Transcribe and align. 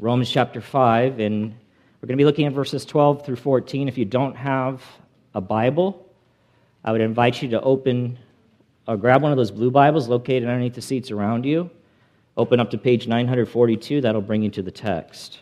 Romans 0.00 0.28
chapter 0.28 0.60
5, 0.60 1.20
and 1.20 1.54
we're 2.00 2.06
going 2.06 2.18
to 2.18 2.22
be 2.22 2.24
looking 2.24 2.46
at 2.46 2.52
verses 2.52 2.84
12 2.84 3.24
through 3.24 3.36
14. 3.36 3.86
If 3.86 3.96
you 3.96 4.04
don't 4.04 4.34
have 4.34 4.82
a 5.34 5.40
Bible, 5.40 6.04
I 6.84 6.90
would 6.90 7.00
invite 7.00 7.40
you 7.40 7.48
to 7.50 7.60
open 7.60 8.18
or 8.88 8.96
grab 8.96 9.22
one 9.22 9.30
of 9.30 9.38
those 9.38 9.52
blue 9.52 9.70
Bibles 9.70 10.08
located 10.08 10.44
underneath 10.44 10.74
the 10.74 10.82
seats 10.82 11.10
around 11.10 11.44
you. 11.44 11.70
Open 12.36 12.58
up 12.58 12.70
to 12.70 12.78
page 12.78 13.06
942, 13.06 14.00
that'll 14.00 14.20
bring 14.20 14.42
you 14.42 14.50
to 14.50 14.62
the 14.62 14.70
text. 14.70 15.40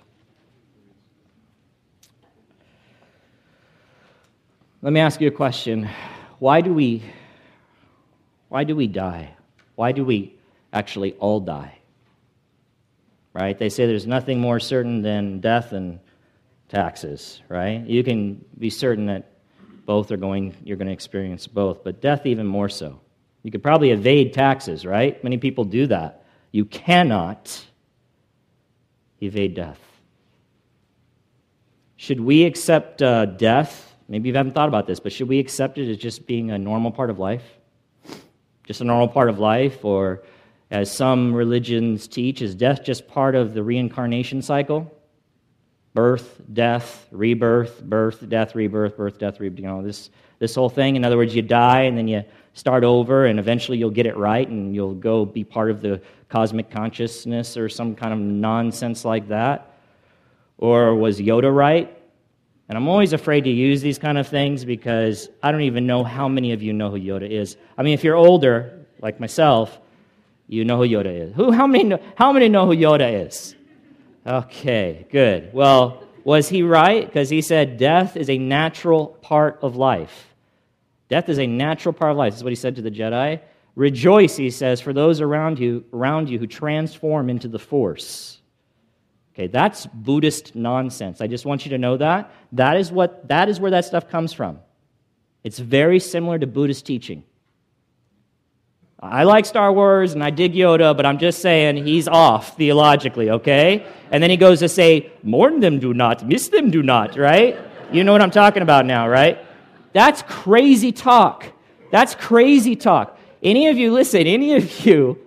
Let 4.83 4.93
me 4.93 5.01
ask 5.01 5.21
you 5.21 5.29
a 5.29 5.33
question. 5.33 5.89
Why 6.39 6.61
do 6.61 6.75
we 6.75 7.03
why 8.49 8.65
do 8.65 8.77
we 8.77 8.87
die? 8.87 9.35
Why 9.77 9.93
do 9.93 10.05
we 10.05 10.35
actually 10.75 11.15
all 11.15 11.41
die? 11.41 11.79
Right? 13.35 13.59
They 13.59 13.69
say 13.69 13.87
there's 13.87 14.07
nothing 14.07 14.41
more 14.41 14.61
certain 14.61 15.03
than 15.03 15.41
death 15.41 15.73
and 15.73 16.01
taxes, 16.69 17.41
right? 17.49 17.85
You 17.87 18.05
can 18.05 18.45
be 18.59 18.69
certain 18.71 19.07
that 19.07 19.31
both 19.87 20.11
are 20.11 20.17
going 20.17 20.55
you're 20.65 20.77
going 20.77 20.87
to 20.87 20.93
experience 20.93 21.47
both, 21.47 21.83
but 21.83 22.01
death 22.01 22.27
even 22.27 22.47
more 22.47 22.69
so. 22.69 23.01
You 23.43 23.51
could 23.51 23.63
probably 23.63 23.91
evade 23.91 24.33
taxes, 24.33 24.87
right? 24.87 25.23
Many 25.25 25.39
people 25.39 25.65
do 25.65 25.87
that. 25.89 26.25
You 26.53 26.65
cannot 26.67 27.65
evade 29.21 29.55
death. 29.55 29.81
Should 31.97 32.21
we 32.21 32.45
accept 32.45 33.01
uh, 33.03 33.27
death 33.27 33.93
Maybe 34.13 34.29
you 34.29 34.35
haven't 34.35 34.53
thought 34.53 34.69
about 34.69 34.87
this, 34.87 35.01
but 35.01 35.11
should 35.11 35.27
we 35.27 35.39
accept 35.39 35.79
it 35.79 35.91
as 35.91 35.97
just 35.97 36.27
being 36.27 36.51
a 36.51 36.59
normal 36.59 36.91
part 36.91 37.09
of 37.09 37.19
life? 37.19 37.45
Just 38.65 38.83
a 38.83 38.85
normal 38.85 39.09
part 39.09 39.31
of 39.31 39.39
life? 39.39 39.87
Or, 39.87 40.23
as 40.73 40.91
some 40.91 41.35
religions 41.35 42.09
teach, 42.09 42.41
is 42.41 42.55
death 42.55 42.83
just 42.83 43.07
part 43.07 43.35
of 43.35 43.53
the 43.53 43.63
reincarnation 43.63 44.41
cycle? 44.41 44.91
Birth, 45.93 46.41
death, 46.51 47.07
rebirth, 47.11 47.85
birth, 47.85 48.27
death, 48.27 48.55
rebirth, 48.55 48.97
birth, 48.97 49.19
death, 49.19 49.39
rebirth, 49.39 49.61
you 49.61 49.67
know, 49.67 49.83
this, 49.83 50.09
this 50.39 50.55
whole 50.55 50.71
thing. 50.71 50.97
In 50.97 51.05
other 51.05 51.19
words, 51.19 51.35
you 51.35 51.43
die 51.43 51.83
and 51.83 51.99
then 51.99 52.09
you 52.09 52.25
start 52.55 52.85
over 52.85 53.27
and 53.27 53.39
eventually 53.39 53.77
you'll 53.77 53.91
get 53.91 54.07
it 54.07 54.17
right 54.17 54.49
and 54.49 54.75
you'll 54.75 54.95
go 54.95 55.27
be 55.27 55.45
part 55.45 55.71
of 55.71 55.83
the 55.83 56.01
cosmic 56.31 56.71
consciousness 56.71 57.59
or 57.59 57.69
some 57.69 57.95
kind 57.95 58.15
of 58.15 58.19
nonsense 58.19 59.05
like 59.05 59.29
that. 59.29 59.77
Or 60.57 60.95
was 60.95 61.21
Yoda 61.21 61.55
right? 61.55 61.95
And 62.71 62.79
I'm 62.79 62.89
always 62.89 63.13
afraid 63.13 63.45
to 63.45 63.51
use 63.51 63.83
these 63.83 63.99
kind 63.99 64.17
of 64.17 64.27
things 64.27 64.65
because 64.65 65.29
I 65.43 65.53
don't 65.53 65.61
even 65.61 65.87
know 65.87 66.03
how 66.03 66.29
many 66.29 66.53
of 66.53 66.63
you 66.63 66.73
know 66.73 66.89
who 66.89 66.99
Yoda 66.99 67.31
is. 67.31 67.59
I 67.77 67.83
mean, 67.83 67.93
if 67.93 68.03
you're 68.03 68.17
older, 68.17 68.87
like 69.03 69.21
myself, 69.21 69.79
you 70.53 70.67
know 70.67 70.77
who 70.77 70.87
Yoda 70.87 71.29
is. 71.29 71.35
Who, 71.35 71.51
how, 71.51 71.67
many 71.67 71.85
know, 71.85 71.99
how 72.15 72.31
many 72.31 72.49
know 72.49 72.67
who 72.67 72.77
Yoda 72.77 73.27
is? 73.27 73.57
Okay, 74.27 75.07
good. 75.11 75.53
Well, 75.55 76.05
was 76.25 76.49
he 76.49 76.63
right? 76.63 77.07
Because 77.07 77.31
he 77.31 77.41
said 77.41 77.79
death 77.79 78.17
is 78.17 78.29
a 78.29 78.37
natural 78.37 79.07
part 79.23 79.59
of 79.63 79.77
life. 79.77 80.35
Death 81.09 81.31
is 81.31 81.39
a 81.39 81.47
natural 81.47 81.95
part 81.95 82.13
of 82.13 82.19
life. 82.19 82.35
This 82.35 82.41
is 82.41 82.45
what 82.45 82.53
he 82.53 82.57
said 82.57 82.77
to 82.77 82.83
the 82.83 82.91
Jedi. 82.91 83.41
Rejoice, 83.77 84.37
he 84.37 84.51
says, 84.51 84.81
for 84.83 84.93
those 84.93 85.23
around 85.23 85.59
you, 85.59 85.85
around 85.93 86.29
you 86.29 86.39
who 86.39 86.47
transform 86.47 87.31
into 87.31 87.49
the 87.49 87.59
Force. 87.59 88.39
Okay, 89.35 89.47
that's 89.47 89.87
Buddhist 89.87 90.55
nonsense. 90.55 91.23
I 91.23 91.29
just 91.29 91.47
want 91.47 91.65
you 91.65 91.71
to 91.71 91.79
know 91.79 91.97
that. 91.97 92.31
That 92.53 92.77
is, 92.77 92.93
what, 92.93 93.27
that 93.29 93.49
is 93.49 93.59
where 93.59 93.71
that 93.71 93.87
stuff 93.87 94.11
comes 94.11 94.35
from. 94.35 94.59
It's 95.43 95.59
very 95.59 95.99
similar 95.99 96.39
to 96.39 96.47
Buddhist 96.47 96.85
teaching. 96.85 97.25
I 99.03 99.25
like 99.25 99.47
Star 99.47 99.73
Wars 99.73 100.13
and 100.13 100.23
I 100.23 100.31
dig 100.31 100.53
Yoda, 100.53 100.97
but 100.97 101.05
I'm 101.05 101.19
just 101.19 101.43
saying 101.43 101.85
he's 101.85 102.07
off 102.07 102.57
theologically, 102.57 103.31
okay? 103.31 103.85
And 104.13 104.23
then 104.23 104.31
he 104.31 104.37
goes 104.37 104.61
to 104.61 104.69
say, 104.69 105.11
mourn 105.25 105.59
them 105.59 105.81
do 105.81 105.93
not, 105.93 106.25
miss 106.25 106.49
them 106.49 106.71
do 106.71 106.85
not, 106.85 107.17
right? 107.17 107.59
You 107.91 108.05
know 108.05 108.13
what 108.13 108.23
I'm 108.23 108.31
talking 108.31 108.63
about 108.63 108.87
now, 108.87 109.09
right? 109.09 109.45
That's 109.93 110.23
crazy 110.23 110.93
talk. 110.93 111.47
That's 111.91 112.15
crazy 112.15 112.77
talk. 112.77 113.19
Any 113.43 113.67
of 113.67 113.77
you, 113.77 113.93
listen, 113.93 114.25
any 114.25 114.55
of 114.55 114.87
you 114.87 115.19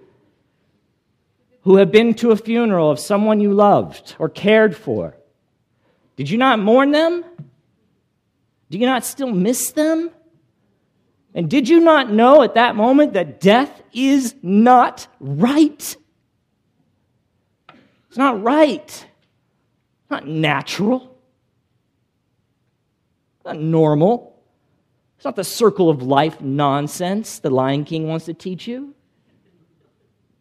who 1.64 1.76
have 1.76 1.92
been 1.92 2.14
to 2.14 2.32
a 2.32 2.38
funeral 2.38 2.90
of 2.90 2.98
someone 2.98 3.42
you 3.42 3.52
loved 3.52 4.16
or 4.20 4.30
cared 4.30 4.78
for, 4.78 5.18
did 6.16 6.30
you 6.30 6.38
not 6.38 6.60
mourn 6.60 6.92
them? 6.92 7.26
Do 8.70 8.78
you 8.78 8.86
not 8.86 9.04
still 9.04 9.32
miss 9.32 9.72
them? 9.72 10.12
And 11.36 11.50
did 11.50 11.68
you 11.68 11.82
not 11.82 12.10
know 12.10 12.42
at 12.44 12.54
that 12.54 12.78
moment 12.78 13.14
that 13.14 13.42
death 13.42 13.84
is 13.94 14.34
not 14.42 15.06
right? 15.20 15.98
It's 18.08 18.18
not 18.18 18.42
right. 18.42 19.06
Not 20.10 20.26
natural. 20.26 21.14
Not 23.44 23.60
normal. 23.60 24.42
It's 25.18 25.26
not 25.26 25.36
the 25.36 25.44
circle 25.44 25.90
of 25.90 26.02
life 26.02 26.40
nonsense 26.40 27.40
the 27.40 27.50
Lion 27.50 27.84
King 27.84 28.08
wants 28.08 28.26
to 28.26 28.34
teach 28.34 28.66
you. 28.66 28.96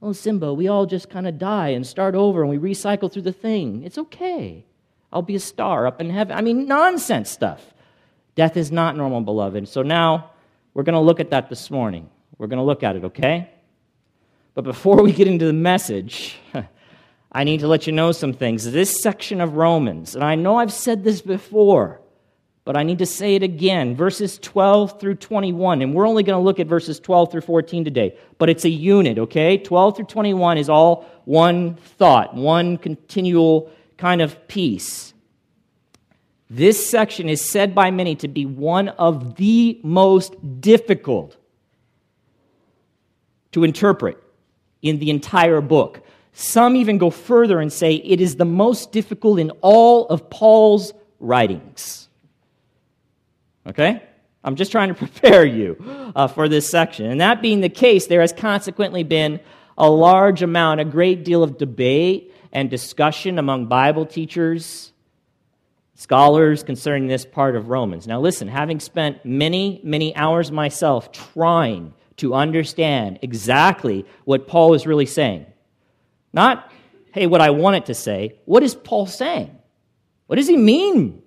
Oh, 0.00 0.12
Simba, 0.12 0.54
we 0.54 0.68
all 0.68 0.86
just 0.86 1.10
kind 1.10 1.26
of 1.26 1.38
die 1.38 1.70
and 1.70 1.84
start 1.84 2.14
over 2.14 2.42
and 2.42 2.50
we 2.50 2.72
recycle 2.72 3.12
through 3.12 3.22
the 3.22 3.32
thing. 3.32 3.82
It's 3.82 3.98
okay. 3.98 4.64
I'll 5.12 5.22
be 5.22 5.34
a 5.34 5.40
star 5.40 5.88
up 5.88 6.00
in 6.00 6.10
heaven. 6.10 6.36
I 6.36 6.40
mean, 6.40 6.68
nonsense 6.68 7.30
stuff. 7.30 7.74
Death 8.36 8.56
is 8.56 8.70
not 8.70 8.96
normal, 8.96 9.22
beloved. 9.22 9.66
So 9.66 9.82
now 9.82 10.30
we're 10.74 10.82
going 10.82 10.94
to 10.94 11.00
look 11.00 11.20
at 11.20 11.30
that 11.30 11.48
this 11.48 11.70
morning. 11.70 12.10
We're 12.36 12.48
going 12.48 12.58
to 12.58 12.64
look 12.64 12.82
at 12.82 12.96
it, 12.96 13.04
okay? 13.04 13.50
But 14.54 14.62
before 14.62 15.02
we 15.02 15.12
get 15.12 15.26
into 15.28 15.46
the 15.46 15.52
message, 15.52 16.36
I 17.32 17.44
need 17.44 17.60
to 17.60 17.68
let 17.68 17.86
you 17.86 17.92
know 17.92 18.12
some 18.12 18.32
things. 18.32 18.70
This 18.70 19.00
section 19.02 19.40
of 19.40 19.56
Romans, 19.56 20.14
and 20.14 20.24
I 20.24 20.34
know 20.34 20.56
I've 20.56 20.72
said 20.72 21.04
this 21.04 21.20
before, 21.22 22.00
but 22.64 22.76
I 22.76 22.82
need 22.82 22.98
to 22.98 23.06
say 23.06 23.34
it 23.34 23.42
again. 23.42 23.94
Verses 23.94 24.38
12 24.38 24.98
through 24.98 25.16
21. 25.16 25.82
And 25.82 25.94
we're 25.94 26.08
only 26.08 26.22
going 26.22 26.38
to 26.38 26.44
look 26.44 26.58
at 26.58 26.66
verses 26.66 26.98
12 26.98 27.30
through 27.30 27.40
14 27.42 27.84
today. 27.84 28.16
But 28.38 28.48
it's 28.48 28.64
a 28.64 28.70
unit, 28.70 29.18
okay? 29.18 29.58
12 29.58 29.96
through 29.96 30.06
21 30.06 30.56
is 30.56 30.70
all 30.70 31.06
one 31.26 31.74
thought, 31.74 32.34
one 32.34 32.78
continual 32.78 33.70
kind 33.98 34.22
of 34.22 34.48
piece. 34.48 35.13
This 36.50 36.88
section 36.90 37.28
is 37.28 37.48
said 37.48 37.74
by 37.74 37.90
many 37.90 38.14
to 38.16 38.28
be 38.28 38.44
one 38.44 38.88
of 38.90 39.36
the 39.36 39.80
most 39.82 40.34
difficult 40.60 41.36
to 43.52 43.64
interpret 43.64 44.22
in 44.82 44.98
the 44.98 45.10
entire 45.10 45.60
book. 45.60 46.02
Some 46.32 46.76
even 46.76 46.98
go 46.98 47.10
further 47.10 47.60
and 47.60 47.72
say 47.72 47.94
it 47.94 48.20
is 48.20 48.36
the 48.36 48.44
most 48.44 48.92
difficult 48.92 49.38
in 49.38 49.50
all 49.62 50.06
of 50.08 50.28
Paul's 50.28 50.92
writings. 51.20 52.08
Okay? 53.66 54.02
I'm 54.42 54.56
just 54.56 54.70
trying 54.70 54.88
to 54.88 54.94
prepare 55.06 55.44
you 55.44 55.76
uh, 56.14 56.26
for 56.28 56.48
this 56.48 56.68
section. 56.68 57.06
And 57.06 57.20
that 57.20 57.40
being 57.40 57.60
the 57.60 57.68
case, 57.68 58.06
there 58.08 58.20
has 58.20 58.32
consequently 58.32 59.04
been 59.04 59.40
a 59.78 59.88
large 59.88 60.42
amount, 60.42 60.80
a 60.80 60.84
great 60.84 61.24
deal 61.24 61.42
of 61.42 61.58
debate 61.58 62.34
and 62.52 62.68
discussion 62.70 63.38
among 63.38 63.66
Bible 63.66 64.06
teachers, 64.06 64.92
scholars 65.94 66.62
concerning 66.62 67.06
this 67.06 67.24
part 67.24 67.56
of 67.56 67.68
Romans. 67.68 68.06
Now, 68.06 68.20
listen, 68.20 68.48
having 68.48 68.80
spent 68.80 69.24
many, 69.24 69.80
many 69.84 70.14
hours 70.16 70.50
myself 70.50 71.12
trying 71.12 71.94
to 72.16 72.34
understand 72.34 73.18
exactly 73.22 74.04
what 74.24 74.46
Paul 74.46 74.74
is 74.74 74.86
really 74.86 75.06
saying, 75.06 75.46
not, 76.32 76.72
hey, 77.12 77.26
what 77.26 77.40
I 77.40 77.50
want 77.50 77.76
it 77.76 77.86
to 77.86 77.94
say, 77.94 78.36
what 78.44 78.62
is 78.62 78.74
Paul 78.74 79.06
saying? 79.06 79.56
What 80.26 80.36
does 80.36 80.48
he 80.48 80.56
mean 80.56 81.22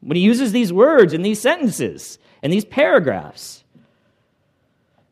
when 0.00 0.16
he 0.16 0.22
uses 0.22 0.52
these 0.52 0.72
words 0.72 1.12
in 1.12 1.22
these 1.22 1.40
sentences 1.40 2.18
and 2.42 2.52
these 2.52 2.64
paragraphs. 2.64 3.64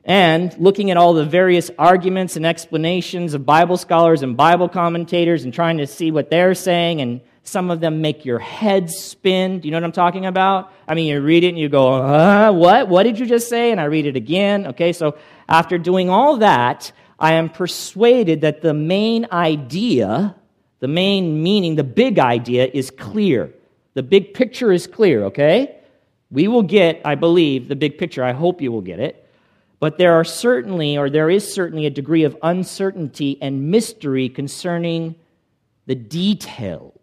And 0.04 0.56
looking 0.58 0.90
at 0.90 0.96
all 0.96 1.12
the 1.12 1.24
various 1.24 1.70
arguments 1.78 2.36
and 2.36 2.46
explanations 2.46 3.34
of 3.34 3.44
Bible 3.44 3.76
scholars 3.76 4.22
and 4.22 4.36
Bible 4.36 4.68
commentators 4.68 5.44
and 5.44 5.52
trying 5.52 5.78
to 5.78 5.86
see 5.86 6.10
what 6.10 6.30
they're 6.30 6.54
saying, 6.54 7.02
and 7.02 7.20
some 7.48 7.70
of 7.70 7.80
them 7.80 8.00
make 8.00 8.24
your 8.24 8.38
head 8.38 8.90
spin. 8.90 9.60
Do 9.60 9.66
you 9.66 9.72
know 9.72 9.78
what 9.78 9.84
I'm 9.84 9.92
talking 9.92 10.26
about? 10.26 10.72
I 10.86 10.94
mean, 10.94 11.06
you 11.06 11.20
read 11.20 11.44
it 11.44 11.48
and 11.48 11.58
you 11.58 11.68
go, 11.68 11.94
uh, 11.94 12.52
what? 12.52 12.88
What 12.88 13.02
did 13.04 13.18
you 13.18 13.26
just 13.26 13.48
say? 13.48 13.72
And 13.72 13.80
I 13.80 13.84
read 13.84 14.06
it 14.06 14.16
again. 14.16 14.66
Okay, 14.68 14.92
so 14.92 15.16
after 15.48 15.78
doing 15.78 16.10
all 16.10 16.36
that, 16.38 16.92
I 17.18 17.32
am 17.32 17.48
persuaded 17.48 18.42
that 18.42 18.62
the 18.62 18.74
main 18.74 19.26
idea, 19.32 20.36
the 20.80 20.88
main 20.88 21.42
meaning, 21.42 21.74
the 21.74 21.84
big 21.84 22.18
idea 22.18 22.68
is 22.72 22.90
clear. 22.90 23.52
The 23.94 24.02
big 24.02 24.34
picture 24.34 24.70
is 24.70 24.86
clear, 24.86 25.24
okay? 25.24 25.80
We 26.30 26.46
will 26.46 26.62
get, 26.62 27.00
I 27.04 27.14
believe, 27.14 27.68
the 27.68 27.76
big 27.76 27.98
picture. 27.98 28.22
I 28.22 28.32
hope 28.32 28.60
you 28.60 28.70
will 28.70 28.82
get 28.82 29.00
it. 29.00 29.26
But 29.80 29.96
there 29.96 30.14
are 30.14 30.24
certainly, 30.24 30.98
or 30.98 31.08
there 31.08 31.30
is 31.30 31.52
certainly, 31.52 31.86
a 31.86 31.90
degree 31.90 32.24
of 32.24 32.36
uncertainty 32.42 33.38
and 33.40 33.70
mystery 33.70 34.28
concerning 34.28 35.14
the 35.86 35.94
details 35.94 36.97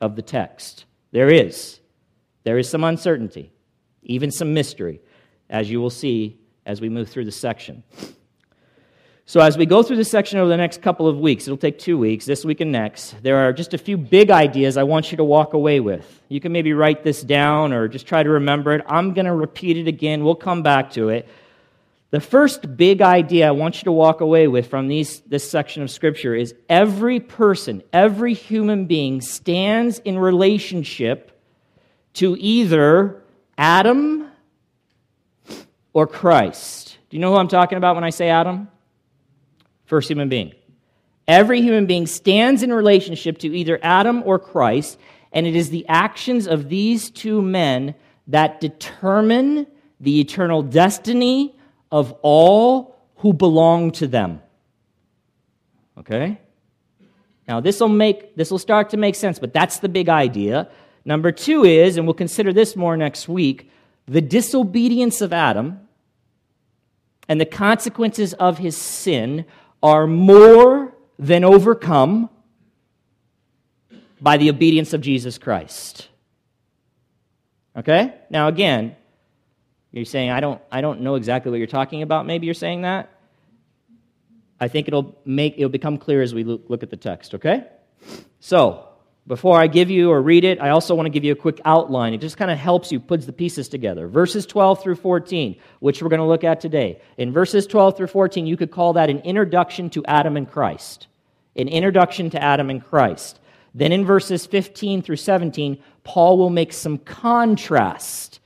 of 0.00 0.16
the 0.16 0.22
text. 0.22 0.84
There 1.12 1.30
is. 1.30 1.80
There 2.44 2.58
is 2.58 2.68
some 2.68 2.84
uncertainty, 2.84 3.52
even 4.02 4.30
some 4.30 4.52
mystery, 4.52 5.00
as 5.48 5.70
you 5.70 5.80
will 5.80 5.90
see 5.90 6.38
as 6.66 6.80
we 6.80 6.88
move 6.88 7.08
through 7.08 7.24
the 7.24 7.32
section. 7.32 7.82
So, 9.26 9.40
as 9.40 9.56
we 9.56 9.64
go 9.64 9.82
through 9.82 9.96
this 9.96 10.10
section 10.10 10.38
over 10.38 10.50
the 10.50 10.56
next 10.58 10.82
couple 10.82 11.08
of 11.08 11.18
weeks, 11.18 11.46
it'll 11.46 11.56
take 11.56 11.78
two 11.78 11.96
weeks, 11.96 12.26
this 12.26 12.44
week 12.44 12.60
and 12.60 12.70
next, 12.70 13.22
there 13.22 13.38
are 13.38 13.54
just 13.54 13.72
a 13.72 13.78
few 13.78 13.96
big 13.96 14.30
ideas 14.30 14.76
I 14.76 14.82
want 14.82 15.10
you 15.10 15.16
to 15.16 15.24
walk 15.24 15.54
away 15.54 15.80
with. 15.80 16.22
You 16.28 16.40
can 16.40 16.52
maybe 16.52 16.74
write 16.74 17.02
this 17.02 17.22
down 17.22 17.72
or 17.72 17.88
just 17.88 18.06
try 18.06 18.22
to 18.22 18.28
remember 18.28 18.74
it. 18.74 18.84
I'm 18.86 19.14
going 19.14 19.24
to 19.24 19.34
repeat 19.34 19.78
it 19.78 19.88
again. 19.88 20.24
We'll 20.24 20.34
come 20.34 20.62
back 20.62 20.90
to 20.92 21.08
it. 21.08 21.26
The 22.14 22.20
first 22.20 22.76
big 22.76 23.02
idea 23.02 23.48
I 23.48 23.50
want 23.50 23.78
you 23.78 23.86
to 23.86 23.92
walk 23.92 24.20
away 24.20 24.46
with 24.46 24.68
from 24.68 24.86
these, 24.86 25.18
this 25.22 25.50
section 25.50 25.82
of 25.82 25.90
Scripture 25.90 26.32
is 26.32 26.54
every 26.68 27.18
person, 27.18 27.82
every 27.92 28.34
human 28.34 28.86
being 28.86 29.20
stands 29.20 29.98
in 29.98 30.16
relationship 30.16 31.36
to 32.12 32.36
either 32.38 33.20
Adam 33.58 34.28
or 35.92 36.06
Christ. 36.06 36.98
Do 37.10 37.16
you 37.16 37.20
know 37.20 37.32
who 37.32 37.36
I'm 37.36 37.48
talking 37.48 37.78
about 37.78 37.96
when 37.96 38.04
I 38.04 38.10
say 38.10 38.28
Adam? 38.28 38.68
First 39.86 40.08
human 40.08 40.28
being. 40.28 40.54
Every 41.26 41.62
human 41.62 41.86
being 41.86 42.06
stands 42.06 42.62
in 42.62 42.72
relationship 42.72 43.38
to 43.38 43.48
either 43.48 43.80
Adam 43.82 44.22
or 44.24 44.38
Christ, 44.38 45.00
and 45.32 45.48
it 45.48 45.56
is 45.56 45.70
the 45.70 45.84
actions 45.88 46.46
of 46.46 46.68
these 46.68 47.10
two 47.10 47.42
men 47.42 47.96
that 48.28 48.60
determine 48.60 49.66
the 49.98 50.20
eternal 50.20 50.62
destiny 50.62 51.53
of 51.94 52.12
all 52.22 52.98
who 53.18 53.32
belong 53.32 53.92
to 53.92 54.08
them. 54.08 54.40
Okay? 55.96 56.40
Now 57.46 57.60
this 57.60 57.78
will 57.78 57.88
make 57.88 58.34
this 58.34 58.50
will 58.50 58.58
start 58.58 58.90
to 58.90 58.96
make 58.96 59.14
sense, 59.14 59.38
but 59.38 59.52
that's 59.52 59.78
the 59.78 59.88
big 59.88 60.08
idea. 60.08 60.68
Number 61.04 61.30
2 61.30 61.64
is 61.64 61.96
and 61.96 62.04
we'll 62.04 62.14
consider 62.14 62.52
this 62.52 62.74
more 62.74 62.96
next 62.96 63.28
week, 63.28 63.70
the 64.06 64.20
disobedience 64.20 65.20
of 65.20 65.32
Adam 65.32 65.86
and 67.28 67.40
the 67.40 67.46
consequences 67.46 68.34
of 68.34 68.58
his 68.58 68.76
sin 68.76 69.44
are 69.80 70.08
more 70.08 70.96
than 71.16 71.44
overcome 71.44 72.28
by 74.20 74.36
the 74.36 74.50
obedience 74.50 74.92
of 74.92 75.00
Jesus 75.00 75.38
Christ. 75.38 76.08
Okay? 77.76 78.14
Now, 78.30 78.48
again, 78.48 78.96
you're 79.98 80.04
saying, 80.04 80.30
I 80.30 80.40
don't, 80.40 80.60
I 80.72 80.80
don't 80.80 81.02
know 81.02 81.14
exactly 81.14 81.50
what 81.50 81.58
you're 81.58 81.66
talking 81.66 82.02
about. 82.02 82.26
Maybe 82.26 82.46
you're 82.46 82.54
saying 82.54 82.82
that. 82.82 83.10
I 84.60 84.68
think 84.68 84.88
it'll, 84.88 85.16
make, 85.24 85.54
it'll 85.56 85.68
become 85.68 85.98
clear 85.98 86.22
as 86.22 86.34
we 86.34 86.44
look 86.44 86.82
at 86.82 86.90
the 86.90 86.96
text, 86.96 87.34
okay? 87.34 87.66
So, 88.40 88.88
before 89.26 89.58
I 89.58 89.68
give 89.68 89.90
you 89.90 90.10
or 90.10 90.20
read 90.20 90.44
it, 90.44 90.60
I 90.60 90.70
also 90.70 90.94
want 90.94 91.06
to 91.06 91.10
give 91.10 91.24
you 91.24 91.32
a 91.32 91.36
quick 91.36 91.60
outline. 91.64 92.12
It 92.12 92.20
just 92.20 92.36
kind 92.36 92.50
of 92.50 92.58
helps 92.58 92.92
you 92.92 93.00
puts 93.00 93.24
the 93.24 93.32
pieces 93.32 93.68
together. 93.68 94.06
Verses 94.06 94.44
12 94.44 94.82
through 94.82 94.96
14, 94.96 95.56
which 95.80 96.02
we're 96.02 96.10
going 96.10 96.20
to 96.20 96.26
look 96.26 96.44
at 96.44 96.60
today. 96.60 97.00
In 97.16 97.32
verses 97.32 97.66
12 97.66 97.96
through 97.96 98.08
14, 98.08 98.46
you 98.46 98.56
could 98.56 98.70
call 98.70 98.92
that 98.94 99.08
an 99.08 99.20
introduction 99.20 99.88
to 99.90 100.04
Adam 100.04 100.36
and 100.36 100.50
Christ. 100.50 101.06
An 101.56 101.68
introduction 101.68 102.30
to 102.30 102.42
Adam 102.42 102.68
and 102.68 102.84
Christ. 102.84 103.40
Then 103.74 103.92
in 103.92 104.04
verses 104.04 104.44
15 104.44 105.02
through 105.02 105.16
17, 105.16 105.78
Paul 106.04 106.36
will 106.36 106.50
make 106.50 106.72
some 106.72 106.98
contrast, 106.98 108.40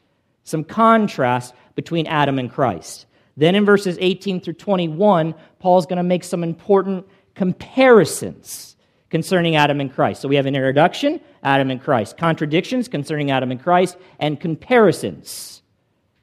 some 0.49 0.65
contrast 0.65 1.55
between 1.75 2.07
Adam 2.07 2.39
and 2.39 2.51
Christ. 2.51 3.07
Then 3.37 3.55
in 3.55 3.65
verses 3.65 3.97
18 4.01 4.41
through 4.41 4.55
21, 4.55 5.35
Paul's 5.61 5.87
going 5.87 5.99
to 5.99 6.03
make 6.03 6.25
some 6.25 6.43
important 6.43 7.07
comparisons 7.35 8.77
concerning 9.11 9.57
Adam 9.57 9.81
and 9.81 9.93
Christ. 9.93 10.21
So 10.21 10.29
we 10.29 10.37
have 10.37 10.47
an 10.47 10.57
introduction, 10.57 11.21
Adam 11.43 11.71
and 11.71 11.81
Christ, 11.81 12.17
contradictions 12.17 12.89
concerning 12.89 13.31
Adam 13.31 13.51
and 13.51 13.63
Christ, 13.63 13.97
and 14.19 14.41
comparisons 14.41 15.63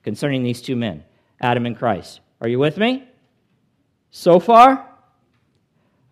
concerning 0.03 0.43
these 0.43 0.61
two 0.61 0.75
men, 0.75 1.03
Adam 1.41 1.65
and 1.65 1.77
Christ. 1.77 2.19
Are 2.41 2.47
you 2.47 2.59
with 2.59 2.77
me? 2.77 3.07
So 4.11 4.39
far? 4.39 4.71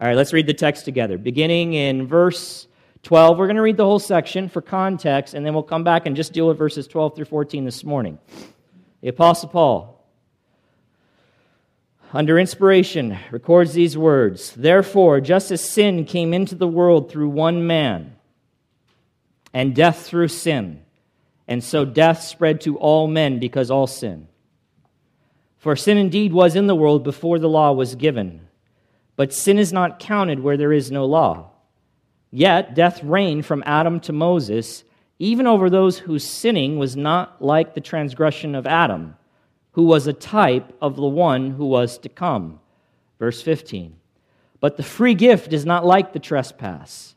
All 0.02 0.08
right, 0.08 0.16
let's 0.16 0.34
read 0.34 0.48
the 0.48 0.54
text 0.54 0.86
together. 0.86 1.18
Beginning 1.18 1.74
in 1.74 2.08
verse 2.08 2.68
12, 3.04 3.38
we're 3.38 3.48
going 3.48 3.58
to 3.58 3.62
read 3.62 3.78
the 3.78 3.86
whole 3.86 4.00
section 4.00 4.50
for 4.50 4.62
context, 4.62 5.34
and 5.34 5.46
then 5.46 5.54
we'll 5.54 5.64
come 5.64 5.84
back 5.84 6.06
and 6.06 6.16
just 6.16 6.34
deal 6.34 6.48
with 6.48 6.58
verses 6.58 6.88
12 6.88 7.16
through 7.16 7.26
14 7.26 7.66
this 7.66 7.84
morning. 7.84 8.18
The 9.02 9.10
Apostle 9.10 9.50
Paul 9.50 9.94
under 12.14 12.38
inspiration, 12.38 13.18
records 13.32 13.74
these 13.74 13.98
words 13.98 14.54
Therefore, 14.56 15.20
just 15.20 15.52
as 15.52 15.68
sin 15.68 16.06
came 16.06 16.34
into 16.34 16.56
the 16.56 16.68
world 16.68 17.12
through 17.12 17.30
one 17.30 17.66
man, 17.66 18.16
and 19.54 19.76
death 19.76 20.06
through 20.06 20.28
sin, 20.28 20.84
and 21.48 21.64
so 21.64 21.84
death 21.84 22.22
spread 22.22 22.62
to 22.62 22.78
all 22.78 23.08
men 23.08 23.40
because 23.40 23.72
all 23.72 23.88
sin. 23.88 24.28
For 25.58 25.76
sin 25.76 25.98
indeed 25.98 26.34
was 26.34 26.56
in 26.56 26.68
the 26.68 26.76
world 26.76 27.04
before 27.04 27.40
the 27.40 27.50
law 27.50 27.72
was 27.72 27.96
given, 27.96 28.48
but 29.16 29.34
sin 29.34 29.58
is 29.58 29.74
not 29.74 30.00
counted 30.00 30.40
where 30.40 30.58
there 30.58 30.74
is 30.74 30.92
no 30.92 31.06
law. 31.06 31.50
Yet 32.36 32.74
death 32.74 33.02
reigned 33.04 33.46
from 33.46 33.64
Adam 33.66 34.02
to 34.02 34.12
Moses, 34.12 34.84
even 35.20 35.48
over 35.48 35.70
those 35.70 36.00
whose 36.00 36.28
sinning 36.28 36.78
was 36.78 36.98
not 36.98 37.42
like 37.42 37.74
the 37.76 37.82
transgression 37.82 38.56
of 38.56 38.68
Adam 38.68 39.16
who 39.74 39.84
was 39.84 40.08
a 40.08 40.14
type 40.14 40.76
of 40.82 40.96
the 40.96 41.02
one 41.02 41.52
who 41.52 41.66
was 41.66 41.98
to 42.00 42.10
come. 42.10 42.60
Verse 43.20 43.42
15. 43.42 43.96
But 44.60 44.78
the 44.78 44.84
free 44.84 45.14
gift 45.14 45.52
is 45.52 45.66
not 45.66 45.86
like 45.86 46.14
the 46.14 46.20
trespass. 46.20 47.16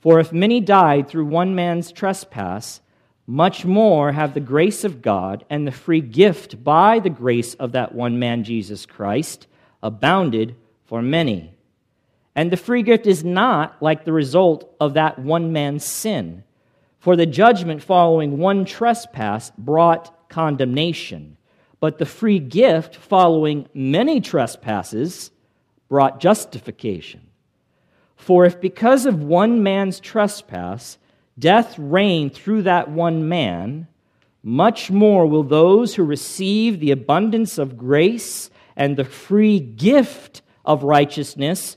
For 0.00 0.18
if 0.18 0.32
many 0.32 0.60
died 0.60 1.08
through 1.08 1.26
one 1.26 1.54
man's 1.54 1.92
trespass, 1.92 2.80
much 3.26 3.64
more 3.64 4.12
have 4.12 4.32
the 4.32 4.40
grace 4.40 4.84
of 4.84 5.02
God 5.02 5.44
and 5.50 5.66
the 5.66 5.72
free 5.72 6.00
gift 6.00 6.64
by 6.64 6.98
the 6.98 7.10
grace 7.10 7.54
of 7.54 7.72
that 7.72 7.94
one 7.94 8.18
man, 8.18 8.42
Jesus 8.42 8.86
Christ, 8.86 9.46
abounded 9.82 10.56
for 10.86 11.02
many. 11.02 11.57
And 12.38 12.52
the 12.52 12.56
free 12.56 12.82
gift 12.82 13.06
is 13.06 13.24
not 13.24 13.82
like 13.82 14.04
the 14.04 14.12
result 14.12 14.72
of 14.80 14.94
that 14.94 15.18
one 15.18 15.52
man's 15.52 15.84
sin. 15.84 16.44
For 17.00 17.16
the 17.16 17.26
judgment 17.26 17.82
following 17.82 18.38
one 18.38 18.64
trespass 18.64 19.50
brought 19.58 20.28
condemnation 20.28 21.38
but 21.80 21.98
the 21.98 22.06
free 22.06 22.38
gift 22.38 22.96
following 22.96 23.68
many 23.72 24.20
trespasses 24.20 25.30
brought 25.88 26.20
justification. 26.20 27.22
For 28.16 28.44
if 28.44 28.60
because 28.60 29.06
of 29.06 29.22
one 29.22 29.62
man's 29.62 30.00
trespass 30.00 30.98
death 31.38 31.78
reigned 31.78 32.34
through 32.34 32.62
that 32.62 32.90
one 32.90 33.28
man, 33.28 33.86
much 34.42 34.90
more 34.90 35.26
will 35.26 35.44
those 35.44 35.94
who 35.94 36.02
receive 36.02 36.80
the 36.80 36.90
abundance 36.90 37.58
of 37.58 37.78
grace 37.78 38.50
and 38.76 38.96
the 38.96 39.04
free 39.04 39.60
gift 39.60 40.42
of 40.64 40.82
righteousness 40.82 41.76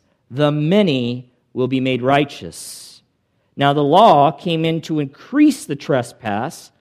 the 0.31 0.51
many 0.51 1.31
will 1.53 1.67
be 1.67 1.79
made 1.79 2.01
righteous. 2.01 3.03
Now 3.55 3.73
the 3.73 3.83
law 3.83 4.31
came 4.31 4.65
in 4.65 4.81
to 4.81 4.99
increase 4.99 5.65
the 5.65 5.75
trespass 5.75 6.71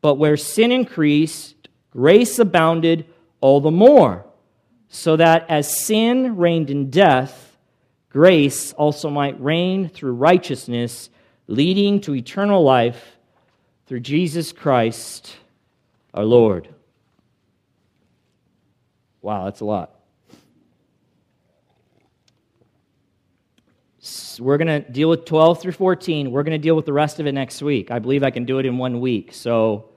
but 0.00 0.14
where 0.14 0.36
sin 0.36 0.72
increased, 0.72 1.68
grace 1.90 2.38
abounded 2.38 3.06
all 3.40 3.60
the 3.60 3.70
more, 3.70 4.24
so 4.88 5.16
that 5.16 5.46
as 5.48 5.84
sin 5.84 6.36
reigned 6.36 6.70
in 6.70 6.90
death, 6.90 7.56
grace 8.10 8.72
also 8.74 9.10
might 9.10 9.40
reign 9.40 9.88
through 9.88 10.12
righteousness, 10.12 11.10
leading 11.46 12.00
to 12.02 12.14
eternal 12.14 12.62
life 12.62 13.18
through 13.86 14.00
Jesus 14.00 14.52
Christ 14.52 15.36
our 16.14 16.24
Lord. 16.24 16.68
Wow, 19.20 19.44
that's 19.46 19.60
a 19.60 19.64
lot. 19.64 19.97
We're 24.38 24.58
going 24.58 24.82
to 24.82 24.90
deal 24.90 25.08
with 25.08 25.24
12 25.24 25.60
through 25.60 25.72
14. 25.72 26.30
We're 26.30 26.44
going 26.44 26.52
to 26.52 26.62
deal 26.62 26.76
with 26.76 26.86
the 26.86 26.92
rest 26.92 27.18
of 27.18 27.26
it 27.26 27.32
next 27.32 27.62
week. 27.62 27.90
I 27.90 27.98
believe 27.98 28.22
I 28.22 28.30
can 28.30 28.44
do 28.44 28.58
it 28.58 28.66
in 28.66 28.78
one 28.78 29.00
week. 29.00 29.32
So 29.32 29.90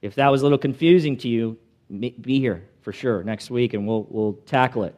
if 0.00 0.14
that 0.14 0.28
was 0.28 0.42
a 0.42 0.44
little 0.44 0.58
confusing 0.58 1.16
to 1.18 1.28
you, 1.28 1.58
be 1.90 2.38
here 2.38 2.68
for 2.82 2.92
sure 2.92 3.24
next 3.24 3.50
week 3.50 3.74
and 3.74 3.86
we'll, 3.86 4.06
we'll 4.08 4.34
tackle 4.46 4.84
it. 4.84 4.94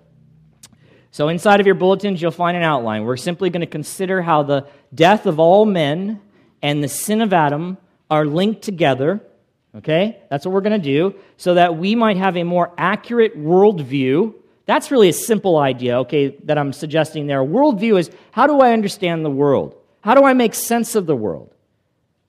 So, 1.12 1.28
inside 1.28 1.58
of 1.58 1.66
your 1.66 1.74
bulletins, 1.74 2.22
you'll 2.22 2.30
find 2.30 2.56
an 2.56 2.62
outline. 2.62 3.02
We're 3.02 3.16
simply 3.16 3.50
going 3.50 3.62
to 3.62 3.66
consider 3.66 4.22
how 4.22 4.44
the 4.44 4.68
death 4.94 5.26
of 5.26 5.40
all 5.40 5.66
men 5.66 6.20
and 6.62 6.84
the 6.84 6.88
sin 6.88 7.20
of 7.20 7.32
Adam 7.32 7.78
are 8.08 8.24
linked 8.24 8.62
together. 8.62 9.20
Okay? 9.74 10.22
That's 10.30 10.46
what 10.46 10.52
we're 10.52 10.60
going 10.60 10.80
to 10.80 10.84
do 10.84 11.16
so 11.36 11.54
that 11.54 11.76
we 11.76 11.96
might 11.96 12.16
have 12.16 12.36
a 12.36 12.44
more 12.44 12.72
accurate 12.78 13.36
worldview 13.36 14.34
That's 14.70 14.92
really 14.92 15.08
a 15.08 15.12
simple 15.12 15.58
idea, 15.58 15.98
okay, 16.02 16.28
that 16.44 16.56
I'm 16.56 16.72
suggesting 16.72 17.26
there. 17.26 17.42
Worldview 17.42 17.98
is 17.98 18.08
how 18.30 18.46
do 18.46 18.60
I 18.60 18.72
understand 18.72 19.24
the 19.24 19.30
world? 19.30 19.74
How 20.00 20.14
do 20.14 20.22
I 20.22 20.32
make 20.32 20.54
sense 20.54 20.94
of 20.94 21.06
the 21.06 21.16
world? 21.16 21.52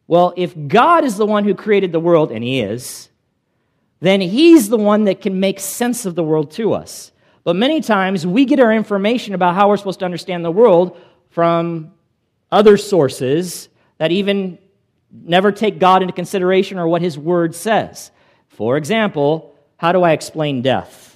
Well, 0.07 0.33
if 0.35 0.55
God 0.67 1.03
is 1.03 1.17
the 1.17 1.25
one 1.27 1.43
who 1.43 1.53
created 1.53 1.91
the 1.91 1.99
world, 1.99 2.31
and 2.31 2.43
He 2.43 2.61
is, 2.61 3.09
then 3.99 4.21
He's 4.21 4.69
the 4.69 4.77
one 4.79 5.03
that 5.03 5.21
can 5.21 5.39
make 5.39 5.59
sense 5.59 6.07
of 6.07 6.15
the 6.15 6.23
world 6.23 6.49
to 6.53 6.73
us. 6.73 7.11
But 7.43 7.57
many 7.57 7.79
times 7.79 8.25
we 8.25 8.45
get 8.45 8.59
our 8.59 8.73
information 8.73 9.35
about 9.35 9.53
how 9.53 9.69
we're 9.69 9.77
supposed 9.77 9.99
to 9.99 10.05
understand 10.05 10.43
the 10.43 10.49
world 10.49 10.99
from 11.29 11.91
other 12.51 12.75
sources 12.75 13.69
that 13.99 14.11
even 14.11 14.57
never 15.11 15.51
take 15.51 15.77
God 15.77 16.01
into 16.01 16.11
consideration 16.11 16.79
or 16.79 16.87
what 16.87 17.03
His 17.03 17.19
Word 17.19 17.53
says. 17.53 18.09
For 18.47 18.77
example, 18.77 19.53
how 19.77 19.91
do 19.91 20.01
I 20.01 20.13
explain 20.13 20.63
death? 20.63 21.10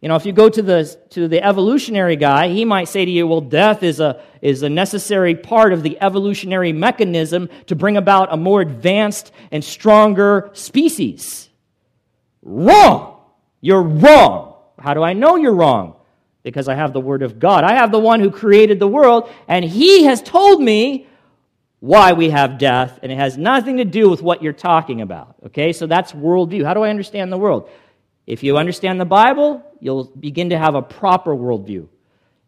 You 0.00 0.08
know, 0.08 0.16
if 0.16 0.24
you 0.24 0.32
go 0.32 0.48
to 0.48 0.62
the, 0.62 0.98
to 1.10 1.28
the 1.28 1.42
evolutionary 1.42 2.16
guy, 2.16 2.48
he 2.48 2.64
might 2.64 2.88
say 2.88 3.04
to 3.04 3.10
you, 3.10 3.26
well, 3.26 3.42
death 3.42 3.82
is 3.82 4.00
a, 4.00 4.22
is 4.40 4.62
a 4.62 4.68
necessary 4.70 5.34
part 5.34 5.74
of 5.74 5.82
the 5.82 6.00
evolutionary 6.00 6.72
mechanism 6.72 7.50
to 7.66 7.76
bring 7.76 7.98
about 7.98 8.32
a 8.32 8.36
more 8.36 8.62
advanced 8.62 9.30
and 9.50 9.62
stronger 9.62 10.50
species. 10.54 11.50
Wrong! 12.40 13.20
You're 13.60 13.82
wrong. 13.82 14.54
How 14.78 14.94
do 14.94 15.02
I 15.02 15.12
know 15.12 15.36
you're 15.36 15.54
wrong? 15.54 15.96
Because 16.42 16.68
I 16.68 16.74
have 16.74 16.94
the 16.94 17.00
Word 17.00 17.22
of 17.22 17.38
God. 17.38 17.64
I 17.64 17.74
have 17.74 17.92
the 17.92 17.98
one 17.98 18.20
who 18.20 18.30
created 18.30 18.78
the 18.78 18.88
world, 18.88 19.30
and 19.46 19.62
he 19.62 20.04
has 20.04 20.22
told 20.22 20.62
me 20.62 21.06
why 21.80 22.14
we 22.14 22.30
have 22.30 22.56
death, 22.56 22.98
and 23.02 23.12
it 23.12 23.16
has 23.16 23.36
nothing 23.36 23.76
to 23.76 23.84
do 23.84 24.08
with 24.08 24.22
what 24.22 24.42
you're 24.42 24.54
talking 24.54 25.02
about. 25.02 25.34
Okay, 25.46 25.74
so 25.74 25.86
that's 25.86 26.12
worldview. 26.12 26.64
How 26.64 26.72
do 26.72 26.82
I 26.82 26.88
understand 26.88 27.30
the 27.30 27.38
world? 27.38 27.68
If 28.26 28.42
you 28.42 28.56
understand 28.56 29.00
the 29.00 29.04
Bible, 29.04 29.64
you'll 29.80 30.04
begin 30.04 30.50
to 30.50 30.58
have 30.58 30.74
a 30.74 30.82
proper 30.82 31.34
worldview. 31.34 31.88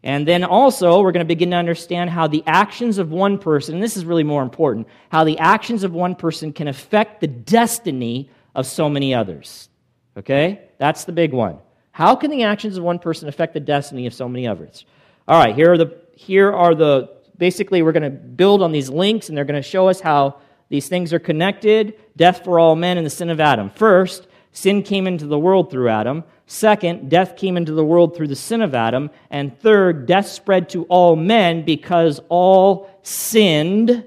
And 0.04 0.26
then 0.26 0.42
also, 0.42 1.00
we're 1.00 1.12
going 1.12 1.24
to 1.24 1.28
begin 1.28 1.50
to 1.50 1.56
understand 1.56 2.10
how 2.10 2.26
the 2.26 2.42
actions 2.46 2.98
of 2.98 3.12
one 3.12 3.38
person, 3.38 3.74
and 3.74 3.82
this 3.82 3.96
is 3.96 4.04
really 4.04 4.24
more 4.24 4.42
important, 4.42 4.88
how 5.10 5.22
the 5.22 5.38
actions 5.38 5.84
of 5.84 5.92
one 5.92 6.16
person 6.16 6.52
can 6.52 6.66
affect 6.66 7.20
the 7.20 7.28
destiny 7.28 8.28
of 8.54 8.66
so 8.66 8.88
many 8.88 9.14
others. 9.14 9.68
Okay? 10.16 10.68
That's 10.78 11.04
the 11.04 11.12
big 11.12 11.32
one. 11.32 11.58
How 11.92 12.16
can 12.16 12.30
the 12.30 12.42
actions 12.42 12.76
of 12.76 12.82
one 12.82 12.98
person 12.98 13.28
affect 13.28 13.54
the 13.54 13.60
destiny 13.60 14.06
of 14.06 14.14
so 14.14 14.28
many 14.28 14.46
others? 14.46 14.84
All 15.28 15.38
right, 15.38 15.54
here 15.54 15.72
are 15.72 15.78
the 15.78 16.00
here 16.16 16.52
are 16.52 16.74
the 16.74 17.10
basically 17.38 17.82
we're 17.82 17.92
going 17.92 18.02
to 18.02 18.10
build 18.10 18.62
on 18.62 18.72
these 18.72 18.88
links 18.88 19.28
and 19.28 19.36
they're 19.36 19.44
going 19.44 19.60
to 19.60 19.68
show 19.68 19.88
us 19.88 20.00
how 20.00 20.38
these 20.68 20.88
things 20.88 21.12
are 21.12 21.18
connected, 21.18 21.94
death 22.16 22.44
for 22.44 22.58
all 22.58 22.76
men 22.76 22.96
and 22.96 23.06
the 23.06 23.10
sin 23.10 23.30
of 23.30 23.40
Adam. 23.40 23.70
First, 23.70 24.26
sin 24.52 24.82
came 24.82 25.06
into 25.06 25.26
the 25.26 25.38
world 25.38 25.70
through 25.70 25.88
Adam. 25.88 26.24
Second, 26.46 27.10
death 27.10 27.36
came 27.36 27.56
into 27.56 27.72
the 27.72 27.84
world 27.84 28.14
through 28.14 28.28
the 28.28 28.36
sin 28.36 28.62
of 28.62 28.74
Adam. 28.74 29.10
And 29.30 29.58
third, 29.58 30.06
death 30.06 30.28
spread 30.28 30.68
to 30.70 30.84
all 30.84 31.16
men 31.16 31.64
because 31.64 32.20
all 32.28 32.88
sinned 33.02 34.06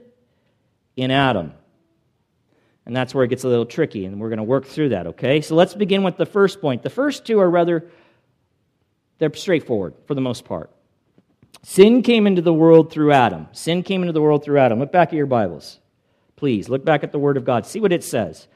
in 0.95 1.11
Adam. 1.11 1.53
And 2.85 2.95
that's 2.95 3.15
where 3.15 3.23
it 3.23 3.29
gets 3.29 3.43
a 3.43 3.47
little 3.47 3.65
tricky, 3.65 4.05
and 4.05 4.19
we're 4.19 4.29
going 4.29 4.37
to 4.37 4.43
work 4.43 4.65
through 4.65 4.89
that, 4.89 5.07
okay? 5.07 5.41
So 5.41 5.55
let's 5.55 5.73
begin 5.73 6.03
with 6.03 6.17
the 6.17 6.25
first 6.25 6.61
point. 6.61 6.83
The 6.83 6.89
first 6.91 7.25
two 7.25 7.39
are 7.39 7.49
rather, 7.49 7.89
they're 9.17 9.33
straightforward 9.33 9.95
for 10.05 10.13
the 10.13 10.21
most 10.21 10.45
part. 10.45 10.69
Sin 11.63 12.03
came 12.03 12.27
into 12.27 12.43
the 12.43 12.53
world 12.53 12.91
through 12.91 13.11
Adam. 13.11 13.47
Sin 13.51 13.81
came 13.81 14.03
into 14.03 14.13
the 14.13 14.21
world 14.21 14.43
through 14.43 14.59
Adam. 14.59 14.79
Look 14.79 14.91
back 14.91 15.07
at 15.07 15.15
your 15.15 15.25
Bibles. 15.25 15.79
Please, 16.35 16.69
look 16.69 16.85
back 16.85 17.03
at 17.03 17.11
the 17.11 17.17
Word 17.17 17.37
of 17.37 17.45
God. 17.45 17.65
See 17.65 17.79
what 17.79 17.91
it 17.91 18.03
says. 18.03 18.47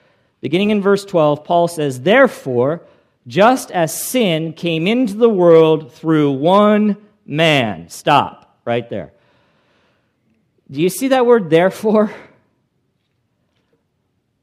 Beginning 0.41 0.69
in 0.69 0.81
verse 0.81 1.03
12, 1.05 1.43
Paul 1.43 1.67
says, 1.67 2.01
Therefore, 2.01 2.81
just 3.27 3.71
as 3.71 4.01
sin 4.01 4.53
came 4.53 4.87
into 4.87 5.13
the 5.13 5.29
world 5.29 5.93
through 5.93 6.31
one 6.31 6.97
man. 7.25 7.89
Stop 7.89 8.57
right 8.65 8.89
there. 8.89 9.11
Do 10.71 10.81
you 10.81 10.89
see 10.89 11.09
that 11.09 11.25
word, 11.25 11.49
therefore? 11.49 12.11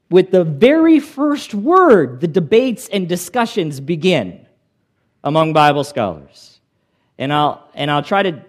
With 0.09 0.31
the 0.31 0.43
very 0.43 0.99
first 0.99 1.53
word, 1.53 2.21
the 2.21 2.27
debates 2.27 2.87
and 2.87 3.09
discussions 3.09 3.79
begin 3.79 4.45
among 5.23 5.53
Bible 5.53 5.83
scholars. 5.83 6.61
And 7.17 7.33
I'll, 7.33 7.67
and 7.73 7.91
I'll 7.91 8.03
try 8.03 8.23
to 8.23 8.41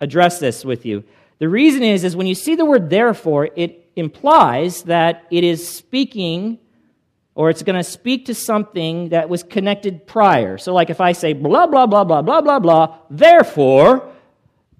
address 0.00 0.38
this 0.38 0.64
with 0.64 0.84
you. 0.84 1.04
The 1.38 1.48
reason 1.48 1.82
is, 1.82 2.04
is 2.04 2.16
when 2.16 2.26
you 2.26 2.34
see 2.34 2.54
the 2.54 2.64
word 2.64 2.90
therefore, 2.90 3.48
it 3.56 3.85
implies 3.96 4.82
that 4.84 5.26
it 5.30 5.42
is 5.42 5.66
speaking 5.66 6.58
or 7.34 7.50
it's 7.50 7.62
going 7.62 7.76
to 7.76 7.84
speak 7.84 8.26
to 8.26 8.34
something 8.34 9.10
that 9.10 9.28
was 9.28 9.42
connected 9.42 10.06
prior. 10.06 10.56
So, 10.56 10.72
like 10.72 10.88
if 10.88 11.00
I 11.00 11.12
say 11.12 11.34
blah, 11.34 11.66
blah, 11.66 11.86
blah, 11.86 12.04
blah, 12.04 12.22
blah, 12.22 12.40
blah, 12.40 12.58
blah, 12.58 12.98
therefore, 13.10 14.10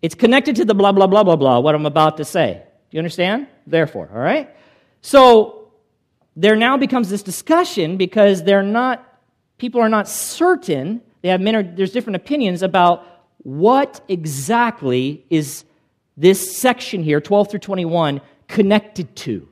it's 0.00 0.14
connected 0.14 0.56
to 0.56 0.64
the 0.64 0.75
blah, 0.75 0.92
blah, 0.92 1.06
blah, 1.06 1.23
blah, 1.23 1.37
blah, 1.37 1.61
what 1.61 1.75
I'm 1.75 1.85
about 1.85 2.16
to 2.16 2.25
say. 2.25 2.62
Do 2.90 2.96
you 2.96 2.99
understand? 2.99 3.49
Therefore, 3.66 4.08
all 4.12 4.20
right? 4.20 4.50
So, 5.02 5.70
there 6.35 6.56
now 6.56 6.76
becomes 6.76 7.11
this 7.11 7.23
discussion 7.23 7.96
because 7.96 8.42
they're 8.42 8.62
not, 8.62 9.06
people 9.58 9.80
are 9.80 9.88
not 9.88 10.08
certain, 10.08 11.02
they 11.23 11.28
have, 11.28 11.42
there's 11.42 11.92
different 11.92 12.16
opinions 12.16 12.62
about 12.62 13.04
what 13.38 14.00
exactly 14.08 15.25
is 15.30 15.64
this 16.16 16.56
section 16.56 17.02
here, 17.02 17.20
12 17.20 17.50
through 17.50 17.61
21, 17.61 18.20
connected 18.49 19.15
to. 19.17 19.49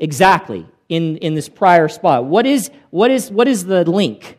Exactly, 0.00 0.66
in, 0.88 1.16
in 1.18 1.34
this 1.34 1.48
prior 1.48 1.88
spot. 1.88 2.24
What 2.24 2.46
is, 2.46 2.70
what, 2.90 3.10
is, 3.10 3.30
what 3.30 3.48
is 3.48 3.64
the 3.64 3.88
link? 3.88 4.38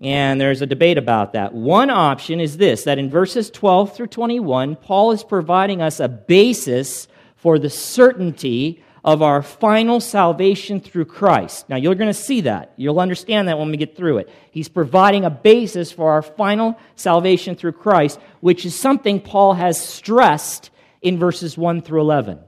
And 0.00 0.40
there's 0.40 0.60
a 0.60 0.66
debate 0.66 0.98
about 0.98 1.34
that. 1.34 1.54
One 1.54 1.88
option 1.88 2.40
is 2.40 2.56
this 2.56 2.84
that 2.84 2.98
in 2.98 3.10
verses 3.10 3.50
12 3.50 3.94
through 3.94 4.08
21, 4.08 4.76
Paul 4.76 5.12
is 5.12 5.22
providing 5.22 5.80
us 5.80 6.00
a 6.00 6.08
basis 6.08 7.06
for 7.36 7.58
the 7.58 7.70
certainty 7.70 8.82
of 9.04 9.20
our 9.20 9.42
final 9.42 10.00
salvation 10.00 10.80
through 10.80 11.04
Christ. 11.04 11.68
Now, 11.68 11.76
you're 11.76 11.94
going 11.94 12.08
to 12.08 12.14
see 12.14 12.40
that. 12.42 12.72
You'll 12.76 13.00
understand 13.00 13.48
that 13.48 13.58
when 13.58 13.70
we 13.70 13.76
get 13.76 13.96
through 13.96 14.18
it. 14.18 14.30
He's 14.50 14.68
providing 14.68 15.24
a 15.24 15.30
basis 15.30 15.92
for 15.92 16.10
our 16.10 16.22
final 16.22 16.78
salvation 16.96 17.54
through 17.54 17.72
Christ, 17.72 18.18
which 18.40 18.64
is 18.64 18.74
something 18.74 19.20
Paul 19.20 19.54
has 19.54 19.78
stressed 19.78 20.70
in 21.04 21.18
verses 21.18 21.56
1 21.56 21.82
through 21.82 22.00
11. 22.00 22.40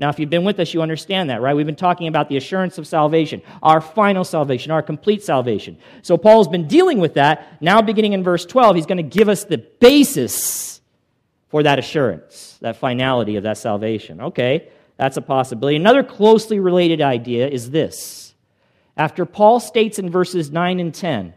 Now, 0.00 0.08
if 0.08 0.18
you've 0.18 0.30
been 0.30 0.44
with 0.44 0.58
us, 0.60 0.72
you 0.72 0.80
understand 0.80 1.30
that, 1.30 1.40
right? 1.40 1.54
We've 1.54 1.66
been 1.66 1.76
talking 1.76 2.06
about 2.08 2.28
the 2.28 2.36
assurance 2.36 2.78
of 2.78 2.86
salvation, 2.86 3.42
our 3.62 3.80
final 3.80 4.24
salvation, 4.24 4.70
our 4.70 4.82
complete 4.82 5.22
salvation. 5.22 5.76
So, 6.02 6.16
Paul's 6.16 6.48
been 6.48 6.68
dealing 6.68 6.98
with 6.98 7.14
that. 7.14 7.60
Now, 7.60 7.82
beginning 7.82 8.14
in 8.14 8.22
verse 8.22 8.46
12, 8.46 8.76
he's 8.76 8.86
going 8.86 8.98
to 8.98 9.02
give 9.02 9.28
us 9.28 9.44
the 9.44 9.58
basis 9.58 10.80
for 11.48 11.62
that 11.64 11.78
assurance, 11.78 12.58
that 12.60 12.76
finality 12.76 13.36
of 13.36 13.42
that 13.42 13.58
salvation. 13.58 14.20
Okay, 14.20 14.68
that's 14.96 15.16
a 15.16 15.22
possibility. 15.22 15.76
Another 15.76 16.04
closely 16.04 16.60
related 16.60 17.00
idea 17.00 17.48
is 17.48 17.70
this. 17.70 18.34
After 18.96 19.24
Paul 19.24 19.58
states 19.60 19.98
in 19.98 20.10
verses 20.10 20.50
9 20.50 20.80
and 20.80 20.94
10, 20.94 21.34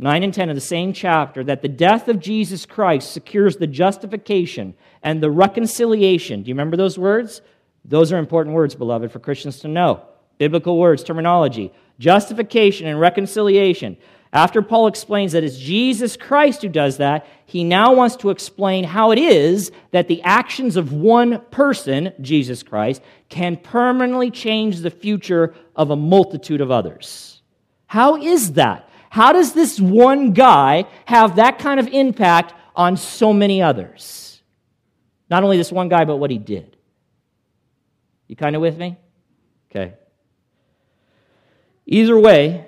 9 0.00 0.22
and 0.22 0.32
10 0.32 0.48
of 0.48 0.54
the 0.54 0.60
same 0.60 0.94
chapter, 0.94 1.44
that 1.44 1.60
the 1.60 1.68
death 1.68 2.08
of 2.08 2.20
Jesus 2.20 2.64
Christ 2.64 3.12
secures 3.12 3.56
the 3.56 3.66
justification 3.66 4.74
and 5.02 5.22
the 5.22 5.30
reconciliation. 5.30 6.42
Do 6.42 6.48
you 6.48 6.54
remember 6.54 6.78
those 6.78 6.98
words? 6.98 7.42
Those 7.84 8.10
are 8.10 8.18
important 8.18 8.54
words, 8.54 8.74
beloved, 8.74 9.12
for 9.12 9.18
Christians 9.18 9.60
to 9.60 9.68
know. 9.68 10.02
Biblical 10.38 10.78
words, 10.78 11.04
terminology. 11.04 11.70
Justification 11.98 12.86
and 12.86 12.98
reconciliation. 12.98 13.98
After 14.32 14.62
Paul 14.62 14.86
explains 14.86 15.32
that 15.32 15.44
it's 15.44 15.58
Jesus 15.58 16.16
Christ 16.16 16.62
who 16.62 16.68
does 16.68 16.96
that, 16.96 17.26
he 17.44 17.62
now 17.62 17.92
wants 17.92 18.16
to 18.16 18.30
explain 18.30 18.84
how 18.84 19.10
it 19.10 19.18
is 19.18 19.70
that 19.90 20.08
the 20.08 20.22
actions 20.22 20.76
of 20.76 20.92
one 20.92 21.40
person, 21.50 22.12
Jesus 22.22 22.62
Christ, 22.62 23.02
can 23.28 23.56
permanently 23.56 24.30
change 24.30 24.78
the 24.78 24.90
future 24.90 25.52
of 25.76 25.90
a 25.90 25.96
multitude 25.96 26.60
of 26.60 26.70
others. 26.70 27.42
How 27.86 28.16
is 28.16 28.52
that? 28.52 28.88
How 29.10 29.32
does 29.32 29.52
this 29.52 29.78
one 29.80 30.32
guy 30.32 30.86
have 31.04 31.36
that 31.36 31.58
kind 31.58 31.80
of 31.80 31.88
impact 31.88 32.54
on 32.76 32.96
so 32.96 33.32
many 33.32 33.60
others? 33.60 34.40
Not 35.28 35.42
only 35.42 35.56
this 35.56 35.72
one 35.72 35.88
guy, 35.88 36.04
but 36.04 36.16
what 36.16 36.30
he 36.30 36.38
did. 36.38 36.76
You 38.28 38.36
kind 38.36 38.54
of 38.54 38.62
with 38.62 38.78
me? 38.78 38.96
Okay. 39.68 39.94
Either 41.86 42.18
way, 42.18 42.66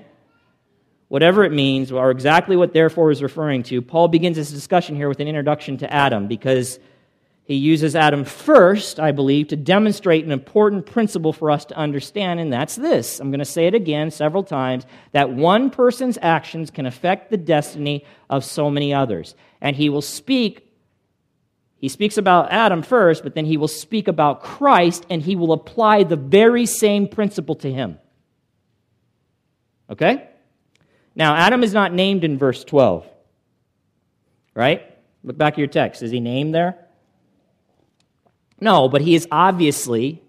whatever 1.06 1.44
it 1.44 1.52
means, 1.52 1.92
or 1.92 2.10
exactly 2.10 2.56
what 2.56 2.72
therefore 2.72 3.12
is 3.12 3.22
referring 3.22 3.62
to, 3.62 3.80
Paul 3.80 4.08
begins 4.08 4.36
this 4.36 4.50
discussion 4.50 4.96
here 4.96 5.08
with 5.08 5.20
an 5.20 5.28
introduction 5.28 5.76
to 5.78 5.92
Adam 5.92 6.26
because 6.26 6.80
he 7.44 7.56
uses 7.56 7.96
Adam 7.96 8.24
first, 8.24 9.00
I 9.00 9.10
believe, 9.10 9.48
to 9.48 9.56
demonstrate 9.56 10.24
an 10.24 10.30
important 10.30 10.86
principle 10.86 11.32
for 11.32 11.50
us 11.50 11.64
to 11.66 11.76
understand, 11.76 12.38
and 12.38 12.52
that's 12.52 12.76
this. 12.76 13.18
I'm 13.18 13.30
going 13.30 13.40
to 13.40 13.44
say 13.44 13.66
it 13.66 13.74
again 13.74 14.12
several 14.12 14.44
times 14.44 14.86
that 15.10 15.30
one 15.30 15.68
person's 15.68 16.18
actions 16.22 16.70
can 16.70 16.86
affect 16.86 17.30
the 17.30 17.36
destiny 17.36 18.04
of 18.30 18.44
so 18.44 18.70
many 18.70 18.94
others. 18.94 19.34
And 19.60 19.74
he 19.74 19.88
will 19.88 20.02
speak, 20.02 20.72
he 21.78 21.88
speaks 21.88 22.16
about 22.16 22.52
Adam 22.52 22.80
first, 22.80 23.24
but 23.24 23.34
then 23.34 23.44
he 23.44 23.56
will 23.56 23.68
speak 23.68 24.06
about 24.06 24.42
Christ, 24.42 25.04
and 25.10 25.20
he 25.20 25.34
will 25.34 25.52
apply 25.52 26.04
the 26.04 26.16
very 26.16 26.64
same 26.64 27.08
principle 27.08 27.56
to 27.56 27.72
him. 27.72 27.98
Okay? 29.90 30.28
Now, 31.16 31.34
Adam 31.34 31.64
is 31.64 31.74
not 31.74 31.92
named 31.92 32.22
in 32.22 32.38
verse 32.38 32.62
12. 32.62 33.04
Right? 34.54 34.96
Look 35.24 35.36
back 35.36 35.54
at 35.54 35.58
your 35.58 35.66
text. 35.66 36.02
Is 36.02 36.12
he 36.12 36.20
named 36.20 36.54
there? 36.54 36.81
No, 38.62 38.88
but 38.88 39.00
he 39.00 39.16
is 39.16 39.26
obviously, 39.32 40.22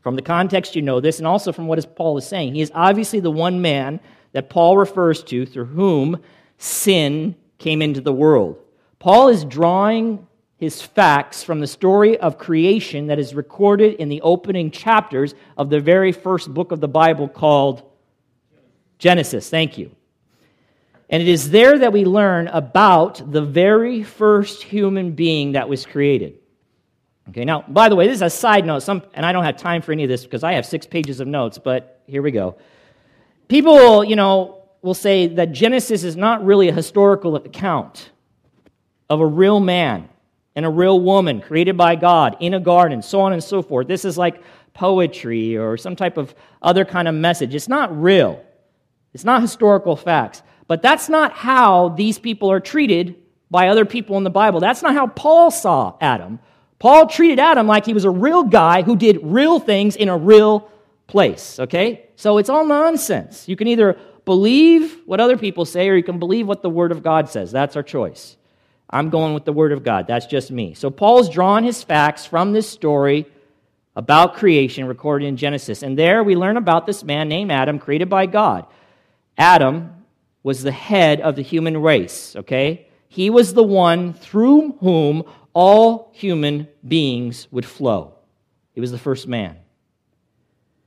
from 0.00 0.16
the 0.16 0.22
context 0.22 0.74
you 0.74 0.80
know 0.80 0.98
this, 0.98 1.18
and 1.18 1.26
also 1.26 1.52
from 1.52 1.66
what 1.66 1.94
Paul 1.94 2.16
is 2.16 2.26
saying, 2.26 2.54
he 2.54 2.62
is 2.62 2.72
obviously 2.74 3.20
the 3.20 3.30
one 3.30 3.60
man 3.60 4.00
that 4.32 4.48
Paul 4.48 4.78
refers 4.78 5.22
to 5.24 5.44
through 5.44 5.66
whom 5.66 6.22
sin 6.56 7.36
came 7.58 7.82
into 7.82 8.00
the 8.00 8.14
world. 8.14 8.58
Paul 8.98 9.28
is 9.28 9.44
drawing 9.44 10.26
his 10.56 10.80
facts 10.80 11.42
from 11.42 11.60
the 11.60 11.66
story 11.66 12.16
of 12.16 12.38
creation 12.38 13.08
that 13.08 13.18
is 13.18 13.34
recorded 13.34 13.96
in 13.96 14.08
the 14.08 14.22
opening 14.22 14.70
chapters 14.70 15.34
of 15.58 15.68
the 15.68 15.78
very 15.78 16.12
first 16.12 16.54
book 16.54 16.72
of 16.72 16.80
the 16.80 16.88
Bible 16.88 17.28
called 17.28 17.82
Genesis. 18.98 19.50
Thank 19.50 19.76
you. 19.76 19.90
And 21.10 21.22
it 21.22 21.28
is 21.28 21.50
there 21.50 21.78
that 21.78 21.92
we 21.92 22.06
learn 22.06 22.48
about 22.48 23.30
the 23.30 23.42
very 23.42 24.02
first 24.02 24.62
human 24.62 25.12
being 25.12 25.52
that 25.52 25.68
was 25.68 25.84
created. 25.84 26.38
Okay, 27.28 27.44
now, 27.44 27.64
by 27.66 27.88
the 27.88 27.96
way, 27.96 28.06
this 28.06 28.16
is 28.16 28.22
a 28.22 28.30
side 28.30 28.64
note, 28.64 28.80
some, 28.80 29.02
and 29.14 29.26
I 29.26 29.32
don't 29.32 29.44
have 29.44 29.56
time 29.56 29.82
for 29.82 29.92
any 29.92 30.04
of 30.04 30.08
this 30.08 30.24
because 30.24 30.44
I 30.44 30.52
have 30.54 30.64
six 30.64 30.86
pages 30.86 31.18
of 31.20 31.26
notes, 31.26 31.58
but 31.58 32.00
here 32.06 32.22
we 32.22 32.30
go. 32.30 32.56
People, 33.48 34.04
you 34.04 34.14
know, 34.16 34.62
will 34.82 34.94
say 34.94 35.26
that 35.26 35.50
Genesis 35.52 36.04
is 36.04 36.16
not 36.16 36.44
really 36.44 36.68
a 36.68 36.72
historical 36.72 37.34
account 37.34 38.10
of 39.10 39.20
a 39.20 39.26
real 39.26 39.58
man 39.58 40.08
and 40.54 40.64
a 40.64 40.70
real 40.70 41.00
woman 41.00 41.40
created 41.40 41.76
by 41.76 41.96
God 41.96 42.36
in 42.40 42.54
a 42.54 42.60
garden, 42.60 43.02
so 43.02 43.20
on 43.20 43.32
and 43.32 43.42
so 43.42 43.60
forth. 43.60 43.88
This 43.88 44.04
is 44.04 44.16
like 44.16 44.42
poetry 44.72 45.56
or 45.56 45.76
some 45.76 45.96
type 45.96 46.16
of 46.16 46.34
other 46.62 46.84
kind 46.84 47.08
of 47.08 47.14
message. 47.14 47.54
It's 47.54 47.68
not 47.68 48.00
real, 48.00 48.42
it's 49.12 49.24
not 49.24 49.42
historical 49.42 49.96
facts. 49.96 50.42
But 50.68 50.82
that's 50.82 51.08
not 51.08 51.32
how 51.32 51.90
these 51.90 52.18
people 52.18 52.50
are 52.50 52.58
treated 52.60 53.14
by 53.50 53.68
other 53.68 53.84
people 53.84 54.16
in 54.16 54.24
the 54.24 54.30
Bible. 54.30 54.58
That's 54.58 54.82
not 54.82 54.94
how 54.94 55.06
Paul 55.06 55.50
saw 55.50 55.96
Adam. 56.00 56.40
Paul 56.78 57.06
treated 57.08 57.38
Adam 57.38 57.66
like 57.66 57.86
he 57.86 57.94
was 57.94 58.04
a 58.04 58.10
real 58.10 58.42
guy 58.42 58.82
who 58.82 58.96
did 58.96 59.20
real 59.22 59.58
things 59.58 59.96
in 59.96 60.08
a 60.08 60.16
real 60.16 60.70
place, 61.06 61.58
okay? 61.58 62.06
So 62.16 62.38
it's 62.38 62.50
all 62.50 62.66
nonsense. 62.66 63.48
You 63.48 63.56
can 63.56 63.68
either 63.68 63.98
believe 64.24 65.00
what 65.06 65.20
other 65.20 65.38
people 65.38 65.64
say 65.64 65.88
or 65.88 65.96
you 65.96 66.02
can 66.02 66.18
believe 66.18 66.46
what 66.46 66.62
the 66.62 66.70
Word 66.70 66.92
of 66.92 67.02
God 67.02 67.28
says. 67.28 67.50
That's 67.52 67.76
our 67.76 67.82
choice. 67.82 68.36
I'm 68.90 69.10
going 69.10 69.34
with 69.34 69.44
the 69.44 69.52
Word 69.52 69.72
of 69.72 69.82
God. 69.82 70.06
That's 70.06 70.26
just 70.26 70.50
me. 70.50 70.74
So 70.74 70.90
Paul's 70.90 71.30
drawn 71.30 71.64
his 71.64 71.82
facts 71.82 72.26
from 72.26 72.52
this 72.52 72.68
story 72.68 73.26
about 73.94 74.34
creation 74.34 74.86
recorded 74.86 75.26
in 75.26 75.36
Genesis. 75.36 75.82
And 75.82 75.98
there 75.98 76.22
we 76.22 76.36
learn 76.36 76.56
about 76.56 76.86
this 76.86 77.02
man 77.02 77.28
named 77.28 77.50
Adam, 77.50 77.78
created 77.78 78.10
by 78.10 78.26
God. 78.26 78.66
Adam 79.38 80.04
was 80.42 80.62
the 80.62 80.72
head 80.72 81.20
of 81.20 81.34
the 81.34 81.42
human 81.42 81.78
race, 81.78 82.36
okay? 82.36 82.86
He 83.08 83.30
was 83.30 83.54
the 83.54 83.62
one 83.62 84.12
through 84.12 84.72
whom 84.80 85.24
all 85.56 86.10
human 86.12 86.68
beings 86.86 87.48
would 87.50 87.64
flow. 87.64 88.12
He 88.74 88.80
was 88.82 88.90
the 88.90 88.98
first 88.98 89.26
man. 89.26 89.56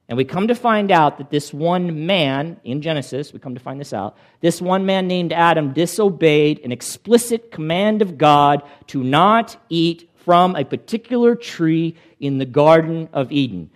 And 0.07 0.15
we 0.15 0.25
come 0.25 0.49
to 0.49 0.53
find 0.53 0.91
out 0.91 1.17
that 1.17 1.31
this 1.31 1.51
one 1.51 2.05
man 2.05 2.59
in 2.63 2.83
Genesis, 2.83 3.33
we 3.33 3.39
come 3.39 3.55
to 3.55 3.59
find 3.59 3.79
this 3.79 3.93
out, 3.93 4.15
this 4.41 4.61
one 4.61 4.85
man 4.85 5.07
named 5.07 5.33
Adam 5.33 5.73
disobeyed 5.73 6.59
an 6.63 6.71
explicit 6.71 7.49
command 7.51 8.03
of 8.03 8.19
God 8.19 8.61
to 8.87 9.03
not 9.03 9.57
eat 9.69 10.07
from 10.17 10.55
a 10.55 10.63
particular 10.63 11.33
tree 11.33 11.95
in 12.19 12.37
the 12.37 12.45
Garden 12.45 13.09
of 13.11 13.31
Eden. 13.31 13.71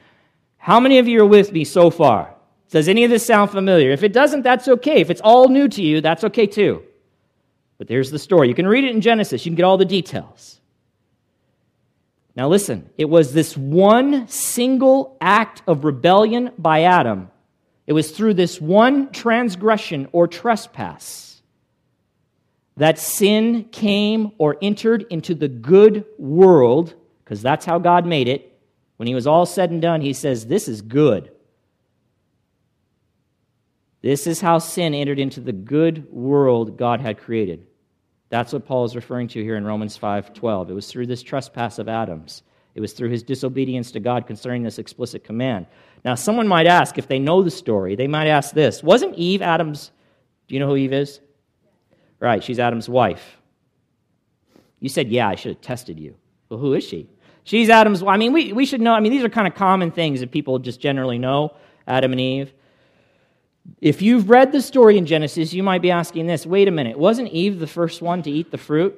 How 0.58 0.80
many 0.80 1.00
of 1.00 1.08
you 1.08 1.24
are 1.24 1.26
with 1.26 1.52
me 1.52 1.64
so 1.64 1.90
far? 1.90 2.36
Does 2.70 2.88
any 2.88 3.04
of 3.04 3.10
this 3.10 3.26
sound 3.26 3.50
familiar? 3.50 3.90
If 3.90 4.04
it 4.04 4.14
doesn't, 4.14 4.44
that's 4.44 4.68
okay. 4.68 5.02
If 5.02 5.10
it's 5.10 5.22
all 5.22 5.50
new 5.50 5.68
to 5.70 5.82
you, 5.82 6.02
that's 6.02 6.24
okay 6.26 6.46
too. 6.46 6.84
But 7.80 7.88
there's 7.88 8.12
the 8.12 8.20
story. 8.20 8.48
You 8.48 8.54
can 8.54 8.68
read 8.68 8.84
it 8.84 8.92
in 8.92 9.02
Genesis, 9.02 9.44
you 9.44 9.50
can 9.50 9.56
get 9.56 9.66
all 9.66 9.78
the 9.78 9.86
details. 9.86 10.60
Now, 12.36 12.50
listen, 12.50 12.90
it 12.98 13.06
was 13.06 13.34
this 13.34 13.56
one 13.56 14.28
single 14.28 15.18
act 15.22 15.62
of 15.68 15.84
rebellion 15.84 16.52
by 16.58 16.84
Adam. 16.84 17.30
It 17.86 17.94
was 17.94 18.12
through 18.12 18.34
this 18.36 18.60
one 18.60 19.12
transgression 19.12 20.08
or 20.12 20.28
trespass 20.28 21.42
that 22.78 22.98
sin 22.98 23.66
came 23.66 24.32
or 24.38 24.58
entered 24.62 25.06
into 25.10 25.36
the 25.36 25.48
good 25.48 26.06
world, 26.18 26.96
because 27.24 27.42
that's 27.42 27.66
how 27.66 27.78
God 27.78 28.06
made 28.06 28.28
it. 28.28 28.50
When 28.98 29.08
he 29.08 29.16
was 29.16 29.28
all 29.28 29.46
said 29.46 29.70
and 29.70 29.82
done, 29.82 30.02
he 30.02 30.14
says, 30.14 30.48
This 30.48 30.68
is 30.68 30.82
good. 30.82 31.32
This 34.02 34.28
is 34.28 34.42
how 34.42 34.58
sin 34.58 34.94
entered 34.94 35.20
into 35.20 35.40
the 35.40 35.54
good 35.54 36.12
world 36.12 36.78
God 36.78 37.00
had 37.00 37.20
created. 37.20 37.68
That's 38.34 38.52
what 38.52 38.66
Paul 38.66 38.84
is 38.84 38.96
referring 38.96 39.28
to 39.28 39.44
here 39.44 39.58
in 39.58 39.64
Romans 39.64 39.96
5:12. 39.96 40.72
It 40.72 40.74
was 40.74 40.88
through 40.88 41.06
this 41.06 41.22
trespass 41.22 41.78
of 41.78 41.88
Adam's. 41.88 42.42
It 42.74 42.82
was 42.82 42.94
through 42.94 43.10
his 43.10 43.22
disobedience 43.22 43.92
to 43.92 44.00
God 44.00 44.26
concerning 44.26 44.64
this 44.64 44.80
explicit 44.80 45.24
command. 45.24 45.68
Now, 46.04 46.16
someone 46.16 46.48
might 46.48 46.66
ask, 46.66 46.98
if 46.98 47.08
they 47.08 47.20
know 47.20 47.44
the 47.44 47.52
story, 47.52 47.96
they 47.96 48.08
might 48.08 48.26
ask 48.26 48.56
this 48.56 48.82
Wasn't 48.82 49.14
Eve 49.14 49.44
Adam's? 49.44 49.92
Do 50.48 50.56
you 50.56 50.60
know 50.60 50.66
who 50.66 50.78
Eve 50.78 50.94
is? 50.94 51.20
Right, 52.20 52.44
she's 52.44 52.58
Adam's 52.58 52.90
wife. 52.90 53.38
You 54.80 54.90
said, 54.90 55.12
Yeah, 55.12 55.30
I 55.30 55.36
should 55.36 55.52
have 55.52 55.62
tested 55.62 56.00
you. 56.00 56.16
Well, 56.50 56.60
who 56.60 56.74
is 56.74 56.84
she? 56.84 57.08
She's 57.44 57.70
Adam's. 57.70 58.02
I 58.02 58.18
mean, 58.18 58.34
we, 58.34 58.52
we 58.52 58.66
should 58.66 58.82
know. 58.82 58.96
I 58.96 59.00
mean, 59.00 59.12
these 59.12 59.24
are 59.24 59.30
kind 59.30 59.46
of 59.46 59.54
common 59.54 59.92
things 59.92 60.22
that 60.22 60.32
people 60.32 60.58
just 60.58 60.80
generally 60.80 61.20
know 61.20 61.54
Adam 61.86 62.12
and 62.12 62.20
Eve. 62.20 62.52
If 63.80 64.02
you've 64.02 64.30
read 64.30 64.52
the 64.52 64.62
story 64.62 64.98
in 64.98 65.06
Genesis, 65.06 65.54
you 65.54 65.64
might 65.64 65.82
be 65.82 65.92
asking 65.92 66.28
this 66.28 66.46
wait 66.46 66.68
a 66.68 66.72
minute, 66.72 66.98
wasn't 66.98 67.30
Eve 67.30 67.60
the 67.60 67.68
first 67.68 68.02
one 68.02 68.22
to 68.24 68.32
eat 68.32 68.52
the 68.52 68.58
fruit? 68.58 68.96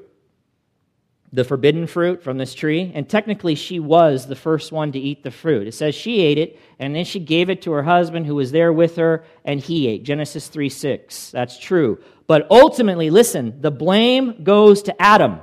The 1.34 1.44
forbidden 1.44 1.88
fruit 1.88 2.24
from 2.24 2.38
this 2.38 2.54
tree? 2.54 2.92
And 2.96 3.10
technically, 3.10 3.56
she 3.56 3.80
was 3.80 4.28
the 4.28 4.36
first 4.36 4.72
one 4.72 4.92
to 4.94 5.00
eat 5.00 5.24
the 5.24 5.32
fruit. 5.32 5.68
It 5.68 5.74
says 5.74 5.94
she 5.94 6.22
ate 6.22 6.38
it, 6.38 6.60
and 6.80 6.96
then 6.96 7.04
she 7.04 7.20
gave 7.20 7.50
it 7.50 7.64
to 7.64 7.72
her 7.74 7.84
husband 7.84 8.26
who 8.26 8.36
was 8.36 8.52
there 8.52 8.72
with 8.72 8.96
her, 8.96 9.26
and 9.44 9.60
he 9.60 9.88
ate. 9.88 10.04
Genesis 10.04 10.48
3 10.48 10.70
6. 10.70 11.32
That's 11.32 11.60
true. 11.60 12.00
But 12.28 12.48
ultimately, 12.50 13.10
listen, 13.10 13.62
the 13.62 13.72
blame 13.72 14.44
goes 14.44 14.84
to 14.84 15.02
Adam. 15.02 15.42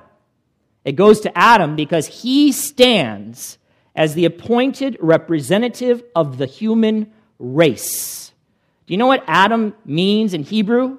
It 0.85 0.93
goes 0.93 1.21
to 1.21 1.39
Adam 1.39 1.77
because 1.77 2.07
he 2.07 2.53
stands 2.53 3.59
as 3.95 4.15
the 4.15 4.25
appointed 4.25 4.97
representative 5.01 6.03
of 6.15 6.39
the 6.39 6.47
human 6.47 7.13
race. 7.39 8.32
Do 8.87 8.95
you 8.95 8.99
know 8.99 9.07
what 9.07 9.25
Adam 9.27 9.75
means 9.85 10.35
in 10.35 10.43
Hebrew? 10.43 10.99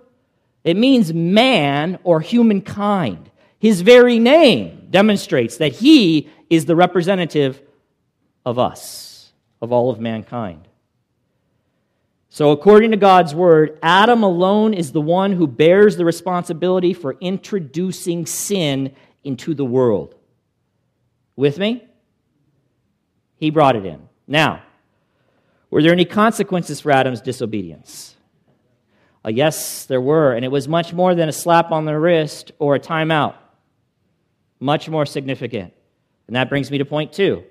It 0.64 0.78
means 0.78 1.14
man 1.14 2.00
or 2.04 2.22
humankind. 2.22 3.30
His 3.60 3.82
very 3.82 4.20
name 4.20 4.88
demonstrates 4.90 5.58
that 5.58 5.74
he 5.74 6.30
is 6.50 6.66
the 6.66 6.76
representative 6.76 7.62
of 8.46 8.60
us, 8.60 9.32
of 9.62 9.72
all 9.72 9.90
of 9.90 10.00
mankind. 10.00 10.68
So, 12.30 12.52
according 12.52 12.92
to 12.92 12.98
God's 12.98 13.36
word, 13.36 13.78
Adam 13.84 14.24
alone 14.24 14.74
is 14.74 14.92
the 14.92 15.02
one 15.02 15.34
who 15.34 15.46
bears 15.46 15.98
the 15.98 16.06
responsibility 16.06 16.94
for 16.94 17.16
introducing 17.22 18.26
sin 18.26 18.96
into 19.24 19.54
the 19.54 19.66
world. 19.66 20.16
With 21.36 21.60
me? 21.60 21.84
He 23.38 23.52
brought 23.52 23.76
it 23.76 23.86
in. 23.86 24.10
Now, 24.28 24.64
were 25.74 25.82
there 25.82 25.92
any 25.92 26.06
consequences 26.06 26.80
for 26.80 26.92
Adam's 26.92 27.20
disobedience? 27.20 28.16
Uh, 29.26 29.30
yes, 29.30 29.86
there 29.86 30.00
were, 30.00 30.34
and 30.34 30.46
it 30.46 30.50
was 30.50 30.68
much 30.68 30.94
more 30.94 31.16
than 31.16 31.28
a 31.28 31.32
slap 31.32 31.72
on 31.72 31.86
the 31.86 31.98
wrist 31.98 32.52
or 32.60 32.76
a 32.76 32.80
timeout. 32.80 33.34
Much 34.60 34.88
more 34.88 35.08
significant. 35.08 35.74
And 36.28 36.36
that 36.36 36.48
brings 36.48 36.70
me 36.70 36.78
to 36.78 36.86
point 36.86 37.12
two. 37.12 37.44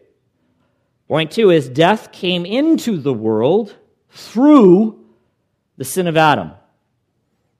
Point 1.08 1.32
two 1.32 1.50
is 1.50 1.68
death 1.68 2.12
came 2.12 2.46
into 2.46 2.96
the 2.96 3.12
world 3.12 3.74
through 4.11 5.04
the 5.76 5.85
sin 5.85 6.06
of 6.06 6.16
Adam. 6.16 6.52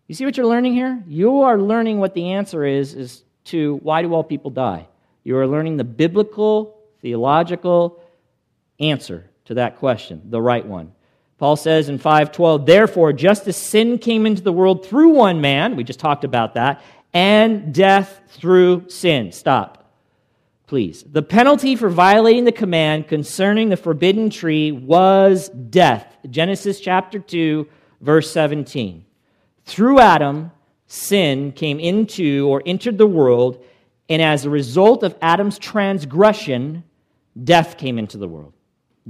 You 0.07 0.14
see 0.14 0.25
what 0.25 0.37
you're 0.37 0.46
learning 0.46 0.75
here? 0.75 1.03
You 1.09 1.42
are 1.42 1.59
learning 1.59 1.98
what 1.98 2.14
the 2.14 2.35
answer 2.35 2.64
is, 2.64 2.94
is 2.94 3.25
to 3.46 3.81
why 3.83 4.03
do 4.03 4.14
all 4.14 4.22
people 4.22 4.53
die? 4.53 4.87
You 5.25 5.38
are 5.38 5.48
learning 5.48 5.77
the 5.79 5.85
biblical, 5.85 6.79
theological 7.01 8.01
answer 8.79 9.29
to 9.46 9.55
that 9.55 9.78
question, 9.78 10.22
the 10.31 10.40
right 10.40 10.66
one. 10.66 10.92
Paul 11.38 11.57
says 11.57 11.88
in 11.88 11.98
5:12, 11.98 12.66
"Therefore 12.66 13.12
just 13.12 13.48
as 13.48 13.57
sin 13.57 13.98
came 13.98 14.26
into 14.26 14.42
the 14.42 14.52
world 14.52 14.87
through 14.87 15.11
one 15.11 15.40
man, 15.40 15.74
we 15.74 15.83
just 15.83 15.98
talked 15.98 16.22
about 16.22 16.55
that, 16.55 16.81
and 17.12 17.74
death 17.74 18.20
through 18.28 18.85
sin." 18.88 19.33
Stop. 19.33 19.78
Please. 20.68 21.02
The 21.02 21.20
penalty 21.20 21.74
for 21.74 21.88
violating 21.88 22.44
the 22.44 22.52
command 22.52 23.09
concerning 23.09 23.68
the 23.68 23.76
forbidden 23.76 24.31
tree 24.31 24.70
was 24.70 25.48
death. 25.48 26.16
Genesis 26.31 26.81
chapter 26.81 27.18
2, 27.18 27.66
verse 28.00 28.31
17. 28.31 29.05
Through 29.64 29.98
Adam, 29.98 30.52
sin 30.87 31.52
came 31.52 31.81
into 31.81 32.46
or 32.48 32.62
entered 32.64 32.98
the 32.98 33.07
world, 33.07 33.59
and 34.09 34.22
as 34.22 34.44
a 34.44 34.50
result 34.50 35.02
of 35.02 35.16
Adam's 35.20 35.59
transgression, 35.59 36.85
death 37.42 37.76
came 37.76 37.98
into 37.98 38.16
the 38.16 38.28
world 38.28 38.52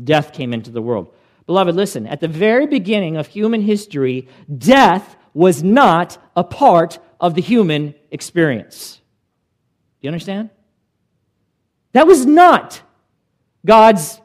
death 0.02 0.32
came 0.32 0.52
into 0.52 0.70
the 0.70 0.82
world. 0.82 1.14
Beloved, 1.46 1.74
listen, 1.74 2.06
at 2.06 2.20
the 2.20 2.28
very 2.28 2.66
beginning 2.66 3.16
of 3.16 3.26
human 3.26 3.62
history, 3.62 4.28
death 4.58 5.16
was 5.34 5.62
not 5.62 6.18
a 6.36 6.44
part 6.44 6.98
of 7.20 7.34
the 7.34 7.42
human 7.42 7.94
experience. 8.10 9.00
Do 10.00 10.06
you 10.06 10.08
understand? 10.08 10.50
That 11.92 12.06
was 12.06 12.26
not 12.26 12.82
God's 13.64 14.20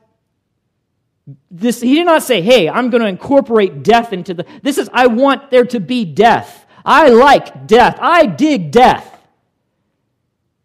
this 1.52 1.82
he 1.82 1.96
did 1.96 2.06
not 2.06 2.24
say, 2.24 2.42
"Hey, 2.42 2.70
I'm 2.70 2.90
going 2.90 3.02
to 3.02 3.10
incorporate 3.10 3.84
death 3.84 4.14
into 4.14 4.34
the 4.34 4.46
This 4.64 4.78
is 4.78 4.90
I 4.94 5.08
want 5.08 5.52
there 5.52 5.66
to 5.66 5.80
be 5.80 6.06
death. 6.06 6.66
I 6.86 7.10
like 7.10 7.68
death. 7.68 7.98
I 8.00 8.26
dig 8.26 8.72
death." 8.72 9.14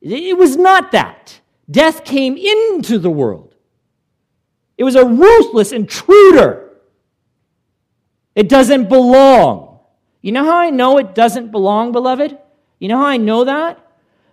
It 0.00 0.36
was 0.38 0.56
not 0.56 0.92
that. 0.92 1.40
Death 1.70 2.04
came 2.04 2.36
into 2.36 2.98
the 2.98 3.10
world. 3.10 3.51
It 4.76 4.84
was 4.84 4.94
a 4.94 5.04
ruthless 5.04 5.72
intruder. 5.72 6.70
It 8.34 8.48
doesn't 8.48 8.88
belong. 8.88 9.80
You 10.22 10.32
know 10.32 10.44
how 10.44 10.58
I 10.58 10.70
know 10.70 10.98
it 10.98 11.14
doesn't 11.14 11.50
belong, 11.50 11.92
beloved? 11.92 12.38
You 12.78 12.88
know 12.88 12.98
how 12.98 13.06
I 13.06 13.16
know 13.16 13.44
that? 13.44 13.78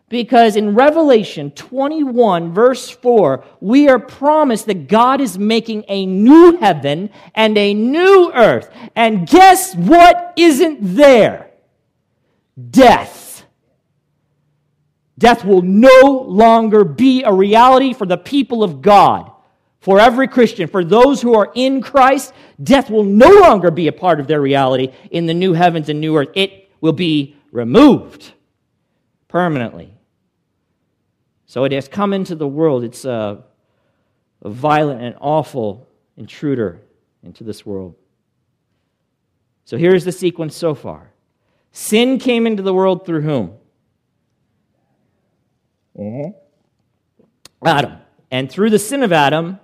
Because 0.08 0.56
in 0.56 0.73
Revelation 0.73 1.52
21, 1.52 2.52
verse 2.52 2.89
4, 2.89 3.43
we 3.60 3.88
are 3.89 3.99
promised 3.99 4.65
that 4.65 4.88
God 4.88 5.21
is 5.21 5.38
making 5.38 5.86
a 5.88 6.06
new 6.06 6.58
heaven 6.58 7.12
and 7.36 7.56
a 7.58 7.75
new 7.75 8.32
earth. 8.34 8.71
And 8.95 9.28
guess 9.28 9.75
what 9.75 10.34
isn't 10.36 10.80
there? 10.95 11.52
Death. 12.71 13.45
Death 15.19 15.45
will 15.45 15.62
no 15.62 16.25
longer 16.28 16.84
be 16.84 17.23
a 17.23 17.34
reality 17.34 17.93
for 17.93 18.08
the 18.08 18.17
people 18.17 18.63
of 18.63 18.82
God. 18.82 19.32
For 19.79 19.99
every 19.99 20.27
Christian, 20.27 20.67
for 20.67 20.83
those 20.83 21.21
who 21.21 21.35
are 21.35 21.51
in 21.55 21.81
Christ, 21.81 22.33
death 22.61 22.89
will 22.89 23.05
no 23.05 23.29
longer 23.29 23.71
be 23.71 23.87
a 23.87 23.93
part 23.93 24.19
of 24.19 24.27
their 24.27 24.41
reality 24.41 24.91
in 25.09 25.25
the 25.25 25.33
new 25.33 25.53
heavens 25.53 25.87
and 25.87 26.01
new 26.01 26.17
earth. 26.17 26.29
It 26.35 26.69
will 26.81 26.93
be 26.93 27.37
removed 27.51 28.33
permanently. 29.27 29.93
So 31.45 31.63
it 31.63 31.71
has 31.71 31.87
come 31.87 32.13
into 32.13 32.35
the 32.35 32.47
world. 32.47 32.83
It's 32.83 33.05
a, 33.05 33.43
a 34.41 34.49
violent 34.49 35.01
and 35.01 35.15
awful 35.19 35.87
intruder 36.17 36.81
into 37.23 37.43
this 37.43 37.65
world. 37.65 37.95
So 39.63 39.77
here's 39.77 40.03
the 40.03 40.11
sequence 40.11 40.55
so 40.55 40.75
far 40.75 41.11
sin 41.71 42.19
came 42.19 42.45
into 42.47 42.63
the 42.63 42.73
world 42.73 43.05
through 43.05 43.21
whom? 43.21 43.53
Mm-hmm. 45.97 46.31
Adam. 47.65 47.93
And 48.31 48.51
through 48.51 48.69
the 48.69 48.79
sin 48.79 49.03
of 49.03 49.11
Adam, 49.11 49.59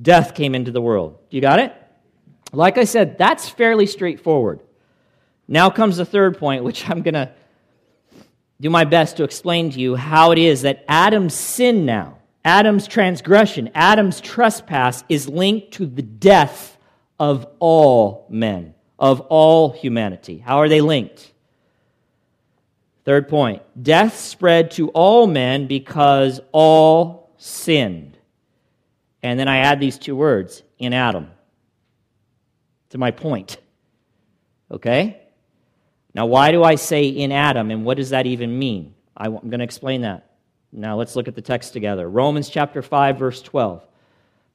death 0.00 0.34
came 0.34 0.54
into 0.54 0.70
the 0.70 0.80
world. 0.80 1.18
You 1.30 1.40
got 1.40 1.58
it? 1.58 1.74
Like 2.52 2.78
I 2.78 2.84
said, 2.84 3.18
that's 3.18 3.48
fairly 3.48 3.86
straightforward. 3.86 4.60
Now 5.48 5.70
comes 5.70 5.96
the 5.96 6.04
third 6.04 6.38
point, 6.38 6.64
which 6.64 6.88
I'm 6.88 7.02
going 7.02 7.14
to 7.14 7.32
do 8.60 8.70
my 8.70 8.84
best 8.84 9.16
to 9.16 9.24
explain 9.24 9.70
to 9.70 9.80
you 9.80 9.96
how 9.96 10.30
it 10.30 10.38
is 10.38 10.62
that 10.62 10.84
Adam's 10.88 11.34
sin 11.34 11.84
now, 11.84 12.18
Adam's 12.44 12.86
transgression, 12.86 13.70
Adam's 13.74 14.20
trespass 14.20 15.04
is 15.08 15.28
linked 15.28 15.72
to 15.72 15.86
the 15.86 16.02
death 16.02 16.76
of 17.18 17.46
all 17.58 18.26
men, 18.28 18.74
of 18.98 19.20
all 19.22 19.70
humanity. 19.70 20.38
How 20.38 20.58
are 20.58 20.68
they 20.68 20.80
linked? 20.80 21.32
Third 23.04 23.28
point 23.28 23.62
death 23.82 24.18
spread 24.18 24.70
to 24.72 24.88
all 24.90 25.26
men 25.26 25.66
because 25.66 26.40
all 26.52 27.30
sinned. 27.36 28.13
And 29.24 29.40
then 29.40 29.48
I 29.48 29.60
add 29.60 29.80
these 29.80 29.96
two 29.96 30.14
words 30.14 30.62
in 30.78 30.92
Adam 30.92 31.30
to 32.90 32.98
my 32.98 33.10
point. 33.10 33.56
Okay? 34.70 35.18
Now, 36.12 36.26
why 36.26 36.52
do 36.52 36.62
I 36.62 36.74
say 36.74 37.06
in 37.06 37.32
Adam, 37.32 37.70
and 37.70 37.86
what 37.86 37.96
does 37.96 38.10
that 38.10 38.26
even 38.26 38.56
mean? 38.56 38.94
I'm 39.16 39.32
going 39.32 39.60
to 39.60 39.64
explain 39.64 40.02
that. 40.02 40.30
Now, 40.72 40.98
let's 40.98 41.16
look 41.16 41.26
at 41.26 41.34
the 41.34 41.40
text 41.40 41.72
together. 41.72 42.06
Romans 42.06 42.50
chapter 42.50 42.82
5, 42.82 43.18
verse 43.18 43.40
12. 43.40 43.82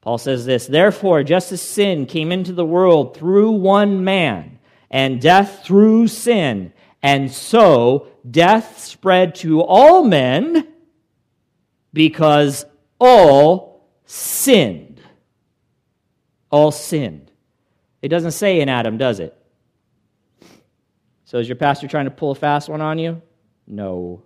Paul 0.02 0.18
says 0.18 0.46
this 0.46 0.68
Therefore, 0.68 1.24
just 1.24 1.50
as 1.50 1.60
sin 1.60 2.06
came 2.06 2.30
into 2.30 2.52
the 2.52 2.64
world 2.64 3.16
through 3.16 3.50
one 3.50 4.04
man, 4.04 4.60
and 4.88 5.20
death 5.20 5.64
through 5.64 6.06
sin, 6.06 6.72
and 7.02 7.32
so 7.32 8.06
death 8.30 8.78
spread 8.78 9.34
to 9.36 9.62
all 9.62 10.04
men 10.04 10.68
because 11.92 12.64
all 13.00 13.69
sinned. 14.10 15.00
All 16.50 16.72
sinned. 16.72 17.30
It 18.02 18.08
doesn't 18.08 18.32
say 18.32 18.60
in 18.60 18.68
Adam, 18.68 18.98
does 18.98 19.20
it? 19.20 19.36
So 21.24 21.38
is 21.38 21.48
your 21.48 21.56
pastor 21.56 21.86
trying 21.86 22.06
to 22.06 22.10
pull 22.10 22.32
a 22.32 22.34
fast 22.34 22.68
one 22.68 22.80
on 22.80 22.98
you? 22.98 23.22
No. 23.68 24.24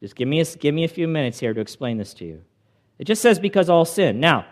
Just 0.00 0.16
give 0.16 0.26
me 0.26 0.40
a, 0.40 0.44
give 0.44 0.74
me 0.74 0.84
a 0.84 0.88
few 0.88 1.06
minutes 1.06 1.38
here 1.38 1.52
to 1.52 1.60
explain 1.60 1.98
this 1.98 2.14
to 2.14 2.24
you. 2.24 2.42
It 2.98 3.04
just 3.04 3.20
says 3.20 3.38
because 3.38 3.68
all 3.68 3.84
sin. 3.84 4.20
Now, 4.20 4.46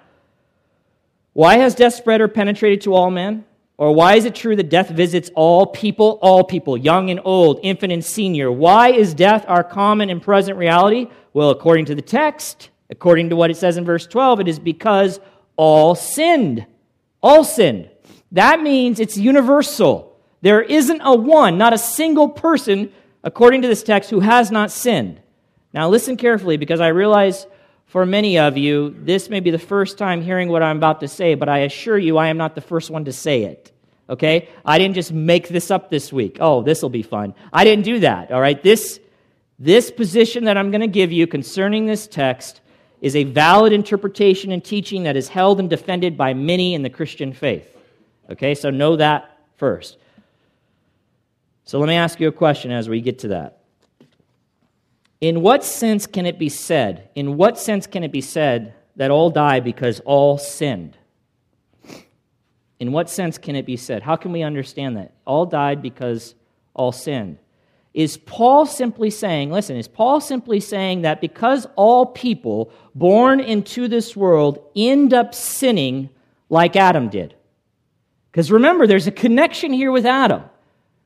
why 1.32 1.56
has 1.56 1.74
death 1.74 1.94
spread 1.94 2.20
or 2.20 2.28
penetrated 2.28 2.82
to 2.82 2.92
all 2.92 3.10
men? 3.10 3.46
Or 3.78 3.92
why 3.92 4.16
is 4.16 4.26
it 4.26 4.34
true 4.34 4.54
that 4.54 4.68
death 4.68 4.90
visits 4.90 5.30
all 5.34 5.66
people, 5.66 6.18
all 6.20 6.44
people, 6.44 6.76
young 6.76 7.10
and 7.10 7.20
old, 7.24 7.58
infant 7.62 7.92
and 7.92 8.04
senior? 8.04 8.52
Why 8.52 8.90
is 8.90 9.14
death 9.14 9.44
our 9.48 9.64
common 9.64 10.10
and 10.10 10.20
present 10.20 10.58
reality? 10.58 11.06
Well, 11.32 11.50
according 11.50 11.86
to 11.86 11.94
the 11.94 12.02
text, 12.02 12.68
according 12.90 13.30
to 13.30 13.36
what 13.36 13.50
it 13.50 13.56
says 13.56 13.76
in 13.76 13.84
verse 13.84 14.06
12, 14.06 14.40
it 14.40 14.48
is 14.48 14.58
because 14.58 15.20
all 15.56 15.94
sinned. 15.94 16.66
All 17.22 17.44
sinned. 17.44 17.90
That 18.32 18.62
means 18.62 19.00
it's 19.00 19.16
universal. 19.16 20.18
There 20.42 20.62
isn't 20.62 21.00
a 21.00 21.14
one, 21.14 21.56
not 21.56 21.72
a 21.72 21.78
single 21.78 22.28
person, 22.28 22.92
according 23.22 23.62
to 23.62 23.68
this 23.68 23.82
text, 23.82 24.10
who 24.10 24.20
has 24.20 24.50
not 24.50 24.70
sinned. 24.70 25.20
Now, 25.72 25.88
listen 25.88 26.16
carefully 26.16 26.56
because 26.56 26.80
I 26.80 26.88
realize 26.88 27.46
for 27.86 28.04
many 28.04 28.38
of 28.38 28.56
you, 28.58 28.94
this 28.98 29.30
may 29.30 29.40
be 29.40 29.50
the 29.50 29.58
first 29.58 29.98
time 29.98 30.20
hearing 30.20 30.48
what 30.48 30.62
I'm 30.62 30.76
about 30.76 31.00
to 31.00 31.08
say, 31.08 31.34
but 31.34 31.48
I 31.48 31.60
assure 31.60 31.96
you 31.96 32.18
I 32.18 32.28
am 32.28 32.36
not 32.36 32.54
the 32.54 32.60
first 32.60 32.90
one 32.90 33.04
to 33.04 33.12
say 33.12 33.44
it. 33.44 33.72
Okay? 34.08 34.48
I 34.64 34.78
didn't 34.78 34.94
just 34.94 35.12
make 35.12 35.48
this 35.48 35.70
up 35.70 35.90
this 35.90 36.12
week. 36.12 36.38
Oh, 36.40 36.62
this 36.62 36.82
will 36.82 36.90
be 36.90 37.02
fun. 37.02 37.34
I 37.52 37.64
didn't 37.64 37.84
do 37.84 38.00
that. 38.00 38.32
All 38.32 38.40
right? 38.40 38.60
This, 38.62 39.00
this 39.58 39.90
position 39.90 40.44
that 40.44 40.56
I'm 40.56 40.70
going 40.70 40.80
to 40.80 40.88
give 40.88 41.12
you 41.12 41.26
concerning 41.26 41.86
this 41.86 42.06
text 42.06 42.60
is 43.04 43.14
a 43.14 43.24
valid 43.24 43.70
interpretation 43.70 44.50
and 44.50 44.64
teaching 44.64 45.02
that 45.02 45.14
is 45.14 45.28
held 45.28 45.60
and 45.60 45.68
defended 45.68 46.16
by 46.16 46.32
many 46.32 46.72
in 46.72 46.80
the 46.80 46.88
Christian 46.88 47.34
faith. 47.34 47.76
Okay? 48.30 48.54
So 48.54 48.70
know 48.70 48.96
that 48.96 49.40
first. 49.56 49.98
So 51.66 51.78
let 51.78 51.86
me 51.86 51.96
ask 51.96 52.18
you 52.18 52.28
a 52.28 52.32
question 52.32 52.70
as 52.70 52.88
we 52.88 53.02
get 53.02 53.18
to 53.18 53.28
that. 53.28 53.58
In 55.20 55.42
what 55.42 55.62
sense 55.62 56.06
can 56.06 56.24
it 56.24 56.38
be 56.38 56.48
said, 56.48 57.10
in 57.14 57.36
what 57.36 57.58
sense 57.58 57.86
can 57.86 58.04
it 58.04 58.10
be 58.10 58.22
said 58.22 58.72
that 58.96 59.10
all 59.10 59.28
die 59.28 59.60
because 59.60 60.00
all 60.06 60.38
sinned? 60.38 60.96
In 62.80 62.90
what 62.90 63.10
sense 63.10 63.36
can 63.36 63.54
it 63.54 63.66
be 63.66 63.76
said? 63.76 64.02
How 64.02 64.16
can 64.16 64.32
we 64.32 64.42
understand 64.42 64.96
that? 64.96 65.12
All 65.26 65.44
died 65.44 65.82
because 65.82 66.34
all 66.72 66.90
sinned. 66.90 67.36
Is 67.94 68.16
Paul 68.16 68.66
simply 68.66 69.08
saying, 69.08 69.50
listen, 69.50 69.76
is 69.76 69.88
Paul 69.88 70.20
simply 70.20 70.60
saying 70.60 71.02
that 71.02 71.20
because 71.20 71.66
all 71.76 72.06
people 72.06 72.72
born 72.94 73.40
into 73.40 73.88
this 73.88 74.16
world 74.16 74.58
end 74.74 75.14
up 75.14 75.34
sinning 75.34 76.10
like 76.50 76.76
Adam 76.76 77.08
did? 77.08 77.34
Because 78.30 78.50
remember, 78.50 78.86
there's 78.86 79.06
a 79.06 79.12
connection 79.12 79.72
here 79.72 79.92
with 79.92 80.04
Adam 80.04 80.42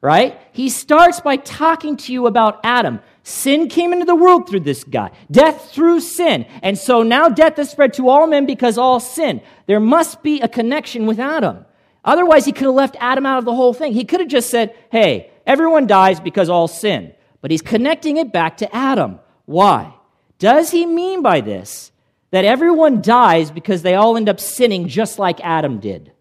right? 0.00 0.40
He 0.52 0.68
starts 0.68 1.20
by 1.20 1.36
talking 1.36 1.96
to 1.98 2.12
you 2.12 2.26
about 2.26 2.60
Adam. 2.62 3.00
Sin 3.22 3.68
came 3.68 3.92
into 3.92 4.04
the 4.04 4.14
world 4.14 4.48
through 4.48 4.60
this 4.60 4.84
guy, 4.84 5.10
death 5.30 5.70
through 5.72 6.00
sin. 6.00 6.46
And 6.62 6.78
so 6.78 7.02
now 7.02 7.28
death 7.28 7.56
has 7.56 7.70
spread 7.70 7.94
to 7.94 8.08
all 8.08 8.26
men 8.26 8.46
because 8.46 8.78
all 8.78 9.00
sin. 9.00 9.42
There 9.66 9.80
must 9.80 10.22
be 10.22 10.40
a 10.40 10.48
connection 10.48 11.06
with 11.06 11.18
Adam. 11.18 11.64
Otherwise, 12.04 12.46
he 12.46 12.52
could 12.52 12.66
have 12.66 12.74
left 12.74 12.96
Adam 13.00 13.26
out 13.26 13.38
of 13.38 13.44
the 13.44 13.54
whole 13.54 13.74
thing. 13.74 13.92
He 13.92 14.04
could 14.04 14.20
have 14.20 14.28
just 14.28 14.50
said, 14.50 14.74
hey, 14.90 15.30
everyone 15.48 15.88
dies 15.88 16.20
because 16.20 16.48
all 16.48 16.68
sin. 16.68 17.12
But 17.40 17.50
he's 17.50 17.62
connecting 17.62 18.16
it 18.16 18.32
back 18.32 18.58
to 18.58 18.74
Adam. 18.74 19.18
Why? 19.46 19.94
Does 20.38 20.70
he 20.70 20.86
mean 20.86 21.22
by 21.22 21.40
this 21.40 21.90
that 22.30 22.44
everyone 22.44 23.02
dies 23.02 23.50
because 23.50 23.82
they 23.82 23.94
all 23.94 24.16
end 24.16 24.28
up 24.28 24.38
sinning 24.38 24.86
just 24.88 25.18
like 25.18 25.40
Adam 25.40 25.80
did? 25.80 26.12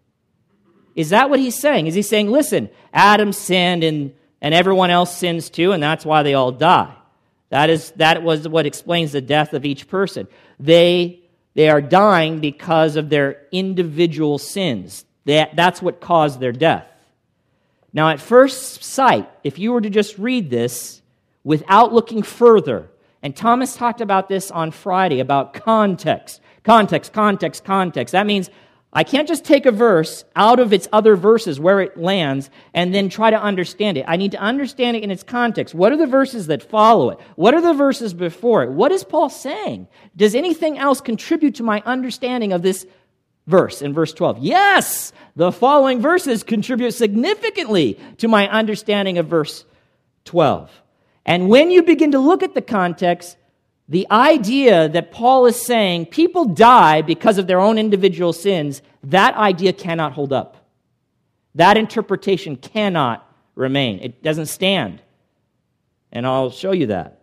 Is 0.96 1.10
that 1.10 1.30
what 1.30 1.38
he's 1.38 1.56
saying? 1.56 1.86
Is 1.86 1.94
he 1.94 2.02
saying, 2.02 2.30
listen, 2.30 2.70
Adam 2.92 3.32
sinned 3.32 3.84
and, 3.84 4.14
and 4.40 4.54
everyone 4.54 4.90
else 4.90 5.16
sins 5.16 5.50
too, 5.50 5.70
and 5.70 5.80
that's 5.80 6.04
why 6.04 6.24
they 6.24 6.34
all 6.34 6.50
die? 6.50 6.92
That, 7.50 7.70
is, 7.70 7.92
that 7.92 8.22
was 8.22 8.48
what 8.48 8.66
explains 8.66 9.12
the 9.12 9.20
death 9.20 9.54
of 9.54 9.64
each 9.64 9.86
person. 9.88 10.26
They, 10.58 11.20
they 11.54 11.68
are 11.68 11.80
dying 11.80 12.40
because 12.40 12.96
of 12.96 13.10
their 13.10 13.46
individual 13.52 14.38
sins. 14.38 15.04
That, 15.24 15.54
that's 15.54 15.80
what 15.80 16.00
caused 16.00 16.40
their 16.40 16.52
death. 16.52 16.86
Now, 17.92 18.10
at 18.10 18.20
first 18.20 18.84
sight, 18.84 19.28
if 19.44 19.58
you 19.58 19.72
were 19.72 19.80
to 19.80 19.90
just 19.90 20.18
read 20.18 20.50
this 20.50 21.02
without 21.44 21.92
looking 21.92 22.22
further, 22.22 22.90
and 23.22 23.34
Thomas 23.34 23.74
talked 23.74 24.00
about 24.00 24.28
this 24.28 24.50
on 24.50 24.70
Friday 24.70 25.20
about 25.20 25.54
context, 25.54 26.40
context, 26.62 27.12
context, 27.12 27.64
context. 27.64 28.12
That 28.12 28.26
means 28.26 28.50
I 28.92 29.04
can't 29.04 29.28
just 29.28 29.44
take 29.44 29.66
a 29.66 29.72
verse 29.72 30.24
out 30.34 30.60
of 30.60 30.72
its 30.72 30.88
other 30.92 31.14
verses 31.14 31.60
where 31.60 31.80
it 31.80 31.98
lands 31.98 32.48
and 32.72 32.94
then 32.94 33.10
try 33.10 33.30
to 33.30 33.40
understand 33.40 33.98
it. 33.98 34.04
I 34.08 34.16
need 34.16 34.32
to 34.32 34.40
understand 34.40 34.96
it 34.96 35.02
in 35.02 35.10
its 35.10 35.22
context. 35.22 35.74
What 35.74 35.92
are 35.92 35.96
the 35.96 36.06
verses 36.06 36.46
that 36.46 36.62
follow 36.62 37.10
it? 37.10 37.18
What 37.36 37.52
are 37.52 37.60
the 37.60 37.74
verses 37.74 38.14
before 38.14 38.62
it? 38.62 38.70
What 38.70 38.92
is 38.92 39.04
Paul 39.04 39.28
saying? 39.28 39.88
Does 40.16 40.34
anything 40.34 40.78
else 40.78 41.02
contribute 41.02 41.56
to 41.56 41.62
my 41.62 41.82
understanding 41.84 42.52
of 42.52 42.62
this 42.62 42.86
verse 43.48 43.82
in 43.82 43.92
verse 43.92 44.12
12? 44.12 44.38
Yes, 44.38 45.12
the 45.34 45.50
following 45.50 46.00
verses 46.00 46.44
contribute 46.44 46.92
significantly 46.92 47.98
to 48.18 48.28
my 48.28 48.48
understanding 48.48 49.18
of 49.18 49.26
verse 49.26 49.64
12. 50.26 50.70
And 51.26 51.48
when 51.48 51.70
you 51.70 51.82
begin 51.82 52.12
to 52.12 52.18
look 52.20 52.42
at 52.42 52.54
the 52.54 52.62
context, 52.62 53.36
the 53.88 54.06
idea 54.10 54.88
that 54.90 55.10
Paul 55.10 55.46
is 55.46 55.60
saying 55.60 56.06
people 56.06 56.44
die 56.44 57.02
because 57.02 57.38
of 57.38 57.46
their 57.46 57.58
own 57.58 57.78
individual 57.78 58.32
sins, 58.32 58.82
that 59.02 59.34
idea 59.34 59.72
cannot 59.72 60.12
hold 60.12 60.32
up. 60.32 60.68
That 61.54 61.76
interpretation 61.76 62.56
cannot 62.56 63.26
remain. 63.54 63.98
It 64.00 64.22
doesn't 64.22 64.46
stand. 64.46 65.02
And 66.12 66.26
I'll 66.26 66.50
show 66.50 66.72
you 66.72 66.86
that. 66.86 67.17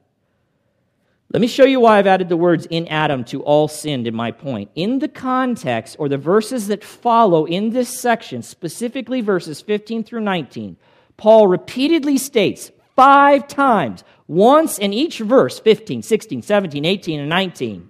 Let 1.36 1.42
me 1.42 1.48
show 1.48 1.66
you 1.66 1.82
why 1.82 2.00
I've 2.00 2.08
added 2.08 2.30
the 2.30 2.38
words 2.38 2.66
in 2.68 2.88
Adam 2.88 3.26
to 3.26 3.44
all 3.44 3.68
sinned 3.68 4.08
in 4.08 4.16
my 4.16 4.32
point. 4.32 4.72
In 4.74 5.00
the 5.00 5.10
context 5.10 5.98
or 6.00 6.08
the 6.08 6.18
verses 6.18 6.70
that 6.70 6.82
follow 6.82 7.44
in 7.44 7.72
this 7.72 8.00
section, 8.00 8.42
specifically 8.42 9.20
verses 9.20 9.60
15 9.60 10.06
through 10.06 10.22
19, 10.22 10.78
Paul 11.18 11.50
repeatedly 11.50 12.18
states 12.18 12.72
five 12.96 13.50
times 13.50 14.06
once 14.30 14.78
in 14.78 14.94
each 14.94 15.20
verse 15.20 15.60
15, 15.60 16.04
16, 16.04 16.42
17, 16.42 16.86
18, 16.86 17.20
and 17.20 17.28
19 17.28 17.90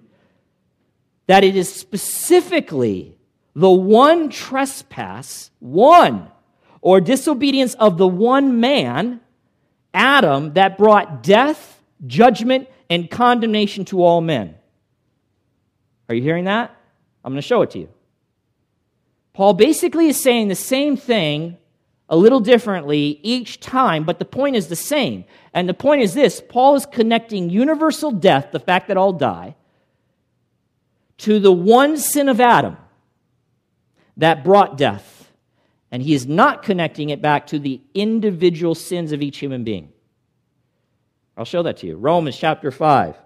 that 1.28 1.44
it 1.44 1.54
is 1.54 1.72
specifically 1.72 3.16
the 3.54 3.70
one 3.70 4.28
trespass, 4.28 5.52
one, 5.60 6.32
or 6.80 7.00
disobedience 7.00 7.74
of 7.74 7.96
the 7.96 8.08
one 8.08 8.58
man, 8.58 9.20
Adam, 9.94 10.54
that 10.54 10.76
brought 10.76 11.22
death, 11.22 11.80
judgment, 12.08 12.68
and 12.88 13.10
condemnation 13.10 13.84
to 13.86 14.02
all 14.02 14.20
men. 14.20 14.54
Are 16.08 16.14
you 16.14 16.22
hearing 16.22 16.44
that? 16.44 16.74
I'm 17.24 17.32
going 17.32 17.42
to 17.42 17.46
show 17.46 17.62
it 17.62 17.70
to 17.72 17.80
you. 17.80 17.88
Paul 19.32 19.54
basically 19.54 20.08
is 20.08 20.22
saying 20.22 20.48
the 20.48 20.54
same 20.54 20.96
thing 20.96 21.58
a 22.08 22.16
little 22.16 22.40
differently 22.40 23.18
each 23.22 23.60
time, 23.60 24.04
but 24.04 24.18
the 24.18 24.24
point 24.24 24.56
is 24.56 24.68
the 24.68 24.76
same. 24.76 25.24
And 25.52 25.68
the 25.68 25.74
point 25.74 26.02
is 26.02 26.14
this 26.14 26.40
Paul 26.48 26.76
is 26.76 26.86
connecting 26.86 27.50
universal 27.50 28.12
death, 28.12 28.50
the 28.52 28.60
fact 28.60 28.88
that 28.88 28.96
all 28.96 29.12
die, 29.12 29.56
to 31.18 31.38
the 31.40 31.52
one 31.52 31.98
sin 31.98 32.28
of 32.28 32.40
Adam 32.40 32.76
that 34.16 34.44
brought 34.44 34.78
death. 34.78 35.32
And 35.90 36.02
he 36.02 36.14
is 36.14 36.26
not 36.26 36.62
connecting 36.62 37.10
it 37.10 37.22
back 37.22 37.46
to 37.48 37.58
the 37.58 37.80
individual 37.94 38.74
sins 38.74 39.12
of 39.12 39.22
each 39.22 39.38
human 39.38 39.64
being. 39.64 39.92
I'll 41.36 41.44
show 41.44 41.62
that 41.64 41.78
to 41.78 41.86
you. 41.86 41.96
Romans 41.96 42.36
chapter 42.36 42.70
5. 42.70 43.16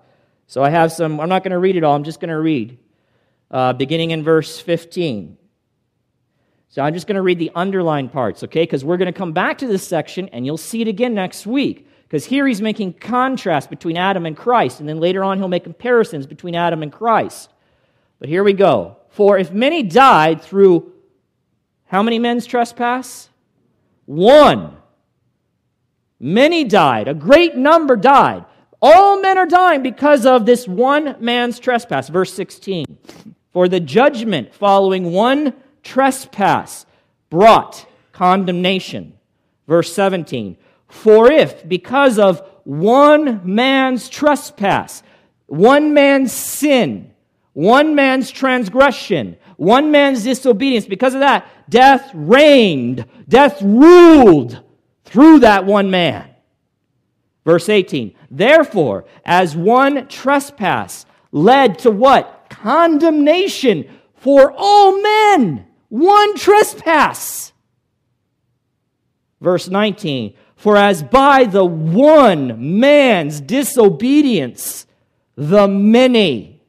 So 0.47 0.65
I 0.65 0.71
have 0.71 0.91
some, 0.91 1.21
I'm 1.21 1.29
not 1.29 1.45
going 1.45 1.53
to 1.53 1.59
read 1.59 1.77
it 1.77 1.85
all, 1.85 1.95
I'm 1.95 2.05
just 2.05 2.19
going 2.19 2.31
to 2.31 2.41
read, 2.41 2.77
uh, 3.51 3.73
beginning 3.73 4.11
in 4.11 4.25
verse 4.25 4.59
15. 4.59 5.37
So 6.71 6.83
I'm 6.83 6.95
just 6.95 7.07
going 7.07 7.17
to 7.17 7.23
read 7.23 7.39
the 7.39 7.51
underlined 7.55 8.13
parts, 8.13 8.43
okay? 8.45 8.63
Because 8.63 8.85
we're 8.85 8.97
going 8.97 9.13
to 9.13 9.17
come 9.17 9.33
back 9.33 9.59
to 9.59 9.67
this 9.67 9.87
section 9.87 10.29
and 10.29 10.45
you'll 10.45 10.57
see 10.57 10.83
it 10.83 10.89
again 10.89 11.15
next 11.15 11.47
week. 11.47 11.89
Because 12.03 12.25
here 12.25 12.47
he's 12.49 12.61
making 12.61 12.95
contrast 12.95 13.71
between 13.71 13.97
Adam 13.97 14.27
and 14.27 14.37
Christ, 14.37 14.81
and 14.81 14.89
then 14.89 14.99
later 14.99 15.23
on 15.23 15.39
he'll 15.39 15.47
make 15.47 15.63
comparisons 15.63 16.27
between 16.27 16.57
Adam 16.57 16.83
and 16.83 16.93
Christ. 16.93 17.49
But 18.19 18.29
here 18.29 18.43
we 18.43 18.53
go. 18.53 18.97
For 19.11 19.39
if 19.39 19.53
many 19.53 19.85
died 19.85 20.43
through 20.43 20.93
how 21.87 22.03
many 22.03 22.19
men's 22.19 22.47
trespass? 22.47 23.29
One. 24.07 24.77
Many 26.21 26.65
died. 26.65 27.09
A 27.09 27.15
great 27.15 27.57
number 27.57 27.97
died. 27.97 28.45
All 28.83 29.21
men 29.21 29.39
are 29.39 29.47
dying 29.47 29.83
because 29.83 30.27
of 30.27 30.45
this 30.45 30.69
one 30.69 31.17
man's 31.19 31.59
trespass. 31.59 32.09
Verse 32.11 32.33
16. 32.35 32.99
For 33.53 33.69
the 33.69 33.81
judgment 33.81 34.55
following 34.55 35.13
one 35.13 35.55
trespass 35.83 36.87
brought 37.31 37.87
condemnation. 38.13 39.15
Verse 39.67 39.93
17 39.93 40.57
For 40.89 41.33
if, 41.33 41.67
because 41.67 42.19
of 42.19 42.47
one 42.65 43.41
man's 43.45 44.09
trespass, 44.09 45.03
one 45.47 45.95
man's 45.95 46.33
sin, 46.33 47.13
one 47.55 47.95
man's 47.95 48.31
transgression, 48.31 49.37
one 49.57 49.91
man's 49.91 50.25
disobedience, 50.25 50.87
because 50.87 51.15
of 51.15 51.21
that, 51.21 51.47
death 51.69 52.11
reigned, 52.15 53.05
death 53.29 53.61
ruled 53.63 54.63
through 55.05 55.41
that 55.41 55.65
one 55.65 55.91
man. 55.91 56.29
Verse 57.45 57.69
18 57.69 58.15
Therefore, 58.31 59.07
as 59.25 59.57
one 59.57 60.09
trespass 60.09 61.07
led 61.33 61.79
to 61.81 61.91
what? 61.91 62.47
Condemnation 62.51 63.89
for 64.15 64.53
all 64.57 65.01
men 65.01 65.67
one 65.91 66.37
trespass. 66.37 67.53
Verse 69.41 69.69
19 69.69 70.35
For 70.57 70.77
as 70.77 71.03
by 71.03 71.45
the 71.45 71.65
one 71.65 72.81
man's 72.81 73.41
disobedience, 73.41 74.87
the 75.37 75.69
many 75.69 76.63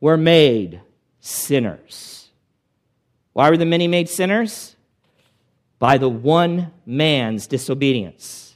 were 0.00 0.16
made 0.16 0.80
sinners. 1.20 2.30
Why 3.32 3.50
were 3.50 3.56
the 3.56 3.66
many 3.66 3.86
made 3.86 4.08
sinners? 4.08 4.69
By 5.80 5.98
the 5.98 6.08
one 6.08 6.70
man's 6.86 7.48
disobedience. 7.48 8.54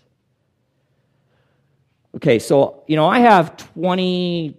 Okay, 2.15 2.39
so, 2.39 2.85
you 2.87 2.95
know, 2.95 3.07
I 3.07 3.19
have 3.19 3.57
20, 3.75 4.57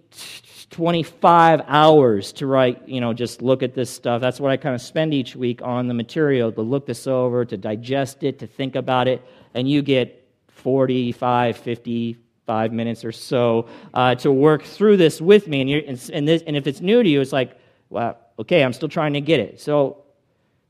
25 0.68 1.62
hours 1.66 2.32
to 2.34 2.46
write, 2.46 2.86
you 2.86 3.00
know, 3.00 3.14
just 3.14 3.40
look 3.40 3.62
at 3.62 3.72
this 3.72 3.88
stuff. 3.88 4.20
That's 4.20 4.38
what 4.38 4.50
I 4.50 4.58
kind 4.58 4.74
of 4.74 4.82
spend 4.82 5.14
each 5.14 5.34
week 5.34 5.62
on 5.62 5.88
the 5.88 5.94
material 5.94 6.52
to 6.52 6.60
look 6.60 6.84
this 6.84 7.06
over, 7.06 7.46
to 7.46 7.56
digest 7.56 8.22
it, 8.24 8.38
to 8.40 8.46
think 8.46 8.76
about 8.76 9.08
it. 9.08 9.24
And 9.54 9.70
you 9.70 9.80
get 9.80 10.28
45, 10.48 11.56
55 11.56 12.72
minutes 12.72 13.06
or 13.06 13.12
so 13.12 13.68
uh, 13.94 14.16
to 14.16 14.30
work 14.30 14.62
through 14.62 14.98
this 14.98 15.18
with 15.18 15.48
me. 15.48 15.62
And, 15.62 15.70
you're, 15.70 15.82
and, 15.86 16.10
and, 16.12 16.28
this, 16.28 16.42
and 16.46 16.56
if 16.56 16.66
it's 16.66 16.82
new 16.82 17.02
to 17.02 17.08
you, 17.08 17.22
it's 17.22 17.32
like, 17.32 17.58
well, 17.88 18.18
okay, 18.38 18.62
I'm 18.62 18.74
still 18.74 18.90
trying 18.90 19.14
to 19.14 19.22
get 19.22 19.40
it. 19.40 19.62
So 19.62 20.04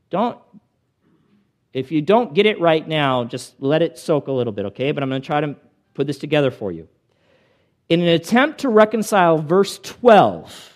don't, 0.09 0.37
if 1.77 1.91
you 1.91 2.01
don't 2.01 2.33
get 2.33 2.45
it 2.45 2.59
right 2.59 2.87
now, 2.87 3.23
just 3.23 3.53
let 3.59 3.81
it 3.81 3.97
soak 3.97 4.27
a 4.27 4.31
little 4.31 4.53
bit, 4.53 4.65
okay? 4.67 4.91
But 4.91 5.03
I'm 5.03 5.09
going 5.09 5.21
to 5.21 5.25
try 5.25 5.41
to 5.41 5.55
put 5.93 6.07
this 6.07 6.17
together 6.17 6.51
for 6.51 6.71
you 6.71 6.87
in 7.89 8.01
an 8.01 8.07
attempt 8.07 8.59
to 8.59 8.69
reconcile 8.69 9.37
verse 9.37 9.79
12 9.79 10.73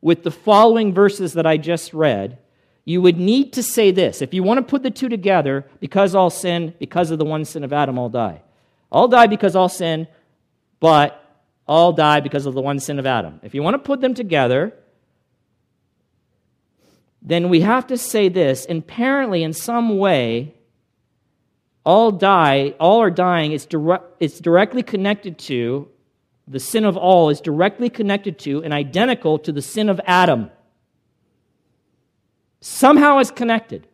with 0.00 0.22
the 0.22 0.30
following 0.30 0.94
verses 0.94 1.34
that 1.34 1.46
I 1.46 1.56
just 1.56 1.92
read, 1.92 2.38
you 2.84 3.02
would 3.02 3.18
need 3.18 3.52
to 3.54 3.62
say 3.62 3.90
this. 3.90 4.22
If 4.22 4.32
you 4.32 4.42
want 4.42 4.58
to 4.58 4.62
put 4.62 4.82
the 4.82 4.90
two 4.90 5.08
together, 5.08 5.66
because 5.80 6.14
all 6.14 6.30
sin, 6.30 6.74
because 6.78 7.10
of 7.10 7.18
the 7.18 7.24
one 7.24 7.44
sin 7.44 7.64
of 7.64 7.72
Adam, 7.72 7.98
all 7.98 8.08
die. 8.08 8.42
All 8.90 9.08
die 9.08 9.26
because 9.26 9.56
all 9.56 9.68
sin, 9.68 10.06
but 10.78 11.22
all 11.66 11.92
die 11.92 12.20
because 12.20 12.46
of 12.46 12.54
the 12.54 12.62
one 12.62 12.78
sin 12.78 12.98
of 12.98 13.06
Adam. 13.06 13.40
If 13.42 13.54
you 13.54 13.62
want 13.62 13.74
to 13.74 13.78
put 13.78 14.00
them 14.00 14.14
together, 14.14 14.72
then 17.26 17.48
we 17.50 17.60
have 17.60 17.88
to 17.88 17.98
say 17.98 18.28
this. 18.28 18.66
Apparently, 18.70 19.42
in 19.42 19.52
some 19.52 19.98
way, 19.98 20.54
all 21.84 22.12
die, 22.12 22.74
all 22.80 23.02
are 23.02 23.10
dying. 23.10 23.52
It's, 23.52 23.66
dire- 23.66 24.04
it's 24.20 24.40
directly 24.40 24.82
connected 24.82 25.36
to 25.40 25.88
the 26.48 26.60
sin 26.60 26.84
of 26.84 26.96
all 26.96 27.28
is 27.28 27.40
directly 27.40 27.90
connected 27.90 28.38
to 28.40 28.62
and 28.62 28.72
identical 28.72 29.38
to 29.40 29.52
the 29.52 29.62
sin 29.62 29.88
of 29.88 30.00
Adam. 30.06 30.50
Somehow 32.60 33.18
it's 33.18 33.30
connected. 33.30 33.88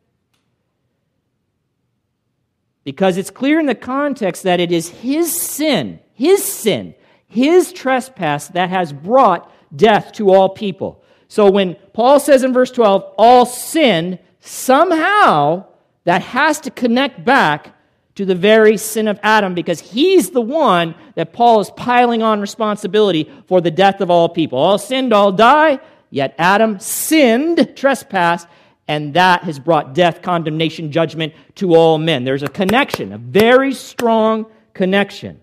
Because 2.84 3.16
it's 3.16 3.30
clear 3.30 3.58
in 3.58 3.66
the 3.66 3.74
context 3.74 4.42
that 4.42 4.60
it 4.60 4.70
is 4.72 4.88
his 4.88 5.40
sin, 5.40 6.00
his 6.12 6.44
sin, 6.44 6.94
his 7.26 7.72
trespass 7.72 8.48
that 8.48 8.68
has 8.68 8.92
brought 8.92 9.50
death 9.74 10.12
to 10.12 10.30
all 10.30 10.50
people. 10.50 11.01
So 11.32 11.50
when 11.50 11.76
Paul 11.94 12.20
says 12.20 12.44
in 12.44 12.52
verse 12.52 12.70
12, 12.70 13.14
all 13.16 13.46
sin, 13.46 14.18
somehow 14.40 15.64
that 16.04 16.20
has 16.20 16.60
to 16.60 16.70
connect 16.70 17.24
back 17.24 17.74
to 18.16 18.26
the 18.26 18.34
very 18.34 18.76
sin 18.76 19.08
of 19.08 19.18
Adam 19.22 19.54
because 19.54 19.80
he's 19.80 20.28
the 20.28 20.42
one 20.42 20.94
that 21.14 21.32
Paul 21.32 21.60
is 21.60 21.70
piling 21.70 22.22
on 22.22 22.42
responsibility 22.42 23.32
for 23.46 23.62
the 23.62 23.70
death 23.70 24.02
of 24.02 24.10
all 24.10 24.28
people. 24.28 24.58
All 24.58 24.76
sinned, 24.76 25.14
all 25.14 25.32
die, 25.32 25.80
yet 26.10 26.34
Adam 26.36 26.78
sinned, 26.78 27.76
trespassed, 27.76 28.46
and 28.86 29.14
that 29.14 29.42
has 29.44 29.58
brought 29.58 29.94
death, 29.94 30.20
condemnation, 30.20 30.92
judgment 30.92 31.32
to 31.54 31.74
all 31.74 31.96
men. 31.96 32.24
There's 32.24 32.42
a 32.42 32.48
connection, 32.48 33.10
a 33.10 33.16
very 33.16 33.72
strong 33.72 34.44
connection. 34.74 35.40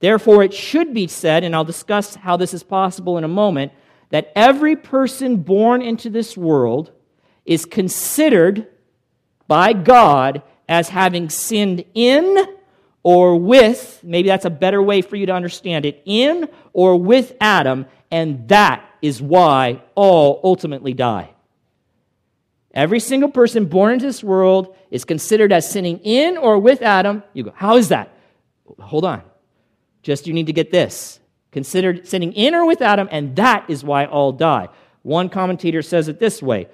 Therefore, 0.00 0.42
it 0.42 0.52
should 0.52 0.92
be 0.92 1.06
said, 1.06 1.44
and 1.44 1.54
I'll 1.54 1.62
discuss 1.62 2.16
how 2.16 2.36
this 2.36 2.52
is 2.52 2.64
possible 2.64 3.16
in 3.16 3.22
a 3.22 3.28
moment, 3.28 3.70
that 4.10 4.32
every 4.34 4.76
person 4.76 5.36
born 5.38 5.82
into 5.82 6.10
this 6.10 6.36
world 6.36 6.92
is 7.44 7.64
considered 7.64 8.66
by 9.46 9.72
God 9.72 10.42
as 10.68 10.88
having 10.88 11.28
sinned 11.28 11.84
in 11.94 12.56
or 13.02 13.36
with, 13.36 14.00
maybe 14.02 14.28
that's 14.28 14.46
a 14.46 14.50
better 14.50 14.82
way 14.82 15.02
for 15.02 15.16
you 15.16 15.26
to 15.26 15.32
understand 15.32 15.84
it, 15.84 16.02
in 16.06 16.48
or 16.72 16.96
with 16.96 17.36
Adam, 17.38 17.84
and 18.10 18.48
that 18.48 18.82
is 19.02 19.20
why 19.20 19.82
all 19.94 20.40
ultimately 20.42 20.94
die. 20.94 21.30
Every 22.72 22.98
single 22.98 23.30
person 23.30 23.66
born 23.66 23.92
into 23.92 24.06
this 24.06 24.24
world 24.24 24.74
is 24.90 25.04
considered 25.04 25.52
as 25.52 25.70
sinning 25.70 25.98
in 25.98 26.38
or 26.38 26.58
with 26.58 26.80
Adam. 26.80 27.22
You 27.34 27.44
go, 27.44 27.52
how 27.54 27.76
is 27.76 27.88
that? 27.88 28.16
Hold 28.80 29.04
on. 29.04 29.22
Just 30.02 30.26
you 30.26 30.32
need 30.32 30.46
to 30.46 30.52
get 30.52 30.70
this. 30.72 31.20
Considered 31.54 32.06
sinning 32.06 32.34
in 32.34 32.54
or 32.54 32.66
with 32.66 32.82
Adam, 32.82 33.08
and 33.10 33.34
that 33.36 33.64
is 33.68 33.82
why 33.82 34.04
all 34.04 34.30
die. 34.30 34.68
One 35.02 35.30
commentator 35.30 35.80
says 35.80 36.08
it 36.08 36.18
this 36.20 36.42
way 36.42 36.68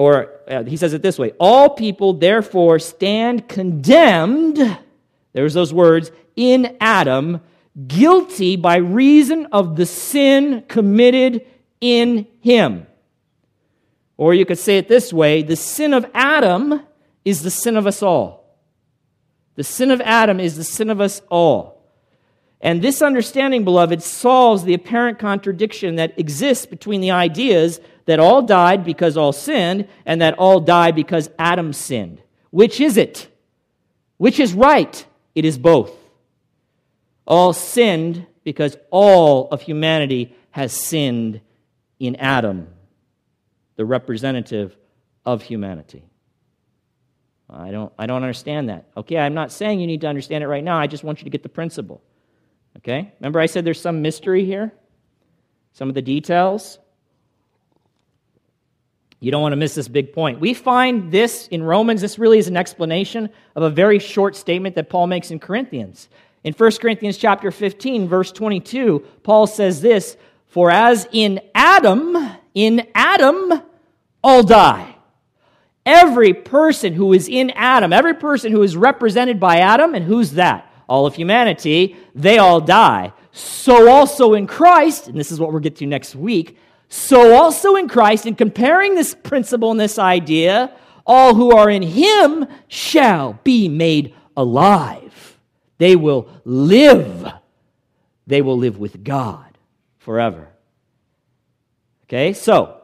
or 0.00 0.40
uh, 0.48 0.64
he 0.64 0.78
says 0.78 0.94
it 0.94 1.02
this 1.02 1.18
way 1.18 1.32
All 1.38 1.68
people 1.68 2.14
therefore 2.14 2.78
stand 2.78 3.48
condemned, 3.48 4.78
there's 5.34 5.52
those 5.52 5.74
words, 5.74 6.10
in 6.36 6.74
Adam, 6.80 7.42
guilty 7.86 8.56
by 8.56 8.76
reason 8.76 9.44
of 9.52 9.76
the 9.76 9.84
sin 9.84 10.64
committed 10.68 11.44
in 11.82 12.26
him. 12.40 12.86
Or 14.16 14.32
you 14.32 14.46
could 14.46 14.58
say 14.58 14.78
it 14.78 14.88
this 14.88 15.12
way 15.12 15.42
the 15.42 15.54
sin 15.54 15.92
of 15.92 16.06
Adam 16.14 16.80
is 17.22 17.42
the 17.42 17.50
sin 17.50 17.76
of 17.76 17.86
us 17.86 18.02
all. 18.02 18.56
The 19.56 19.64
sin 19.64 19.90
of 19.90 20.00
Adam 20.00 20.40
is 20.40 20.56
the 20.56 20.64
sin 20.64 20.88
of 20.88 21.02
us 21.02 21.20
all. 21.28 21.79
And 22.60 22.82
this 22.82 23.00
understanding, 23.00 23.64
beloved, 23.64 24.02
solves 24.02 24.64
the 24.64 24.74
apparent 24.74 25.18
contradiction 25.18 25.96
that 25.96 26.18
exists 26.18 26.66
between 26.66 27.00
the 27.00 27.12
ideas 27.12 27.80
that 28.04 28.20
all 28.20 28.42
died 28.42 28.84
because 28.84 29.16
all 29.16 29.32
sinned 29.32 29.88
and 30.04 30.20
that 30.20 30.38
all 30.38 30.60
died 30.60 30.94
because 30.94 31.30
Adam 31.38 31.72
sinned. 31.72 32.20
Which 32.50 32.80
is 32.80 32.96
it? 32.96 33.28
Which 34.18 34.38
is 34.38 34.52
right? 34.52 35.06
It 35.34 35.44
is 35.44 35.56
both. 35.56 35.92
All 37.26 37.52
sinned 37.52 38.26
because 38.44 38.76
all 38.90 39.48
of 39.48 39.62
humanity 39.62 40.34
has 40.50 40.72
sinned 40.72 41.40
in 41.98 42.16
Adam, 42.16 42.68
the 43.76 43.84
representative 43.84 44.76
of 45.24 45.42
humanity. 45.42 46.04
I 47.48 47.70
don't, 47.70 47.92
I 47.98 48.06
don't 48.06 48.22
understand 48.22 48.68
that. 48.68 48.86
Okay, 48.96 49.18
I'm 49.18 49.34
not 49.34 49.50
saying 49.52 49.80
you 49.80 49.86
need 49.86 50.00
to 50.02 50.06
understand 50.06 50.44
it 50.44 50.48
right 50.48 50.62
now. 50.62 50.78
I 50.78 50.86
just 50.86 51.04
want 51.04 51.20
you 51.20 51.24
to 51.24 51.30
get 51.30 51.42
the 51.42 51.48
principle. 51.48 52.02
Okay? 52.78 53.12
Remember, 53.20 53.40
I 53.40 53.46
said 53.46 53.64
there's 53.64 53.80
some 53.80 54.02
mystery 54.02 54.44
here? 54.44 54.72
Some 55.72 55.88
of 55.88 55.94
the 55.94 56.02
details? 56.02 56.78
You 59.20 59.30
don't 59.30 59.42
want 59.42 59.52
to 59.52 59.56
miss 59.56 59.74
this 59.74 59.86
big 59.86 60.14
point. 60.14 60.40
We 60.40 60.54
find 60.54 61.12
this 61.12 61.46
in 61.48 61.62
Romans. 61.62 62.00
This 62.00 62.18
really 62.18 62.38
is 62.38 62.48
an 62.48 62.56
explanation 62.56 63.28
of 63.54 63.62
a 63.62 63.70
very 63.70 63.98
short 63.98 64.34
statement 64.34 64.74
that 64.76 64.88
Paul 64.88 65.06
makes 65.06 65.30
in 65.30 65.38
Corinthians. 65.38 66.08
In 66.42 66.54
1 66.54 66.70
Corinthians 66.80 67.18
chapter 67.18 67.50
15, 67.50 68.08
verse 68.08 68.32
22, 68.32 69.00
Paul 69.22 69.46
says 69.46 69.82
this 69.82 70.16
For 70.46 70.70
as 70.70 71.06
in 71.12 71.40
Adam, 71.54 72.16
in 72.54 72.88
Adam, 72.94 73.60
all 74.24 74.42
die. 74.42 74.96
Every 75.84 76.32
person 76.32 76.94
who 76.94 77.12
is 77.12 77.28
in 77.28 77.50
Adam, 77.50 77.92
every 77.92 78.14
person 78.14 78.52
who 78.52 78.62
is 78.62 78.74
represented 78.74 79.38
by 79.38 79.58
Adam, 79.58 79.94
and 79.94 80.04
who's 80.04 80.32
that? 80.32 80.69
All 80.90 81.06
of 81.06 81.14
humanity, 81.14 81.96
they 82.16 82.38
all 82.38 82.60
die. 82.60 83.12
So 83.30 83.88
also 83.88 84.34
in 84.34 84.48
Christ, 84.48 85.06
and 85.06 85.16
this 85.16 85.30
is 85.30 85.38
what 85.38 85.52
we'll 85.52 85.60
get 85.60 85.76
to 85.76 85.86
next 85.86 86.16
week, 86.16 86.58
so 86.88 87.36
also 87.36 87.76
in 87.76 87.88
Christ, 87.88 88.26
in 88.26 88.34
comparing 88.34 88.96
this 88.96 89.14
principle 89.14 89.70
and 89.70 89.78
this 89.78 90.00
idea, 90.00 90.74
all 91.06 91.36
who 91.36 91.56
are 91.56 91.70
in 91.70 91.82
him 91.82 92.46
shall 92.66 93.38
be 93.44 93.68
made 93.68 94.14
alive. 94.36 95.38
They 95.78 95.94
will 95.94 96.28
live. 96.44 97.32
They 98.26 98.42
will 98.42 98.58
live 98.58 98.78
with 98.78 99.04
God 99.04 99.56
forever. 99.98 100.48
Okay, 102.04 102.32
so 102.32 102.80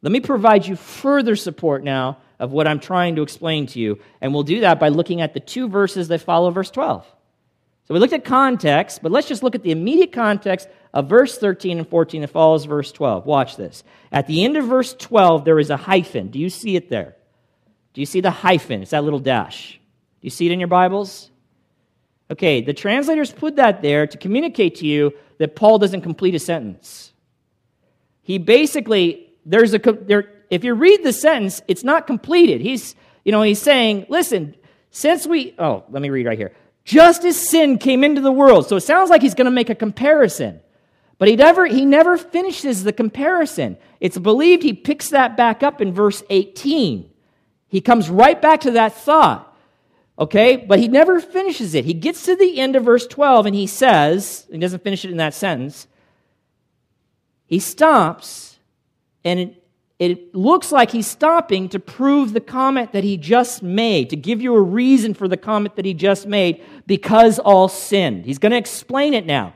let 0.00 0.10
me 0.10 0.20
provide 0.20 0.66
you 0.66 0.76
further 0.76 1.36
support 1.36 1.84
now 1.84 2.16
of 2.38 2.52
what 2.52 2.66
I'm 2.66 2.80
trying 2.80 3.16
to 3.16 3.22
explain 3.22 3.66
to 3.66 3.78
you, 3.78 3.98
and 4.22 4.32
we'll 4.32 4.44
do 4.44 4.60
that 4.60 4.80
by 4.80 4.88
looking 4.88 5.20
at 5.20 5.34
the 5.34 5.40
two 5.40 5.68
verses 5.68 6.08
that 6.08 6.22
follow 6.22 6.50
verse 6.50 6.70
12. 6.70 7.06
So 7.90 7.94
we 7.94 7.98
looked 7.98 8.12
at 8.12 8.24
context, 8.24 9.02
but 9.02 9.10
let's 9.10 9.26
just 9.26 9.42
look 9.42 9.56
at 9.56 9.64
the 9.64 9.72
immediate 9.72 10.12
context 10.12 10.68
of 10.94 11.08
verse 11.08 11.36
13 11.38 11.78
and 11.78 11.88
14 11.88 12.20
that 12.20 12.28
follows 12.28 12.64
verse 12.64 12.92
12. 12.92 13.26
Watch 13.26 13.56
this. 13.56 13.82
At 14.12 14.28
the 14.28 14.44
end 14.44 14.56
of 14.56 14.66
verse 14.66 14.94
12, 14.94 15.44
there 15.44 15.58
is 15.58 15.70
a 15.70 15.76
hyphen. 15.76 16.28
Do 16.28 16.38
you 16.38 16.50
see 16.50 16.76
it 16.76 16.88
there? 16.88 17.16
Do 17.92 18.00
you 18.00 18.06
see 18.06 18.20
the 18.20 18.30
hyphen? 18.30 18.82
It's 18.82 18.92
that 18.92 19.02
little 19.02 19.18
dash. 19.18 19.72
Do 19.72 20.26
you 20.26 20.30
see 20.30 20.46
it 20.46 20.52
in 20.52 20.60
your 20.60 20.68
Bibles? 20.68 21.32
Okay, 22.30 22.60
the 22.60 22.72
translators 22.72 23.32
put 23.32 23.56
that 23.56 23.82
there 23.82 24.06
to 24.06 24.16
communicate 24.16 24.76
to 24.76 24.86
you 24.86 25.12
that 25.38 25.56
Paul 25.56 25.80
doesn't 25.80 26.02
complete 26.02 26.36
a 26.36 26.38
sentence. 26.38 27.12
He 28.22 28.38
basically, 28.38 29.32
there's 29.44 29.74
a, 29.74 29.78
there, 29.80 30.30
if 30.48 30.62
you 30.62 30.74
read 30.74 31.02
the 31.02 31.12
sentence, 31.12 31.60
it's 31.66 31.82
not 31.82 32.06
completed. 32.06 32.60
He's, 32.60 32.94
you 33.24 33.32
know, 33.32 33.42
he's 33.42 33.60
saying, 33.60 34.06
listen, 34.08 34.54
since 34.92 35.26
we, 35.26 35.56
oh, 35.58 35.82
let 35.90 36.00
me 36.00 36.10
read 36.10 36.26
right 36.26 36.38
here 36.38 36.52
just 36.84 37.24
as 37.24 37.36
sin 37.36 37.78
came 37.78 38.02
into 38.04 38.20
the 38.20 38.32
world. 38.32 38.68
So 38.68 38.76
it 38.76 38.80
sounds 38.80 39.10
like 39.10 39.22
he's 39.22 39.34
going 39.34 39.46
to 39.46 39.50
make 39.50 39.70
a 39.70 39.74
comparison. 39.74 40.60
But 41.18 41.28
he 41.28 41.36
never, 41.36 41.66
he 41.66 41.84
never 41.84 42.16
finishes 42.16 42.82
the 42.82 42.92
comparison. 42.92 43.76
It's 44.00 44.18
believed 44.18 44.62
he 44.62 44.72
picks 44.72 45.10
that 45.10 45.36
back 45.36 45.62
up 45.62 45.80
in 45.80 45.92
verse 45.92 46.22
18. 46.30 47.10
He 47.68 47.80
comes 47.80 48.08
right 48.08 48.40
back 48.40 48.62
to 48.62 48.70
that 48.72 48.94
thought. 48.94 49.46
Okay? 50.18 50.56
But 50.56 50.78
he 50.78 50.88
never 50.88 51.20
finishes 51.20 51.74
it. 51.74 51.84
He 51.84 51.94
gets 51.94 52.24
to 52.24 52.36
the 52.36 52.58
end 52.58 52.74
of 52.74 52.84
verse 52.84 53.06
12 53.06 53.46
and 53.46 53.54
he 53.54 53.66
says, 53.66 54.46
he 54.50 54.58
doesn't 54.58 54.82
finish 54.82 55.04
it 55.04 55.10
in 55.10 55.18
that 55.18 55.34
sentence. 55.34 55.86
He 57.46 57.58
stops 57.58 58.58
and 59.24 59.54
it 60.00 60.34
looks 60.34 60.72
like 60.72 60.90
he's 60.90 61.06
stopping 61.06 61.68
to 61.68 61.78
prove 61.78 62.32
the 62.32 62.40
comment 62.40 62.92
that 62.92 63.04
he 63.04 63.18
just 63.18 63.62
made, 63.62 64.08
to 64.08 64.16
give 64.16 64.40
you 64.40 64.54
a 64.54 64.60
reason 64.60 65.12
for 65.12 65.28
the 65.28 65.36
comment 65.36 65.76
that 65.76 65.84
he 65.84 65.92
just 65.92 66.26
made, 66.26 66.64
because 66.86 67.38
all 67.38 67.68
sinned. 67.68 68.24
He's 68.24 68.38
going 68.38 68.52
to 68.52 68.58
explain 68.58 69.12
it 69.12 69.26
now, 69.26 69.52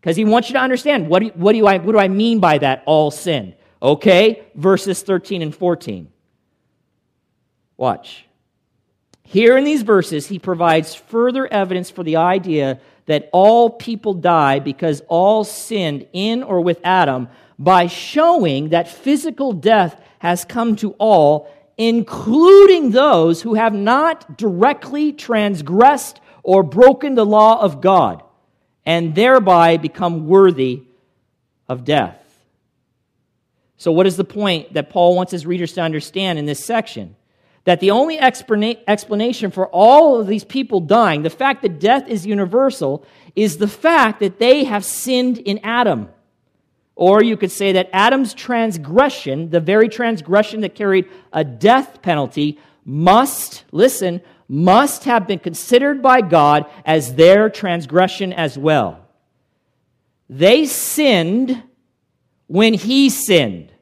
because 0.00 0.16
he 0.16 0.24
wants 0.24 0.48
you 0.48 0.54
to 0.54 0.60
understand 0.60 1.08
what 1.08 1.20
do, 1.20 1.28
what, 1.36 1.52
do 1.52 1.64
I, 1.64 1.78
what 1.78 1.92
do 1.92 1.98
I 2.00 2.08
mean 2.08 2.40
by 2.40 2.58
that, 2.58 2.82
all 2.86 3.12
sinned? 3.12 3.54
Okay, 3.80 4.42
verses 4.56 5.00
13 5.02 5.42
and 5.42 5.54
14. 5.54 6.10
Watch. 7.76 8.26
Here 9.22 9.56
in 9.56 9.62
these 9.62 9.82
verses, 9.82 10.26
he 10.26 10.40
provides 10.40 10.96
further 10.96 11.46
evidence 11.46 11.88
for 11.88 12.02
the 12.02 12.16
idea 12.16 12.80
that 13.06 13.30
all 13.32 13.70
people 13.70 14.14
die 14.14 14.58
because 14.58 15.02
all 15.06 15.44
sinned 15.44 16.08
in 16.12 16.42
or 16.42 16.60
with 16.62 16.80
Adam 16.82 17.28
by 17.64 17.86
showing 17.86 18.68
that 18.68 18.88
physical 18.88 19.52
death 19.52 20.00
has 20.18 20.44
come 20.44 20.76
to 20.76 20.92
all, 20.92 21.50
including 21.76 22.90
those 22.90 23.42
who 23.42 23.54
have 23.54 23.74
not 23.74 24.38
directly 24.38 25.12
transgressed 25.12 26.20
or 26.42 26.62
broken 26.62 27.14
the 27.14 27.26
law 27.26 27.60
of 27.60 27.80
God, 27.80 28.22
and 28.84 29.14
thereby 29.14 29.78
become 29.78 30.28
worthy 30.28 30.82
of 31.68 31.84
death. 31.84 32.20
So, 33.76 33.92
what 33.92 34.06
is 34.06 34.16
the 34.16 34.24
point 34.24 34.74
that 34.74 34.90
Paul 34.90 35.16
wants 35.16 35.32
his 35.32 35.46
readers 35.46 35.72
to 35.72 35.80
understand 35.80 36.38
in 36.38 36.46
this 36.46 36.64
section? 36.64 37.16
That 37.64 37.80
the 37.80 37.92
only 37.92 38.18
explanation 38.18 39.50
for 39.50 39.68
all 39.68 40.20
of 40.20 40.26
these 40.26 40.44
people 40.44 40.80
dying, 40.80 41.22
the 41.22 41.30
fact 41.30 41.62
that 41.62 41.80
death 41.80 42.06
is 42.08 42.26
universal, 42.26 43.06
is 43.34 43.56
the 43.56 43.68
fact 43.68 44.20
that 44.20 44.38
they 44.38 44.64
have 44.64 44.84
sinned 44.84 45.38
in 45.38 45.60
Adam. 45.62 46.10
Or 46.96 47.22
you 47.22 47.36
could 47.36 47.50
say 47.50 47.72
that 47.72 47.90
Adam's 47.92 48.34
transgression, 48.34 49.50
the 49.50 49.60
very 49.60 49.88
transgression 49.88 50.60
that 50.60 50.74
carried 50.74 51.08
a 51.32 51.42
death 51.42 52.02
penalty, 52.02 52.58
must, 52.84 53.64
listen, 53.72 54.20
must 54.48 55.04
have 55.04 55.26
been 55.26 55.38
considered 55.38 56.02
by 56.02 56.20
God 56.20 56.66
as 56.84 57.14
their 57.14 57.48
transgression 57.48 58.32
as 58.32 58.56
well. 58.56 59.08
They 60.28 60.66
sinned 60.66 61.62
when 62.46 62.74
he 62.74 63.10
sinned. 63.10 63.72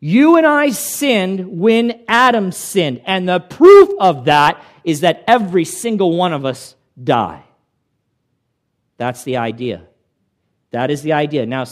You 0.00 0.36
and 0.36 0.46
I 0.46 0.70
sinned 0.70 1.60
when 1.60 2.02
Adam 2.08 2.50
sinned. 2.52 3.02
And 3.06 3.28
the 3.28 3.40
proof 3.40 3.90
of 4.00 4.24
that 4.24 4.62
is 4.84 5.00
that 5.00 5.22
every 5.26 5.64
single 5.64 6.16
one 6.16 6.32
of 6.32 6.44
us 6.44 6.74
die. 7.02 7.44
That's 8.96 9.22
the 9.22 9.36
idea. 9.36 9.84
That 10.72 10.90
is 10.90 11.02
the 11.02 11.12
idea. 11.12 11.46
Now, 11.46 11.64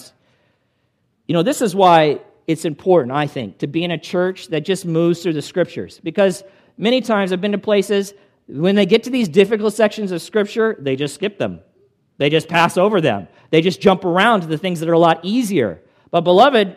you 1.31 1.35
know, 1.35 1.45
this 1.45 1.63
is 1.63 1.77
why 1.77 2.19
it's 2.49 2.65
important, 2.65 3.13
I 3.13 3.29
think, 3.29 3.59
to 3.59 3.69
be 3.69 3.85
in 3.85 3.93
a 3.93 3.99
church 3.99 4.49
that 4.49 4.65
just 4.65 4.85
moves 4.85 5.23
through 5.23 5.35
the 5.35 5.43
scriptures. 5.43 6.01
Because 6.03 6.43
many 6.77 7.01
times 7.01 7.33
I've 7.33 7.41
been 7.41 7.53
to 7.53 7.59
places, 7.59 8.15
when 8.49 8.75
they 8.75 8.85
get 8.85 9.05
to 9.05 9.11
these 9.11 9.29
difficult 9.29 9.73
sections 9.73 10.11
of 10.11 10.21
scripture, 10.23 10.77
they 10.81 10.97
just 10.97 11.15
skip 11.15 11.39
them. 11.39 11.61
They 12.19 12.31
just 12.31 12.49
pass 12.49 12.77
over 12.77 13.01
them. 13.01 13.29
They 13.51 13.61
just 13.61 13.81
jump 13.81 14.05
around 14.05 14.41
to 14.41 14.49
the 14.49 14.59
things 14.59 14.81
that 14.81 14.89
are 14.89 14.95
a 14.95 14.99
lot 14.99 15.21
easier. 15.23 15.81
But, 16.11 16.23
beloved, 16.23 16.77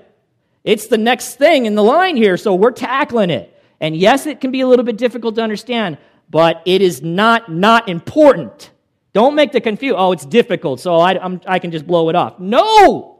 It's 0.63 0.87
the 0.87 0.97
next 0.97 1.35
thing 1.35 1.65
in 1.65 1.75
the 1.75 1.83
line 1.83 2.15
here, 2.15 2.37
so 2.37 2.55
we're 2.55 2.71
tackling 2.71 3.29
it. 3.29 3.49
And 3.79 3.95
yes, 3.95 4.25
it 4.25 4.39
can 4.39 4.51
be 4.51 4.61
a 4.61 4.67
little 4.67 4.85
bit 4.85 4.97
difficult 4.97 5.35
to 5.35 5.41
understand, 5.41 5.97
but 6.29 6.61
it 6.65 6.81
is 6.81 7.01
not 7.01 7.51
not 7.51 7.89
important. 7.89 8.71
Don't 9.11 9.35
make 9.35 9.51
the 9.51 9.61
confuse. 9.61 9.93
Oh, 9.95 10.11
it's 10.13 10.25
difficult, 10.25 10.79
so 10.79 10.95
I, 10.95 11.39
I 11.45 11.59
can 11.59 11.69
just 11.69 11.85
blow 11.85 12.09
it 12.09 12.15
off. 12.15 12.39
No! 12.39 13.12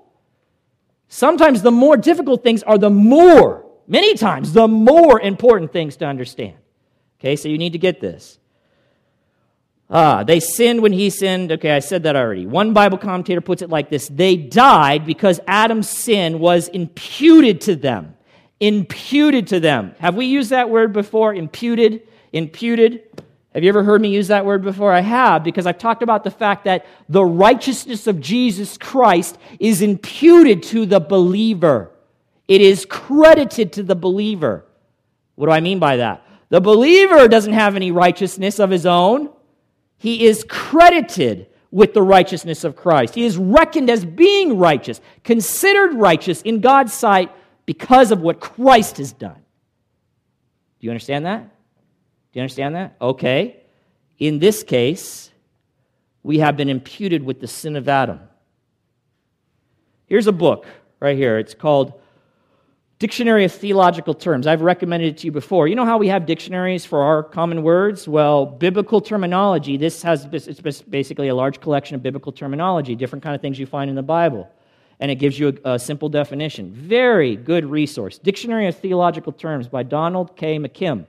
Sometimes 1.14 1.61
the 1.61 1.70
more 1.70 1.95
difficult 1.95 2.43
things 2.43 2.64
are 2.64 2.80
the 2.80 2.89
more, 2.89 3.68
many 3.86 4.16
times, 4.16 4.51
the 4.51 4.68
more 4.68 5.22
important 5.22 5.72
things 5.72 5.95
to 5.97 6.05
understand. 6.05 6.55
Okay, 7.20 7.36
so 7.36 7.49
you 7.49 7.59
need 7.59 7.74
to 7.74 7.78
get 7.78 8.01
this. 8.01 8.39
Ah, 9.91 10.24
they 10.24 10.39
sinned 10.39 10.82
when 10.82 10.91
he 10.91 11.11
sinned. 11.11 11.51
Okay, 11.51 11.70
I 11.70 11.82
said 11.82 12.01
that 12.01 12.16
already. 12.16 12.47
One 12.47 12.74
Bible 12.74 12.97
commentator 12.97 13.41
puts 13.41 13.61
it 13.61 13.70
like 13.70 13.91
this 13.91 14.07
They 14.07 14.36
died 14.36 15.05
because 15.05 15.39
Adam's 15.45 15.88
sin 15.88 16.39
was 16.39 16.68
imputed 16.70 17.61
to 17.61 17.76
them. 17.76 18.16
Imputed 18.59 19.45
to 19.49 19.59
them. 19.59 19.93
Have 19.99 20.16
we 20.16 20.26
used 20.26 20.49
that 20.49 20.72
word 20.72 20.93
before? 20.93 21.36
Imputed? 21.36 22.07
Imputed? 22.32 23.22
Have 23.54 23.64
you 23.64 23.70
ever 23.70 23.84
heard 23.84 24.01
me 24.01 24.10
use 24.10 24.30
that 24.30 24.45
word 24.45 24.64
before? 24.64 24.91
I 24.91 25.01
have, 25.01 25.43
because 25.43 25.68
I've 25.68 25.78
talked 25.78 26.01
about 26.01 26.24
the 26.24 26.32
fact 26.32 26.64
that 26.66 26.86
the 27.08 27.24
righteousness 27.24 28.08
of 28.08 28.20
Jesus 28.20 28.78
Christ 28.78 29.38
is 29.60 29.82
imputed 29.82 30.64
to 30.64 30.88
the 30.88 30.99
believer. 30.99 31.91
It 32.47 32.62
is 32.62 32.86
credited 32.86 33.74
to 33.74 33.84
the 33.84 33.95
believer. 33.95 34.66
What 35.36 35.47
do 35.47 35.51
I 35.51 35.60
mean 35.60 35.80
by 35.80 35.97
that? 35.97 36.26
The 36.49 36.62
believer 36.62 37.28
doesn't 37.28 37.54
have 37.54 37.76
any 37.76 37.91
righteousness 37.91 38.60
of 38.60 38.72
his 38.72 38.86
own. 38.86 39.30
He 39.97 40.26
is 40.26 40.43
credited 40.47 41.47
with 41.72 41.93
the 41.93 42.01
righteousness 42.01 42.64
of 42.64 42.76
Christ. 42.76 43.16
He 43.16 43.26
is 43.26 43.38
reckoned 43.38 43.89
as 43.89 44.04
being 44.04 44.58
righteous, 44.58 44.99
considered 45.24 45.93
righteous 45.95 46.41
in 46.41 46.60
God's 46.60 46.93
sight 46.93 47.32
because 47.66 48.12
of 48.12 48.22
what 48.22 48.39
Christ 48.39 48.97
has 48.97 49.12
done. 49.12 49.34
Do 50.80 50.86
you 50.88 50.91
understand 50.91 51.26
that? 51.26 51.53
Do 52.34 52.40
you 52.40 52.42
understand 52.42 52.76
that? 52.76 52.96
Okay. 53.00 53.62
In 54.18 54.40
this 54.40 54.64
case, 54.64 55.30
we 56.24 56.40
have 56.40 56.58
been 56.58 56.70
imputed 56.70 57.24
with 57.24 57.40
the 57.40 57.48
sin 57.48 57.76
of 57.76 57.88
Adam. 57.88 58.20
Here's 60.08 60.26
a 60.26 60.32
book 60.32 60.66
right 61.00 61.16
here. 61.16 61.38
It's 61.38 61.54
called 61.54 62.02
Dictionary 62.98 63.44
of 63.44 63.52
Theological 63.52 64.16
Terms. 64.16 64.48
I've 64.48 64.62
recommended 64.62 65.10
it 65.10 65.18
to 65.20 65.26
you 65.28 65.32
before. 65.32 65.68
You 65.68 65.76
know 65.76 65.86
how 65.86 65.98
we 65.98 66.08
have 66.08 66.26
dictionaries 66.26 66.86
for 66.86 67.04
our 67.04 67.22
common 67.22 67.62
words? 67.62 68.08
Well, 68.08 68.46
biblical 68.46 69.00
terminology, 69.00 69.78
this 69.78 70.02
has 70.02 70.26
it's 70.32 70.82
basically 70.82 71.28
a 71.28 71.36
large 71.36 71.60
collection 71.62 71.96
of 71.96 72.02
biblical 72.02 72.32
terminology, 72.32 72.96
different 72.96 73.22
kind 73.22 73.36
of 73.36 73.42
things 73.42 73.60
you 73.60 73.66
find 73.66 73.90
in 73.90 73.96
the 73.96 74.02
Bible. 74.02 74.50
And 75.00 75.12
it 75.12 75.16
gives 75.16 75.38
you 75.38 75.60
a, 75.66 75.74
a 75.74 75.80
simple 75.80 76.10
definition. 76.10 76.72
Very 76.72 77.36
good 77.36 77.66
resource. 77.66 78.18
Dictionary 78.18 78.68
of 78.68 78.78
Theological 78.78 79.34
Terms 79.34 79.68
by 79.68 79.84
Donald 79.84 80.36
K. 80.38 80.58
McKim. 80.58 81.06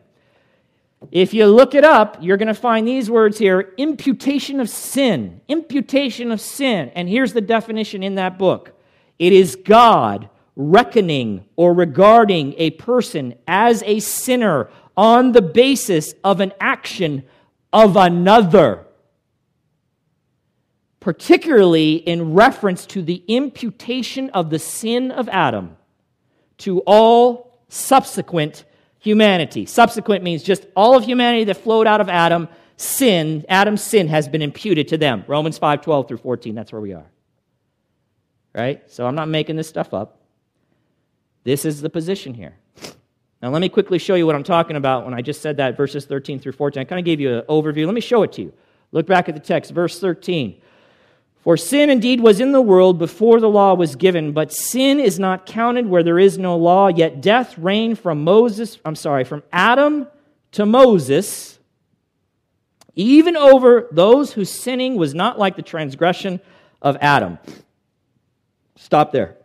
If 1.11 1.35
you 1.35 1.47
look 1.47 1.75
it 1.75 1.85
up, 1.85 2.19
you're 2.21 2.37
going 2.37 2.49
to 2.49 2.55
find 2.55 2.87
these 2.87 3.11
words 3.11 3.39
here 3.39 3.73
imputation 3.77 4.61
of 4.61 4.69
sin. 4.69 5.41
Imputation 5.49 6.31
of 6.33 6.41
sin. 6.41 6.91
And 6.95 7.09
here's 7.09 7.33
the 7.33 7.41
definition 7.41 8.03
in 8.03 8.17
that 8.17 8.39
book 8.39 8.73
it 9.19 9.33
is 9.33 9.57
God 9.57 10.29
reckoning 10.57 11.45
or 11.57 11.75
regarding 11.75 12.55
a 12.59 12.71
person 12.71 13.35
as 13.47 13.83
a 13.85 14.01
sinner 14.01 14.71
on 14.97 15.33
the 15.33 15.43
basis 15.43 16.15
of 16.23 16.41
an 16.41 16.53
action 16.61 17.25
of 17.73 17.97
another, 17.97 18.87
particularly 21.01 21.97
in 21.97 22.35
reference 22.35 22.87
to 22.87 23.03
the 23.03 23.25
imputation 23.27 24.31
of 24.31 24.51
the 24.51 24.59
sin 24.59 25.11
of 25.11 25.29
Adam 25.29 25.77
to 26.59 26.81
all 26.81 27.59
subsequent 27.69 28.65
humanity. 29.05 29.67
Subsequent 29.67 30.25
means 30.25 30.43
just 30.43 30.67
all 30.75 30.97
of 30.97 31.05
humanity 31.05 31.45
that 31.45 31.59
flowed 31.59 31.87
out 31.87 32.01
of 32.01 32.09
Adam, 32.09 32.49
sin, 32.79 33.45
Adam's 33.51 33.83
sin 33.83 34.09
has 34.09 34.27
been 34.27 34.41
imputed 34.41 34.89
to 34.89 34.97
them. 34.97 35.25
Romans 35.27 35.59
5 35.59 35.83
12 35.83 36.09
through 36.09 36.17
14, 36.17 36.55
that's 36.55 36.73
where 36.73 36.81
we 36.81 36.95
are. 36.95 37.05
Right? 38.55 38.83
So 38.91 39.07
I'm 39.07 39.15
not 39.15 39.29
making 39.29 39.57
this 39.57 39.69
stuff 39.69 39.93
up. 39.93 40.23
This 41.45 41.67
is 41.67 41.83
the 41.83 41.91
position 41.91 42.33
here. 42.33 42.57
Now, 43.43 43.51
let 43.51 43.61
me 43.61 43.69
quickly 43.69 43.99
show 43.99 44.15
you 44.15 44.25
what 44.25 44.35
I'm 44.35 44.43
talking 44.43 44.77
about 44.77 45.05
when 45.05 45.13
I 45.13 45.21
just 45.21 45.43
said 45.43 45.59
that, 45.59 45.77
verses 45.77 46.07
13 46.07 46.39
through 46.39 46.53
14. 46.53 46.81
I 46.81 46.85
kind 46.85 46.99
of 46.99 47.05
gave 47.05 47.21
you 47.21 47.41
an 47.41 47.45
overview. 47.47 47.85
Let 47.85 47.95
me 47.95 48.01
show 48.01 48.23
it 48.23 48.33
to 48.33 48.43
you. 48.43 48.55
Look 48.91 49.07
back 49.07 49.29
at 49.29 49.35
the 49.35 49.41
text, 49.41 49.71
verse 49.73 50.01
13. 50.01 50.63
For 51.45 51.59
sin 51.59 51.91
indeed 51.91 52.21
was 52.21 52.41
in 52.41 52.53
the 52.53 52.63
world 52.63 52.99
before 52.99 53.39
the 53.39 53.51
law 53.51 53.75
was 53.75 53.97
given, 53.97 54.33
but 54.33 54.51
sin 54.51 54.99
is 54.99 55.19
not 55.19 55.45
counted 55.45 55.87
where 55.87 56.03
there 56.03 56.19
is 56.19 56.39
no 56.39 56.57
law, 56.57 56.89
yet 56.89 57.21
death 57.21 57.59
reigned 57.59 57.99
from 57.99 58.25
Moses, 58.25 58.79
I'm 58.83 58.97
sorry, 58.97 59.25
from 59.25 59.43
Adam 59.53 60.09
to 60.53 60.65
Moses, 60.65 61.59
even 62.95 63.37
over 63.37 63.89
those 63.93 64.33
whose 64.33 64.49
sinning 64.49 64.97
was 64.97 65.15
not 65.15 65.39
like 65.39 65.57
the 65.57 65.63
transgression 65.63 66.41
of 66.81 66.97
Adam. 67.03 67.39
Stop 68.77 69.13
there. 69.13 69.37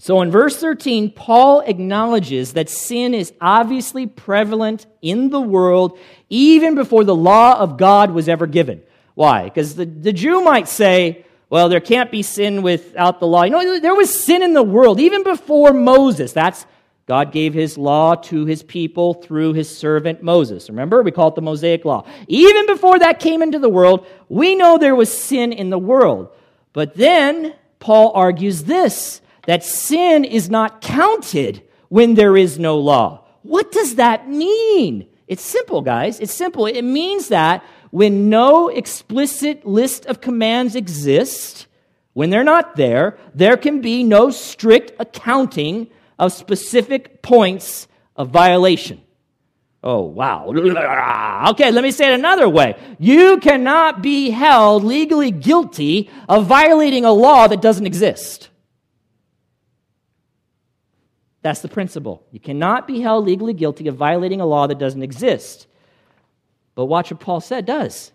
So 0.00 0.22
in 0.22 0.30
verse 0.32 0.56
13, 0.56 1.12
Paul 1.12 1.60
acknowledges 1.60 2.54
that 2.54 2.68
sin 2.68 3.14
is 3.14 3.32
obviously 3.40 4.08
prevalent 4.08 4.86
in 5.00 5.30
the 5.30 5.40
world 5.40 5.96
even 6.28 6.74
before 6.74 7.04
the 7.04 7.14
law 7.14 7.60
of 7.60 7.76
God 7.76 8.10
was 8.10 8.28
ever 8.28 8.48
given. 8.48 8.82
Why? 9.14 9.44
Because 9.44 9.74
the, 9.74 9.86
the 9.86 10.12
Jew 10.12 10.42
might 10.42 10.68
say, 10.68 11.24
well, 11.50 11.68
there 11.68 11.80
can't 11.80 12.10
be 12.10 12.22
sin 12.22 12.62
without 12.62 13.20
the 13.20 13.26
law. 13.26 13.42
You 13.42 13.50
know, 13.50 13.80
there 13.80 13.94
was 13.94 14.24
sin 14.24 14.42
in 14.42 14.54
the 14.54 14.62
world 14.62 15.00
even 15.00 15.22
before 15.22 15.72
Moses. 15.72 16.32
That's 16.32 16.64
God 17.06 17.32
gave 17.32 17.52
his 17.52 17.76
law 17.76 18.14
to 18.14 18.46
his 18.46 18.62
people 18.62 19.14
through 19.14 19.54
his 19.54 19.76
servant 19.76 20.22
Moses. 20.22 20.70
Remember, 20.70 21.02
we 21.02 21.10
call 21.10 21.28
it 21.28 21.34
the 21.34 21.42
Mosaic 21.42 21.84
Law. 21.84 22.06
Even 22.28 22.66
before 22.66 22.98
that 23.00 23.20
came 23.20 23.42
into 23.42 23.58
the 23.58 23.68
world, 23.68 24.06
we 24.28 24.54
know 24.54 24.78
there 24.78 24.94
was 24.94 25.12
sin 25.12 25.52
in 25.52 25.68
the 25.68 25.78
world. 25.78 26.30
But 26.72 26.94
then 26.94 27.54
Paul 27.80 28.12
argues 28.14 28.64
this 28.64 29.20
that 29.46 29.64
sin 29.64 30.24
is 30.24 30.48
not 30.48 30.80
counted 30.80 31.62
when 31.88 32.14
there 32.14 32.36
is 32.36 32.58
no 32.58 32.78
law. 32.78 33.24
What 33.42 33.72
does 33.72 33.96
that 33.96 34.28
mean? 34.28 35.08
It's 35.26 35.42
simple, 35.42 35.82
guys. 35.82 36.20
It's 36.20 36.32
simple. 36.32 36.66
It 36.66 36.82
means 36.82 37.28
that 37.28 37.64
when 37.92 38.30
no 38.30 38.70
explicit 38.70 39.66
list 39.66 40.06
of 40.06 40.22
commands 40.22 40.74
exists, 40.74 41.66
when 42.14 42.30
they're 42.30 42.42
not 42.42 42.74
there, 42.74 43.18
there 43.34 43.58
can 43.58 43.82
be 43.82 44.02
no 44.02 44.30
strict 44.30 44.92
accounting 44.98 45.88
of 46.18 46.32
specific 46.32 47.20
points 47.20 47.86
of 48.16 48.30
violation. 48.30 49.02
Oh, 49.82 50.00
wow. 50.00 50.54
Okay, 51.50 51.70
let 51.70 51.82
me 51.82 51.90
say 51.90 52.10
it 52.10 52.14
another 52.14 52.48
way. 52.48 52.78
You 52.98 53.36
cannot 53.36 54.00
be 54.00 54.30
held 54.30 54.84
legally 54.84 55.30
guilty 55.30 56.08
of 56.30 56.46
violating 56.46 57.04
a 57.04 57.12
law 57.12 57.46
that 57.46 57.60
doesn't 57.60 57.84
exist. 57.84 58.48
That's 61.42 61.60
the 61.60 61.68
principle. 61.68 62.24
You 62.30 62.40
cannot 62.40 62.86
be 62.86 63.00
held 63.00 63.26
legally 63.26 63.52
guilty 63.52 63.86
of 63.88 63.96
violating 63.96 64.40
a 64.40 64.46
law 64.46 64.66
that 64.66 64.78
doesn't 64.78 65.02
exist. 65.02 65.66
But 66.74 66.86
watch 66.86 67.10
what 67.10 67.20
Paul 67.20 67.40
said 67.40 67.66
does. 67.66 68.12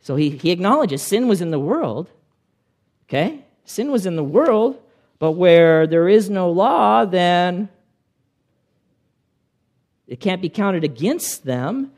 So 0.00 0.16
he, 0.16 0.30
he 0.30 0.50
acknowledges 0.50 1.02
sin 1.02 1.28
was 1.28 1.40
in 1.40 1.50
the 1.50 1.58
world. 1.58 2.10
Okay? 3.08 3.44
Sin 3.64 3.90
was 3.90 4.06
in 4.06 4.16
the 4.16 4.24
world, 4.24 4.80
but 5.18 5.32
where 5.32 5.86
there 5.86 6.08
is 6.08 6.30
no 6.30 6.50
law, 6.50 7.04
then 7.04 7.68
it 10.06 10.20
can't 10.20 10.40
be 10.40 10.48
counted 10.48 10.84
against 10.84 11.44
them. 11.44 11.92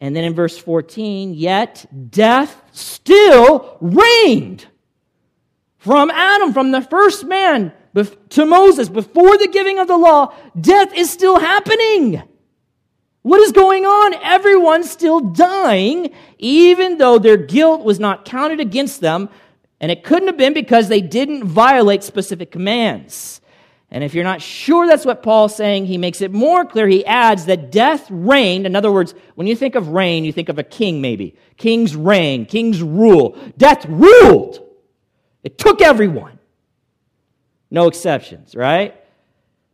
And 0.00 0.14
then 0.14 0.24
in 0.24 0.34
verse 0.34 0.56
14, 0.56 1.34
yet 1.34 1.84
death 2.10 2.62
still 2.72 3.76
reigned 3.80 4.66
from 5.78 6.10
Adam, 6.10 6.52
from 6.52 6.70
the 6.70 6.82
first 6.82 7.24
man 7.24 7.72
to 8.30 8.46
Moses, 8.46 8.88
before 8.88 9.36
the 9.38 9.48
giving 9.48 9.78
of 9.78 9.88
the 9.88 9.96
law, 9.96 10.32
death 10.60 10.92
is 10.94 11.10
still 11.10 11.38
happening. 11.38 12.22
What 13.22 13.40
is 13.40 13.52
going 13.52 13.84
on? 13.84 14.14
Everyone's 14.14 14.90
still 14.90 15.20
dying, 15.20 16.12
even 16.38 16.98
though 16.98 17.18
their 17.18 17.36
guilt 17.36 17.84
was 17.84 17.98
not 17.98 18.24
counted 18.24 18.60
against 18.60 19.00
them, 19.00 19.28
and 19.80 19.90
it 19.90 20.04
couldn't 20.04 20.28
have 20.28 20.36
been 20.36 20.54
because 20.54 20.88
they 20.88 21.00
didn't 21.00 21.44
violate 21.44 22.02
specific 22.02 22.50
commands. 22.50 23.40
And 23.90 24.04
if 24.04 24.14
you're 24.14 24.24
not 24.24 24.42
sure 24.42 24.86
that's 24.86 25.06
what 25.06 25.22
Paul's 25.22 25.56
saying, 25.56 25.86
he 25.86 25.96
makes 25.96 26.20
it 26.20 26.30
more 26.30 26.64
clear. 26.64 26.86
He 26.86 27.06
adds 27.06 27.46
that 27.46 27.72
death 27.72 28.06
reigned. 28.10 28.66
In 28.66 28.76
other 28.76 28.92
words, 28.92 29.14
when 29.34 29.46
you 29.46 29.56
think 29.56 29.74
of 29.76 29.88
reign, 29.88 30.24
you 30.24 30.32
think 30.32 30.50
of 30.50 30.58
a 30.58 30.62
king, 30.62 31.00
maybe. 31.00 31.36
Kings 31.56 31.96
reign, 31.96 32.44
kings 32.44 32.82
rule. 32.82 33.38
Death 33.56 33.86
ruled. 33.86 34.60
It 35.42 35.56
took 35.56 35.80
everyone. 35.80 36.38
No 37.70 37.86
exceptions, 37.88 38.54
right? 38.54 38.94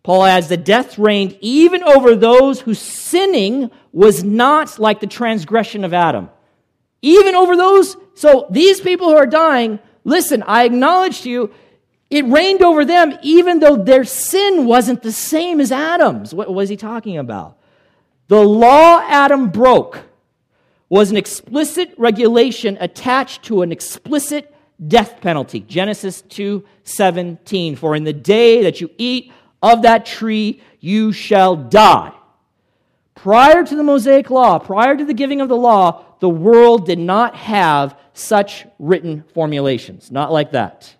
Paul 0.05 0.25
adds 0.27 0.49
that 0.49 0.67
death 0.67 0.99
reigned 0.99 1.37
even 1.41 1.83
over 1.83 2.15
those 2.15 2.61
whose 2.61 2.79
sinning 2.79 3.71
was 3.91 4.23
not 4.23 4.79
like 4.79 5.01
the 5.01 5.07
transgression 5.07 5.83
of 5.83 5.95
Adam. 5.95 6.29
Even 7.01 7.35
over 7.35 7.57
those. 7.57 7.97
So 8.15 8.47
these 8.51 8.81
people 8.81 9.09
who 9.09 9.17
are 9.17 9.27
dying, 9.27 9.81
listen, 10.05 10.43
I 10.47 10.65
acknowledge 10.65 11.23
to 11.23 11.31
you, 11.31 11.55
It 12.11 12.27
reigned 12.27 12.63
over 12.63 12.85
them 12.85 13.19
even 13.23 13.61
though 13.61 13.77
their 13.77 14.05
sin 14.05 14.67
wasn't 14.67 15.03
the 15.03 15.11
same 15.11 15.59
as 15.59 15.73
Adam's. 15.73 16.35
What 16.35 16.53
was 16.53 16.69
he 16.69 16.77
talking 16.77 17.17
about? 17.17 17.57
The 18.29 18.43
law 18.43 19.01
Adam 19.09 19.49
broke 19.49 20.03
was 20.91 21.11
an 21.11 21.17
explicit 21.17 21.95
regulation 21.97 22.77
attached 22.79 23.43
to 23.45 23.63
an 23.63 23.73
explicit 23.73 24.55
death 24.87 25.21
penalty. 25.23 25.61
Genesis 25.61 26.23
2:17 26.29 27.77
For 27.77 27.97
in 27.97 28.05
the 28.05 28.13
day 28.13 28.63
that 28.63 28.81
you 28.83 28.91
eat 28.99 29.33
of 29.65 29.83
that 29.83 30.05
tree 30.05 30.61
you 30.79 31.11
shall 31.11 31.57
die. 31.57 32.12
Prior 33.15 33.65
to 33.65 33.75
the 33.75 33.83
Mosaic 33.83 34.29
law, 34.29 34.59
prior 34.59 34.95
to 34.95 35.05
the 35.05 35.15
giving 35.15 35.41
of 35.41 35.49
the 35.49 35.57
law, 35.57 36.05
the 36.21 36.29
world 36.29 36.85
did 36.85 36.99
not 36.99 37.35
have 37.35 37.99
such 38.12 38.67
written 38.79 39.25
formulations. 39.33 40.11
Not 40.11 40.31
like 40.31 40.53
that. 40.53 40.95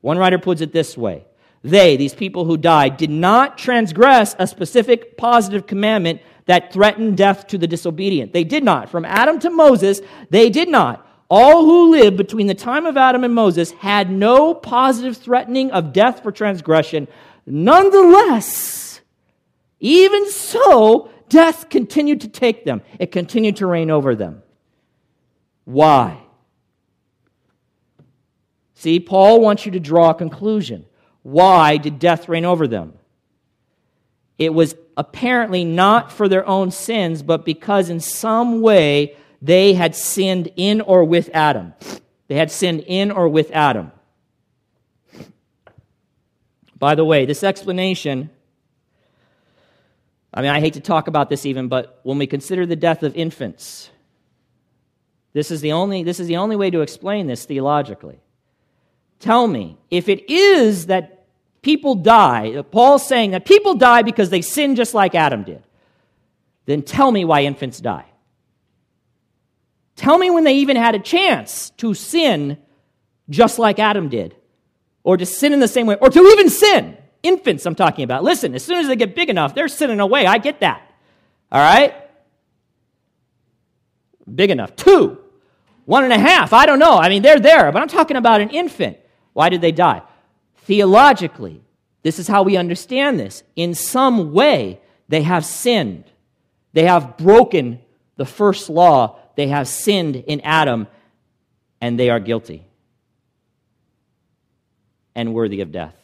One 0.00 0.16
writer 0.16 0.38
puts 0.38 0.60
it 0.60 0.72
this 0.72 0.96
way 0.96 1.26
They, 1.64 1.96
these 1.96 2.14
people 2.14 2.44
who 2.44 2.56
died, 2.56 2.96
did 2.96 3.10
not 3.10 3.58
transgress 3.58 4.36
a 4.38 4.46
specific 4.46 5.16
positive 5.16 5.66
commandment 5.66 6.20
that 6.46 6.72
threatened 6.72 7.16
death 7.16 7.48
to 7.48 7.58
the 7.58 7.66
disobedient. 7.66 8.32
They 8.32 8.44
did 8.44 8.62
not. 8.62 8.88
From 8.88 9.04
Adam 9.04 9.40
to 9.40 9.50
Moses, 9.50 10.00
they 10.30 10.50
did 10.50 10.68
not. 10.68 11.04
All 11.30 11.64
who 11.64 11.90
lived 11.90 12.16
between 12.16 12.46
the 12.46 12.54
time 12.54 12.86
of 12.86 12.96
Adam 12.96 13.22
and 13.22 13.34
Moses 13.34 13.72
had 13.72 14.10
no 14.10 14.54
positive 14.54 15.16
threatening 15.16 15.70
of 15.72 15.92
death 15.92 16.22
for 16.22 16.32
transgression. 16.32 17.06
Nonetheless, 17.50 19.00
even 19.80 20.30
so, 20.30 21.10
death 21.30 21.70
continued 21.70 22.20
to 22.20 22.28
take 22.28 22.64
them, 22.64 22.82
it 22.98 23.10
continued 23.10 23.56
to 23.56 23.66
reign 23.66 23.90
over 23.90 24.14
them. 24.14 24.42
Why? 25.64 26.20
See, 28.74 29.00
Paul 29.00 29.40
wants 29.40 29.64
you 29.64 29.72
to 29.72 29.80
draw 29.80 30.10
a 30.10 30.14
conclusion. 30.14 30.84
Why 31.22 31.78
did 31.78 31.98
death 31.98 32.28
reign 32.28 32.44
over 32.44 32.68
them? 32.68 32.92
It 34.38 34.52
was 34.54 34.76
apparently 34.96 35.64
not 35.64 36.12
for 36.12 36.28
their 36.28 36.46
own 36.46 36.70
sins, 36.70 37.22
but 37.22 37.44
because 37.44 37.88
in 37.88 38.00
some 38.00 38.60
way 38.60 39.16
they 39.40 39.72
had 39.72 39.96
sinned 39.96 40.52
in 40.56 40.80
or 40.80 41.02
with 41.02 41.30
Adam. 41.32 41.72
They 42.28 42.36
had 42.36 42.50
sinned 42.50 42.80
in 42.86 43.10
or 43.10 43.28
with 43.28 43.50
Adam. 43.52 43.90
By 46.78 46.94
the 46.94 47.04
way, 47.04 47.26
this 47.26 47.42
explanation, 47.42 48.30
I 50.32 50.42
mean, 50.42 50.50
I 50.50 50.60
hate 50.60 50.74
to 50.74 50.80
talk 50.80 51.08
about 51.08 51.28
this 51.28 51.44
even, 51.44 51.68
but 51.68 52.00
when 52.02 52.18
we 52.18 52.26
consider 52.26 52.66
the 52.66 52.76
death 52.76 53.02
of 53.02 53.16
infants, 53.16 53.90
this 55.32 55.50
is 55.50 55.60
the 55.60 55.72
only, 55.72 56.02
this 56.02 56.20
is 56.20 56.26
the 56.26 56.36
only 56.36 56.56
way 56.56 56.70
to 56.70 56.80
explain 56.80 57.26
this 57.26 57.44
theologically. 57.44 58.20
Tell 59.18 59.46
me, 59.46 59.76
if 59.90 60.08
it 60.08 60.30
is 60.30 60.86
that 60.86 61.26
people 61.62 61.96
die, 61.96 62.62
Paul's 62.70 63.06
saying 63.06 63.32
that 63.32 63.44
people 63.44 63.74
die 63.74 64.02
because 64.02 64.30
they 64.30 64.42
sin 64.42 64.76
just 64.76 64.94
like 64.94 65.14
Adam 65.14 65.42
did, 65.42 65.62
then 66.66 66.82
tell 66.82 67.10
me 67.10 67.24
why 67.24 67.42
infants 67.42 67.80
die. 67.80 68.04
Tell 69.96 70.18
me 70.18 70.30
when 70.30 70.44
they 70.44 70.54
even 70.54 70.76
had 70.76 70.94
a 70.94 71.00
chance 71.00 71.70
to 71.70 71.94
sin 71.94 72.58
just 73.28 73.58
like 73.58 73.78
Adam 73.78 74.08
did, 74.08 74.36
or 75.02 75.16
to 75.16 75.26
sin 75.26 75.52
in 75.52 75.60
the 75.60 75.68
same 75.68 75.86
way, 75.86 75.96
or 76.00 76.10
to 76.10 76.20
even 76.20 76.50
sin. 76.50 76.96
Infants, 77.22 77.66
I'm 77.66 77.74
talking 77.74 78.04
about. 78.04 78.22
Listen, 78.22 78.54
as 78.54 78.64
soon 78.64 78.78
as 78.78 78.86
they 78.86 78.96
get 78.96 79.14
big 79.14 79.30
enough, 79.30 79.54
they're 79.54 79.68
sinning 79.68 80.00
away. 80.00 80.26
I 80.26 80.38
get 80.38 80.60
that. 80.60 80.82
All 81.50 81.60
right? 81.60 81.94
Big 84.32 84.50
enough. 84.50 84.76
Two, 84.76 85.18
one 85.84 86.04
and 86.04 86.12
a 86.12 86.18
half. 86.18 86.52
I 86.52 86.66
don't 86.66 86.78
know. 86.78 86.98
I 86.98 87.08
mean, 87.08 87.22
they're 87.22 87.40
there, 87.40 87.72
but 87.72 87.80
I'm 87.80 87.88
talking 87.88 88.16
about 88.16 88.40
an 88.40 88.50
infant. 88.50 88.98
Why 89.32 89.48
did 89.48 89.60
they 89.60 89.72
die? 89.72 90.02
Theologically, 90.58 91.62
this 92.02 92.18
is 92.18 92.28
how 92.28 92.42
we 92.42 92.56
understand 92.56 93.18
this. 93.18 93.42
In 93.56 93.74
some 93.74 94.32
way, 94.32 94.80
they 95.08 95.22
have 95.22 95.44
sinned. 95.44 96.04
They 96.72 96.84
have 96.84 97.16
broken 97.16 97.80
the 98.16 98.26
first 98.26 98.68
law 98.68 99.18
they 99.34 99.48
have 99.48 99.68
sinned 99.68 100.16
in 100.16 100.40
Adam, 100.42 100.88
and 101.80 101.98
they 101.98 102.10
are 102.10 102.20
guilty 102.20 102.67
and 105.18 105.34
worthy 105.34 105.62
of 105.62 105.72
death. 105.72 105.96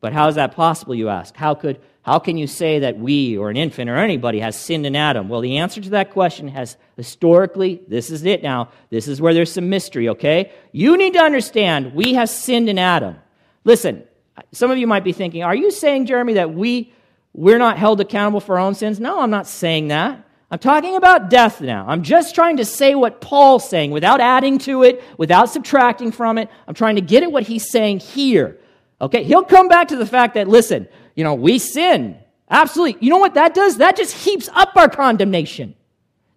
But 0.00 0.12
how 0.12 0.28
is 0.28 0.36
that 0.36 0.54
possible, 0.54 0.94
you 0.94 1.08
ask? 1.08 1.34
How, 1.34 1.54
could, 1.54 1.80
how 2.02 2.20
can 2.20 2.36
you 2.36 2.46
say 2.46 2.78
that 2.78 2.96
we 2.96 3.36
or 3.36 3.50
an 3.50 3.56
infant 3.56 3.90
or 3.90 3.96
anybody 3.96 4.38
has 4.38 4.56
sinned 4.56 4.86
in 4.86 4.94
Adam? 4.94 5.28
Well, 5.28 5.40
the 5.40 5.58
answer 5.58 5.80
to 5.80 5.90
that 5.90 6.12
question 6.12 6.46
has 6.46 6.76
historically, 6.96 7.82
this 7.88 8.08
is 8.10 8.24
it 8.24 8.44
now, 8.44 8.68
this 8.90 9.08
is 9.08 9.20
where 9.20 9.34
there's 9.34 9.50
some 9.52 9.68
mystery, 9.68 10.10
okay? 10.10 10.52
You 10.70 10.96
need 10.96 11.14
to 11.14 11.20
understand 11.20 11.92
we 11.92 12.14
have 12.14 12.30
sinned 12.30 12.68
in 12.68 12.78
Adam. 12.78 13.16
Listen, 13.64 14.04
some 14.52 14.70
of 14.70 14.78
you 14.78 14.86
might 14.86 15.02
be 15.02 15.12
thinking, 15.12 15.42
are 15.42 15.56
you 15.56 15.72
saying, 15.72 16.06
Jeremy, 16.06 16.34
that 16.34 16.54
we 16.54 16.92
we're 17.34 17.58
not 17.58 17.78
held 17.78 18.00
accountable 18.00 18.40
for 18.40 18.58
our 18.58 18.66
own 18.66 18.74
sins. 18.74 19.00
No, 19.00 19.20
I'm 19.20 19.30
not 19.30 19.46
saying 19.46 19.88
that. 19.88 20.24
I'm 20.52 20.58
talking 20.58 20.96
about 20.96 21.30
death 21.30 21.62
now. 21.62 21.86
I'm 21.88 22.02
just 22.02 22.34
trying 22.34 22.58
to 22.58 22.66
say 22.66 22.94
what 22.94 23.22
Paul's 23.22 23.66
saying 23.66 23.90
without 23.90 24.20
adding 24.20 24.58
to 24.58 24.82
it, 24.82 25.02
without 25.16 25.48
subtracting 25.48 26.12
from 26.12 26.36
it. 26.36 26.50
I'm 26.68 26.74
trying 26.74 26.96
to 26.96 27.00
get 27.00 27.22
at 27.22 27.32
what 27.32 27.44
he's 27.44 27.70
saying 27.70 28.00
here. 28.00 28.58
Okay, 29.00 29.24
he'll 29.24 29.44
come 29.44 29.68
back 29.68 29.88
to 29.88 29.96
the 29.96 30.04
fact 30.04 30.34
that, 30.34 30.48
listen, 30.48 30.88
you 31.14 31.24
know, 31.24 31.32
we 31.32 31.58
sin. 31.58 32.18
Absolutely. 32.50 32.98
You 33.00 33.08
know 33.08 33.18
what 33.18 33.32
that 33.32 33.54
does? 33.54 33.78
That 33.78 33.96
just 33.96 34.14
heaps 34.14 34.50
up 34.52 34.76
our 34.76 34.90
condemnation. 34.90 35.74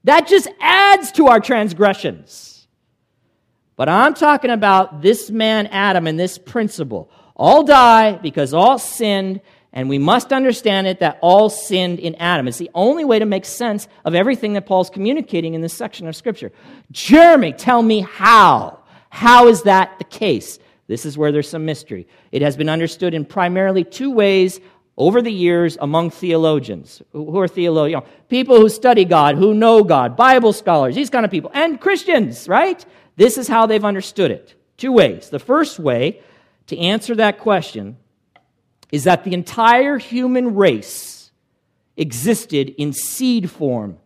That 0.06 0.30
just 0.30 0.48
adds 0.62 1.12
to 1.14 1.28
our 1.28 1.42
transgressions. 1.42 2.68
But 3.76 3.90
I'm 3.90 4.14
talking 4.14 4.50
about 4.50 5.02
this 5.02 5.30
man, 5.30 5.68
Adam, 5.68 6.08
and 6.08 6.18
this 6.18 6.38
principle. 6.38 7.12
All 7.36 7.64
die 7.64 8.14
because 8.14 8.54
all 8.54 8.80
sinned 8.80 9.42
and 9.76 9.90
we 9.90 10.00
must 10.00 10.32
understand 10.32 10.88
it 10.88 11.00
that 11.02 11.20
all 11.22 11.50
sinned 11.50 12.00
in 12.00 12.16
Adam. 12.16 12.48
It's 12.48 12.58
the 12.58 12.72
only 12.74 13.04
way 13.04 13.20
to 13.20 13.26
make 13.26 13.44
sense 13.44 13.90
of 14.06 14.16
everything 14.16 14.54
that 14.54 14.66
Paul's 14.66 14.90
communicating 14.90 15.54
in 15.54 15.62
this 15.62 15.74
section 15.74 16.08
of 16.08 16.16
Scripture. 16.16 16.54
Jeremy, 16.92 17.52
tell 17.52 17.84
me 17.84 18.00
how. 18.00 18.80
How 19.10 19.48
is 19.48 19.64
that 19.64 19.98
the 19.98 20.06
case? 20.06 20.60
This 20.88 21.06
is 21.06 21.18
where 21.18 21.32
there's 21.34 21.50
some 21.50 21.66
mystery. 21.66 22.08
It 22.32 22.42
has 22.42 22.56
been 22.56 22.70
understood 22.70 23.14
in 23.14 23.26
primarily 23.26 23.84
two 23.84 24.12
ways 24.12 24.62
over 24.98 25.22
the 25.22 25.32
years 25.32 25.78
among 25.82 26.10
theologians. 26.10 27.02
Who 27.12 27.38
are 27.40 27.48
theologians? 27.48 28.06
You 28.06 28.10
know, 28.10 28.18
people 28.30 28.58
who 28.58 28.70
study 28.70 29.04
God, 29.04 29.36
who 29.36 29.54
know 29.54 29.84
God, 29.84 30.16
Bible 30.16 30.54
scholars, 30.54 30.96
these 30.96 31.10
kind 31.10 31.26
of 31.26 31.32
people, 31.32 31.52
and 31.54 31.82
Christians, 31.82 32.48
right? 32.48 32.84
This 33.18 33.38
is 33.38 33.50
how 33.50 33.66
they've 33.66 33.84
understood 33.84 34.32
it. 34.32 34.56
Two 34.78 34.94
ways. 34.94 35.30
The 35.30 35.40
first 35.40 35.80
way 35.80 36.22
to 36.68 36.78
answer 36.78 37.16
that 37.16 37.40
question 37.40 37.98
is 38.96 39.04
that 39.04 39.26
the 39.26 39.34
entire 39.34 39.98
human 39.98 40.56
race 40.56 41.30
existed 41.98 42.70
in 42.78 42.94
seed 42.94 43.52
form 43.52 43.98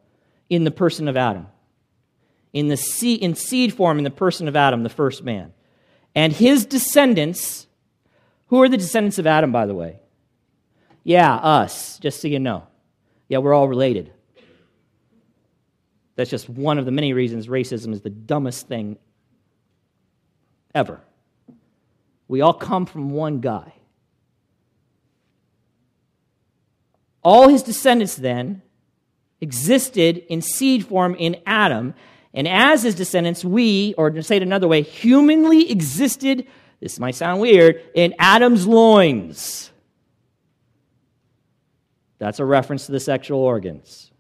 in 0.49 0.63
the 0.63 0.71
person 0.71 1.07
of 1.07 1.15
Adam. 1.15 1.45
In, 2.53 2.69
the 2.69 2.75
seed, 2.75 3.21
in 3.21 3.35
seed 3.35 3.71
form 3.71 3.99
in 3.99 4.03
the 4.03 4.09
person 4.09 4.47
of 4.47 4.55
Adam, 4.55 4.81
the 4.81 4.89
first 4.89 5.23
man. 5.23 5.53
And 6.15 6.33
his 6.33 6.65
descendants, 6.65 7.67
who 8.47 8.63
are 8.63 8.67
the 8.67 8.77
descendants 8.77 9.19
of 9.19 9.27
Adam, 9.27 9.51
by 9.51 9.67
the 9.67 9.75
way? 9.75 9.99
Yeah, 11.03 11.35
us, 11.35 11.99
just 11.99 12.19
so 12.19 12.27
you 12.27 12.39
know. 12.39 12.65
Yeah, 13.27 13.37
we're 13.37 13.53
all 13.53 13.67
related. 13.67 14.11
That's 16.15 16.31
just 16.31 16.49
one 16.49 16.79
of 16.79 16.85
the 16.85 16.91
many 16.91 17.13
reasons 17.13 17.45
racism 17.45 17.93
is 17.93 18.01
the 18.01 18.09
dumbest 18.09 18.67
thing 18.67 18.97
ever. 20.73 20.99
We 22.27 22.41
all 22.41 22.55
come 22.55 22.87
from 22.87 23.11
one 23.11 23.39
guy. 23.39 23.73
All 27.24 27.49
his 27.49 27.63
descendants 27.63 28.15
then 28.15 28.61
existed 29.41 30.17
in 30.30 30.41
seed 30.41 30.86
form 30.86 31.15
in 31.15 31.38
Adam, 31.45 31.93
and 32.34 32.47
as 32.47 32.84
his 32.84 32.95
descendants, 32.95 33.43
we, 33.43 33.93
or 33.97 34.09
to 34.09 34.24
say 34.24 34.38
it 34.38 34.43
another 34.43 34.67
way, 34.67 34.82
humanly 34.82 35.72
existed, 35.72 36.45
this 36.80 36.99
might 36.99 37.15
sound 37.15 37.41
weird, 37.41 37.82
in 37.95 38.13
Adam's 38.20 38.67
loins. 38.67 39.72
That's 42.20 42.39
a 42.39 42.45
reference 42.45 42.86
to 42.86 42.91
the 42.91 42.99
sexual 42.99 43.39
organs. 43.39 44.11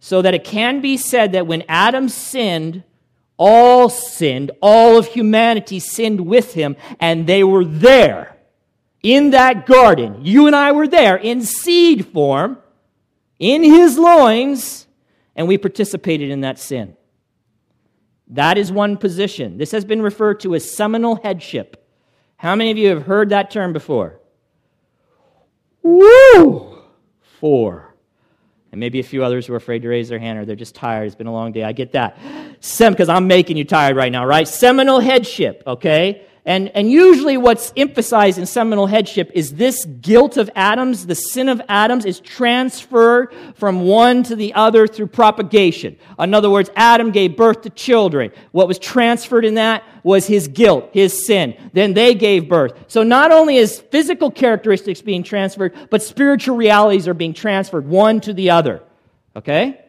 So 0.00 0.22
that 0.22 0.34
it 0.34 0.44
can 0.44 0.80
be 0.80 0.96
said 0.96 1.32
that 1.32 1.46
when 1.46 1.64
Adam 1.68 2.08
sinned, 2.08 2.84
all 3.38 3.88
sinned, 3.88 4.50
all 4.60 4.98
of 4.98 5.06
humanity 5.06 5.80
sinned 5.80 6.20
with 6.26 6.54
him, 6.54 6.76
and 7.00 7.26
they 7.26 7.42
were 7.42 7.64
there 7.64 8.33
in 9.04 9.30
that 9.30 9.66
garden. 9.66 10.24
You 10.24 10.48
and 10.48 10.56
I 10.56 10.72
were 10.72 10.88
there 10.88 11.16
in 11.16 11.42
seed 11.42 12.06
form, 12.06 12.58
in 13.38 13.62
his 13.62 13.96
loins, 13.98 14.88
and 15.36 15.46
we 15.46 15.58
participated 15.58 16.30
in 16.30 16.40
that 16.40 16.58
sin. 16.58 16.96
That 18.28 18.56
is 18.56 18.72
one 18.72 18.96
position. 18.96 19.58
This 19.58 19.70
has 19.72 19.84
been 19.84 20.00
referred 20.00 20.40
to 20.40 20.54
as 20.54 20.68
seminal 20.68 21.16
headship. 21.16 21.86
How 22.38 22.56
many 22.56 22.70
of 22.70 22.78
you 22.78 22.88
have 22.88 23.02
heard 23.02 23.28
that 23.28 23.50
term 23.50 23.74
before? 23.74 24.20
Woo! 25.82 26.78
Four. 27.20 27.94
And 28.72 28.80
maybe 28.80 29.00
a 29.00 29.04
few 29.04 29.22
others 29.22 29.46
who 29.46 29.52
are 29.52 29.56
afraid 29.56 29.82
to 29.82 29.88
raise 29.88 30.08
their 30.08 30.18
hand 30.18 30.38
or 30.38 30.46
they're 30.46 30.56
just 30.56 30.74
tired. 30.74 31.04
It's 31.04 31.14
been 31.14 31.26
a 31.26 31.32
long 31.32 31.52
day. 31.52 31.62
I 31.62 31.72
get 31.72 31.92
that. 31.92 32.16
Sem, 32.60 32.92
because 32.94 33.10
I'm 33.10 33.26
making 33.26 33.58
you 33.58 33.64
tired 33.64 33.96
right 33.96 34.10
now, 34.10 34.24
right? 34.24 34.48
Seminal 34.48 34.98
headship, 34.98 35.62
okay? 35.66 36.26
And, 36.46 36.68
and 36.76 36.90
usually, 36.90 37.38
what's 37.38 37.72
emphasized 37.74 38.36
in 38.38 38.44
seminal 38.44 38.86
headship 38.86 39.30
is 39.32 39.54
this 39.54 39.86
guilt 39.86 40.36
of 40.36 40.50
Adam's, 40.54 41.06
the 41.06 41.14
sin 41.14 41.48
of 41.48 41.62
Adam's, 41.70 42.04
is 42.04 42.20
transferred 42.20 43.34
from 43.54 43.80
one 43.80 44.22
to 44.24 44.36
the 44.36 44.52
other 44.52 44.86
through 44.86 45.06
propagation. 45.06 45.96
In 46.18 46.34
other 46.34 46.50
words, 46.50 46.68
Adam 46.76 47.12
gave 47.12 47.34
birth 47.34 47.62
to 47.62 47.70
children. 47.70 48.30
What 48.52 48.68
was 48.68 48.78
transferred 48.78 49.46
in 49.46 49.54
that 49.54 49.84
was 50.02 50.26
his 50.26 50.48
guilt, 50.48 50.90
his 50.92 51.24
sin. 51.26 51.56
Then 51.72 51.94
they 51.94 52.14
gave 52.14 52.46
birth. 52.46 52.74
So 52.88 53.02
not 53.02 53.32
only 53.32 53.56
is 53.56 53.80
physical 53.80 54.30
characteristics 54.30 55.00
being 55.00 55.22
transferred, 55.22 55.74
but 55.88 56.02
spiritual 56.02 56.56
realities 56.56 57.08
are 57.08 57.14
being 57.14 57.32
transferred 57.32 57.86
one 57.86 58.20
to 58.20 58.34
the 58.34 58.50
other. 58.50 58.82
Okay? 59.34 59.83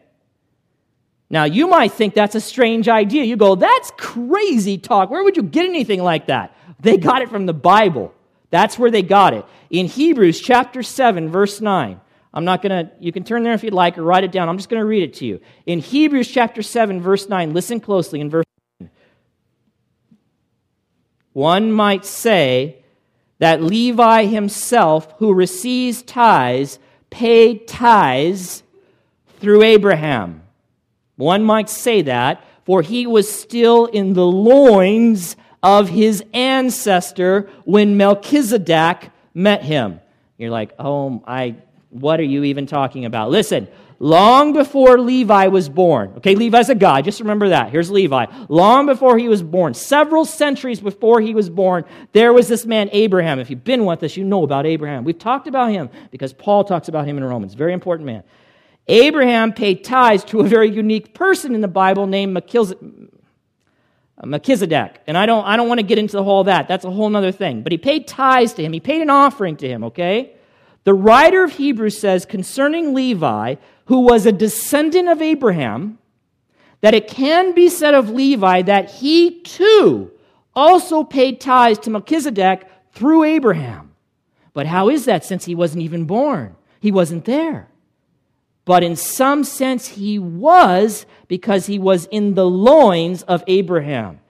Now, 1.28 1.44
you 1.44 1.66
might 1.66 1.92
think 1.92 2.14
that's 2.14 2.36
a 2.36 2.40
strange 2.40 2.88
idea. 2.88 3.24
You 3.24 3.36
go, 3.36 3.56
that's 3.56 3.90
crazy 3.96 4.78
talk. 4.78 5.10
Where 5.10 5.24
would 5.24 5.36
you 5.36 5.42
get 5.42 5.64
anything 5.64 6.02
like 6.02 6.26
that? 6.26 6.56
They 6.78 6.96
got 6.96 7.22
it 7.22 7.30
from 7.30 7.46
the 7.46 7.54
Bible. 7.54 8.14
That's 8.50 8.78
where 8.78 8.90
they 8.90 9.02
got 9.02 9.34
it. 9.34 9.44
In 9.70 9.86
Hebrews 9.86 10.40
chapter 10.40 10.82
7, 10.82 11.28
verse 11.28 11.60
9. 11.60 12.00
I'm 12.32 12.44
not 12.44 12.62
going 12.62 12.86
to, 12.86 12.92
you 13.00 13.12
can 13.12 13.24
turn 13.24 13.42
there 13.42 13.54
if 13.54 13.64
you'd 13.64 13.72
like 13.72 13.98
or 13.98 14.02
write 14.02 14.22
it 14.22 14.30
down. 14.30 14.48
I'm 14.48 14.58
just 14.58 14.68
going 14.68 14.80
to 14.80 14.86
read 14.86 15.02
it 15.02 15.14
to 15.14 15.26
you. 15.26 15.40
In 15.64 15.80
Hebrews 15.80 16.28
chapter 16.28 16.62
7, 16.62 17.00
verse 17.00 17.28
9, 17.28 17.52
listen 17.54 17.80
closely 17.80 18.20
in 18.20 18.30
verse 18.30 18.44
9. 18.78 18.90
One 21.32 21.72
might 21.72 22.04
say 22.04 22.84
that 23.38 23.62
Levi 23.62 24.26
himself, 24.26 25.12
who 25.18 25.34
receives 25.34 26.02
tithes, 26.02 26.78
paid 27.10 27.66
tithes 27.66 28.62
through 29.40 29.62
Abraham. 29.62 30.45
One 31.16 31.42
might 31.42 31.68
say 31.68 32.02
that, 32.02 32.44
for 32.64 32.82
he 32.82 33.06
was 33.06 33.30
still 33.30 33.86
in 33.86 34.12
the 34.12 34.26
loins 34.26 35.36
of 35.62 35.88
his 35.88 36.22
ancestor 36.32 37.50
when 37.64 37.96
Melchizedek 37.96 39.10
met 39.34 39.62
him. 39.62 40.00
You're 40.38 40.50
like, 40.50 40.72
oh, 40.78 41.22
I, 41.26 41.56
what 41.90 42.20
are 42.20 42.24
you 42.24 42.44
even 42.44 42.66
talking 42.66 43.04
about? 43.04 43.30
Listen, 43.30 43.68
long 43.98 44.52
before 44.52 44.98
Levi 44.98 45.46
was 45.46 45.68
born, 45.68 46.12
okay, 46.18 46.34
Levi's 46.34 46.68
a 46.68 46.74
guy, 46.74 47.00
just 47.00 47.20
remember 47.20 47.48
that. 47.48 47.70
Here's 47.70 47.90
Levi. 47.90 48.26
Long 48.48 48.84
before 48.84 49.16
he 49.16 49.28
was 49.28 49.42
born, 49.42 49.72
several 49.72 50.24
centuries 50.24 50.80
before 50.80 51.20
he 51.20 51.34
was 51.34 51.48
born, 51.48 51.84
there 52.12 52.32
was 52.32 52.48
this 52.48 52.66
man, 52.66 52.90
Abraham. 52.92 53.38
If 53.38 53.48
you've 53.48 53.64
been 53.64 53.86
with 53.86 54.02
us, 54.02 54.16
you 54.16 54.24
know 54.24 54.42
about 54.42 54.66
Abraham. 54.66 55.04
We've 55.04 55.18
talked 55.18 55.48
about 55.48 55.70
him 55.70 55.88
because 56.10 56.32
Paul 56.32 56.64
talks 56.64 56.88
about 56.88 57.06
him 57.06 57.16
in 57.16 57.24
Romans. 57.24 57.54
Very 57.54 57.72
important 57.72 58.06
man. 58.06 58.22
Abraham 58.88 59.52
paid 59.52 59.82
tithes 59.84 60.24
to 60.24 60.40
a 60.40 60.44
very 60.44 60.70
unique 60.70 61.12
person 61.14 61.54
in 61.54 61.60
the 61.60 61.68
Bible 61.68 62.06
named 62.06 62.32
Melchizedek. 64.24 65.00
And 65.06 65.18
I 65.18 65.26
don't, 65.26 65.44
I 65.44 65.56
don't 65.56 65.68
want 65.68 65.80
to 65.80 65.86
get 65.86 65.98
into 65.98 66.12
the 66.12 66.22
whole 66.22 66.40
of 66.40 66.46
that. 66.46 66.68
That's 66.68 66.84
a 66.84 66.90
whole 66.90 67.14
other 67.16 67.32
thing. 67.32 67.62
But 67.62 67.72
he 67.72 67.78
paid 67.78 68.06
tithes 68.06 68.52
to 68.54 68.62
him, 68.62 68.72
he 68.72 68.80
paid 68.80 69.02
an 69.02 69.10
offering 69.10 69.56
to 69.56 69.68
him, 69.68 69.84
okay? 69.84 70.34
The 70.84 70.94
writer 70.94 71.42
of 71.42 71.52
Hebrews 71.52 71.98
says 71.98 72.24
concerning 72.24 72.94
Levi, 72.94 73.56
who 73.86 74.00
was 74.00 74.24
a 74.24 74.32
descendant 74.32 75.08
of 75.08 75.20
Abraham, 75.20 75.98
that 76.80 76.94
it 76.94 77.08
can 77.08 77.54
be 77.54 77.68
said 77.68 77.94
of 77.94 78.10
Levi 78.10 78.62
that 78.62 78.90
he 78.90 79.40
too 79.40 80.12
also 80.54 81.02
paid 81.02 81.40
tithes 81.40 81.80
to 81.80 81.90
Melchizedek 81.90 82.68
through 82.92 83.24
Abraham. 83.24 83.94
But 84.52 84.66
how 84.66 84.88
is 84.88 85.06
that 85.06 85.24
since 85.24 85.44
he 85.44 85.56
wasn't 85.56 85.82
even 85.82 86.04
born? 86.04 86.54
He 86.80 86.92
wasn't 86.92 87.24
there 87.24 87.68
but 88.66 88.82
in 88.82 88.96
some 88.96 89.44
sense 89.44 89.86
he 89.86 90.18
was 90.18 91.06
because 91.28 91.64
he 91.64 91.78
was 91.78 92.04
in 92.06 92.34
the 92.34 92.44
loins 92.44 93.22
of 93.22 93.42
Abraham. 93.46 94.20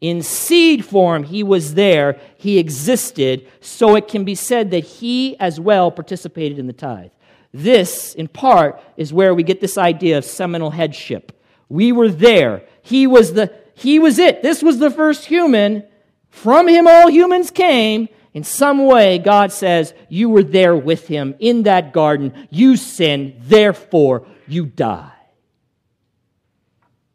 In 0.00 0.22
seed 0.22 0.84
form, 0.84 1.24
he 1.24 1.42
was 1.42 1.74
there, 1.74 2.20
he 2.36 2.58
existed, 2.58 3.48
so 3.60 3.96
it 3.96 4.06
can 4.06 4.24
be 4.24 4.34
said 4.34 4.70
that 4.70 4.84
he 4.84 5.36
as 5.40 5.58
well 5.58 5.90
participated 5.90 6.58
in 6.58 6.66
the 6.66 6.72
tithe. 6.74 7.10
This, 7.52 8.14
in 8.14 8.28
part, 8.28 8.80
is 8.98 9.14
where 9.14 9.34
we 9.34 9.42
get 9.42 9.62
this 9.62 9.78
idea 9.78 10.18
of 10.18 10.26
seminal 10.26 10.70
headship. 10.70 11.32
We 11.70 11.90
were 11.90 12.10
there. 12.10 12.64
He 12.82 13.06
was 13.06 13.32
the 13.32 13.52
he 13.74 13.98
was 13.98 14.18
it. 14.18 14.42
This 14.42 14.62
was 14.62 14.78
the 14.78 14.90
first 14.90 15.24
human. 15.24 15.84
From 16.28 16.68
him 16.68 16.86
all 16.86 17.10
humans 17.10 17.50
came, 17.50 18.08
in 18.36 18.44
some 18.44 18.84
way, 18.84 19.16
God 19.16 19.50
says, 19.50 19.94
You 20.10 20.28
were 20.28 20.42
there 20.42 20.76
with 20.76 21.06
him 21.06 21.34
in 21.38 21.62
that 21.62 21.94
garden. 21.94 22.46
You 22.50 22.76
sinned, 22.76 23.36
therefore 23.40 24.26
you 24.46 24.66
die. 24.66 25.10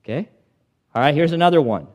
Okay? 0.04 0.28
All 0.96 1.02
right, 1.04 1.14
here's 1.14 1.32
another 1.32 1.62
one. 1.62 1.86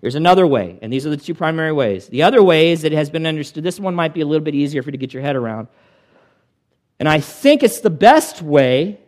Here's 0.00 0.16
another 0.16 0.44
way, 0.44 0.76
and 0.82 0.92
these 0.92 1.06
are 1.06 1.10
the 1.10 1.16
two 1.16 1.34
primary 1.34 1.70
ways. 1.70 2.08
The 2.08 2.24
other 2.24 2.42
way 2.42 2.72
is 2.72 2.82
that 2.82 2.92
it 2.92 2.96
has 2.96 3.10
been 3.10 3.26
understood. 3.26 3.62
This 3.62 3.78
one 3.78 3.94
might 3.94 4.12
be 4.12 4.22
a 4.22 4.26
little 4.26 4.44
bit 4.44 4.56
easier 4.56 4.82
for 4.82 4.88
you 4.88 4.92
to 4.92 4.98
get 4.98 5.14
your 5.14 5.22
head 5.22 5.36
around. 5.36 5.68
And 6.98 7.08
I 7.08 7.20
think 7.20 7.62
it's 7.62 7.78
the 7.78 7.90
best 7.90 8.42
way 8.42 8.98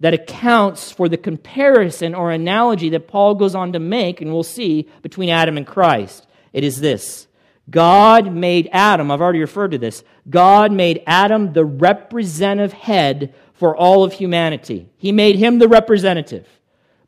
that 0.00 0.12
accounts 0.12 0.90
for 0.90 1.08
the 1.08 1.16
comparison 1.16 2.16
or 2.16 2.32
analogy 2.32 2.88
that 2.88 3.06
Paul 3.06 3.36
goes 3.36 3.54
on 3.54 3.74
to 3.74 3.78
make, 3.78 4.20
and 4.20 4.32
we'll 4.32 4.42
see, 4.42 4.88
between 5.02 5.28
Adam 5.28 5.56
and 5.56 5.64
Christ. 5.64 6.26
It 6.52 6.64
is 6.64 6.80
this 6.80 7.28
God 7.70 8.32
made 8.32 8.68
Adam, 8.72 9.10
I've 9.10 9.20
already 9.20 9.40
referred 9.40 9.70
to 9.72 9.78
this, 9.78 10.04
God 10.28 10.72
made 10.72 11.02
Adam 11.06 11.52
the 11.52 11.64
representative 11.64 12.72
head 12.72 13.34
for 13.54 13.76
all 13.76 14.04
of 14.04 14.12
humanity. 14.12 14.88
He 14.96 15.12
made 15.12 15.36
him 15.36 15.58
the 15.58 15.68
representative. 15.68 16.46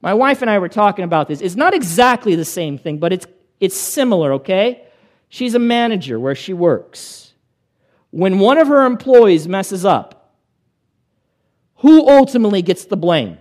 My 0.01 0.15
wife 0.15 0.41
and 0.41 0.51
I 0.51 0.59
were 0.59 0.69
talking 0.69 1.05
about 1.05 1.29
this. 1.29 1.41
It's 1.41 1.57
not 1.57 1.75
exactly 1.75 2.35
the 2.35 2.45
same 2.45 2.79
thing, 2.79 2.99
but 2.99 3.13
it's, 3.13 3.27
it's 3.61 3.77
similar, 3.77 4.35
okay? 4.35 4.87
She's 5.29 5.55
a 5.55 5.59
manager 5.59 6.19
where 6.19 6.35
she 6.35 6.53
works. 6.53 7.35
When 8.11 8.39
one 8.39 8.59
of 8.59 8.69
her 8.69 8.87
employees 8.87 9.49
messes 9.49 9.85
up, 9.85 10.33
who 11.77 12.09
ultimately 12.09 12.63
gets 12.63 12.87
the 12.87 12.97
blame? 12.97 13.39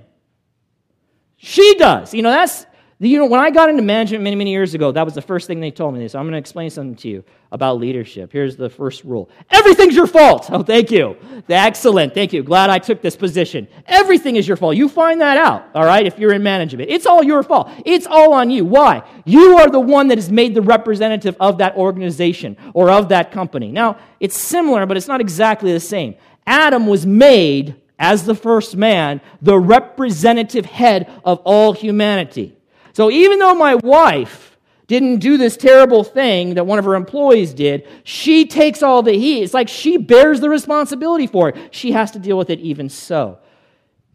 She 1.38 1.76
does. 1.76 2.13
You 2.13 2.24
know, 2.24 2.32
that's 2.32 2.66
you 3.09 3.19
know, 3.19 3.25
when 3.25 3.39
I 3.39 3.51
got 3.51 3.69
into 3.69 3.81
management 3.81 4.23
many, 4.23 4.35
many 4.35 4.51
years 4.51 4.73
ago, 4.73 4.91
that 4.91 5.03
was 5.03 5.13
the 5.13 5.21
first 5.21 5.47
thing 5.47 5.59
they 5.59 5.71
told 5.71 5.93
me. 5.93 6.07
So 6.07 6.17
I'm 6.17 6.25
going 6.25 6.33
to 6.33 6.37
explain 6.37 6.69
something 6.69 6.95
to 6.97 7.09
you 7.09 7.23
about 7.51 7.77
leadership. 7.77 8.31
Here's 8.31 8.55
the 8.55 8.69
first 8.69 9.03
rule 9.03 9.29
Everything's 9.49 9.95
your 9.95 10.07
fault. 10.07 10.49
Oh, 10.55 10.63
thank 10.63 10.89
you. 10.89 11.17
Excellent. 11.49 12.13
Thank 12.13 12.31
you. 12.31 12.41
Glad 12.41 12.69
I 12.69 12.79
took 12.79 13.01
this 13.01 13.17
position. 13.17 13.67
Everything 13.87 14.37
is 14.37 14.47
your 14.47 14.55
fault. 14.55 14.77
You 14.77 14.87
find 14.87 15.19
that 15.19 15.37
out, 15.37 15.67
all 15.75 15.83
right, 15.83 16.05
if 16.05 16.17
you're 16.17 16.31
in 16.31 16.43
management. 16.43 16.89
It's 16.89 17.05
all 17.05 17.23
your 17.23 17.43
fault. 17.43 17.69
It's 17.85 18.07
all 18.07 18.33
on 18.33 18.49
you. 18.49 18.63
Why? 18.63 19.03
You 19.25 19.57
are 19.57 19.69
the 19.69 19.81
one 19.81 20.07
that 20.07 20.17
is 20.17 20.31
made 20.31 20.55
the 20.55 20.61
representative 20.61 21.35
of 21.41 21.57
that 21.57 21.75
organization 21.75 22.55
or 22.73 22.89
of 22.89 23.09
that 23.09 23.31
company. 23.31 23.71
Now, 23.71 23.97
it's 24.21 24.37
similar, 24.37 24.85
but 24.85 24.95
it's 24.95 25.07
not 25.09 25.19
exactly 25.19 25.73
the 25.73 25.79
same. 25.79 26.15
Adam 26.47 26.87
was 26.87 27.05
made 27.05 27.75
as 27.99 28.25
the 28.25 28.35
first 28.35 28.75
man, 28.75 29.21
the 29.41 29.57
representative 29.57 30.65
head 30.65 31.09
of 31.23 31.39
all 31.39 31.73
humanity. 31.73 32.54
So 32.95 33.11
even 33.11 33.39
though 33.39 33.53
my 33.53 33.75
wife 33.75 34.57
didn't 34.87 35.17
do 35.17 35.35
this 35.35 35.57
terrible 35.57 36.05
thing 36.05 36.53
that 36.53 36.65
one 36.65 36.79
of 36.79 36.85
her 36.85 36.95
employees 36.95 37.53
did, 37.53 37.85
she 38.05 38.45
takes 38.45 38.81
all 38.81 39.03
the 39.03 39.11
heat. 39.11 39.43
It's 39.43 39.53
like 39.53 39.67
she 39.67 39.97
bears 39.97 40.39
the 40.39 40.49
responsibility 40.49 41.27
for 41.27 41.49
it. 41.49 41.75
She 41.75 41.91
has 41.91 42.11
to 42.11 42.19
deal 42.19 42.37
with 42.37 42.49
it 42.49 42.61
even 42.61 42.87
so. 42.87 43.39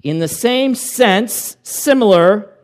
In 0.03 0.19
the 0.19 0.29
same 0.29 0.75
sense, 0.75 1.59
similar, 1.63 2.55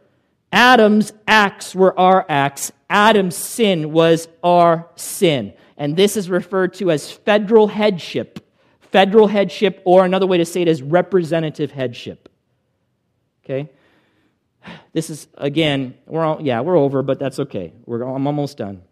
Adam's 0.51 1.13
acts 1.29 1.75
were 1.75 1.99
our 2.01 2.25
acts. 2.31 2.73
Adam's 2.89 3.37
sin 3.37 3.93
was 3.93 4.27
our 4.43 4.89
sin. 4.97 5.53
And 5.77 5.99
this 5.99 6.17
is 6.17 6.31
referred 6.31 6.73
to 6.75 6.91
as 6.93 7.13
federal 7.13 7.67
headship. 7.67 8.41
Federal 8.81 9.27
headship, 9.27 9.83
or 9.85 10.07
another 10.07 10.27
way 10.27 10.39
to 10.39 10.47
say 10.47 10.63
it 10.63 10.69
is 10.69 10.81
representative 10.81 11.73
headship. 11.73 12.31
Okay? 13.45 13.69
This 14.93 15.11
is, 15.11 15.27
again, 15.37 15.95
we're 16.07 16.25
all, 16.25 16.41
yeah, 16.41 16.61
we're 16.61 16.77
over, 16.77 17.03
but 17.03 17.19
that's 17.19 17.39
okay. 17.41 17.73
We're, 17.85 18.03
I'm 18.03 18.27
almost 18.27 18.59
done. 18.59 18.83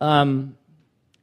Um, 0.00 0.56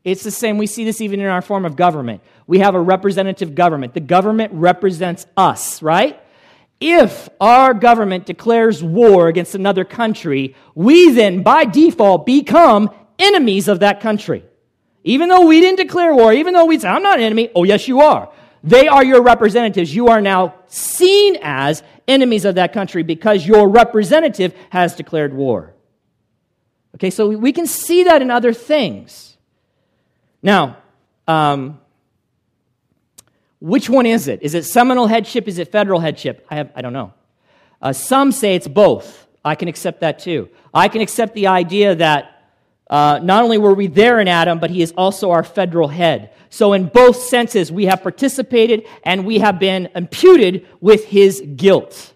it's 0.04 0.24
the 0.24 0.32
same. 0.32 0.58
We 0.58 0.68
see 0.68 0.86
this 0.86 1.02
even 1.02 1.20
in 1.20 1.26
our 1.26 1.42
form 1.42 1.66
of 1.66 1.76
government. 1.76 2.22
We 2.46 2.60
have 2.60 2.76
a 2.76 2.82
representative 2.82 3.56
government. 3.56 3.94
The 3.94 4.00
government 4.00 4.54
represents 4.54 5.26
us, 5.36 5.82
right? 5.82 6.20
If 6.80 7.28
our 7.42 7.74
government 7.74 8.26
declares 8.26 8.84
war 8.84 9.28
against 9.28 9.56
another 9.56 9.84
country, 9.84 10.56
we 10.76 11.12
then, 11.12 11.44
by 11.44 11.66
default, 11.66 12.26
become 12.26 12.90
enemies 13.20 13.68
of 13.68 13.80
that 13.80 14.00
country. 14.00 14.46
Even 15.04 15.30
though 15.30 15.48
we 15.48 15.60
didn't 15.60 15.78
declare 15.78 16.14
war, 16.14 16.32
even 16.34 16.54
though 16.54 16.66
we 16.66 16.78
say, 16.78 16.88
I'm 16.88 17.02
not 17.02 17.18
an 17.18 17.26
enemy, 17.26 17.50
oh, 17.56 17.64
yes, 17.64 17.88
you 17.88 18.02
are. 18.02 18.32
They 18.64 18.88
are 18.88 19.04
your 19.04 19.22
representatives. 19.22 19.96
You 19.96 20.10
are 20.10 20.22
now 20.22 20.56
seen 20.68 21.38
as 21.42 21.84
enemies 22.08 22.46
of 22.46 22.56
that 22.56 22.74
country 22.74 23.04
because 23.04 23.46
your 23.46 23.68
representative 23.68 24.56
has 24.70 24.96
declared 24.96 25.34
war. 25.34 25.74
Okay, 26.96 27.10
so 27.10 27.30
we 27.30 27.52
can 27.52 27.68
see 27.68 28.04
that 28.06 28.22
in 28.22 28.32
other 28.32 28.54
things. 28.54 29.38
Now, 30.42 30.78
um, 31.28 31.80
Which 33.60 33.90
one 33.90 34.06
is 34.06 34.28
it? 34.28 34.42
Is 34.44 34.54
it 34.54 34.66
seminal 34.66 35.08
headship? 35.08 35.48
Is 35.48 35.58
it 35.58 35.72
federal 35.72 36.00
headship? 36.00 36.46
I, 36.50 36.56
have, 36.58 36.72
I 36.76 36.82
don't 36.82 36.94
know. 36.94 37.14
Uh, 37.82 37.94
some 37.94 38.32
say 38.32 38.56
it's 38.56 38.68
both. 38.68 39.28
I 39.44 39.56
can 39.56 39.68
accept 39.68 40.02
that 40.02 40.20
too. 40.20 40.50
I 40.74 40.88
can 40.90 41.02
accept 41.02 41.34
the 41.34 41.48
idea 41.48 41.96
that 41.96 42.37
uh, 42.90 43.20
not 43.22 43.44
only 43.44 43.58
were 43.58 43.74
we 43.74 43.88
there 43.88 44.20
in 44.20 44.28
Adam, 44.28 44.60
but 44.60 44.70
he 44.70 44.82
is 44.82 44.94
also 44.96 45.32
our 45.32 45.44
federal 45.44 45.88
head. 45.88 46.34
So, 46.50 46.74
in 46.74 46.88
both 46.88 47.18
senses, 47.18 47.72
we 47.72 47.86
have 47.86 48.02
participated 48.02 48.88
and 49.04 49.26
we 49.26 49.40
have 49.40 49.60
been 49.60 49.90
imputed 49.96 50.66
with 50.80 51.06
his 51.06 51.42
guilt. 51.56 52.14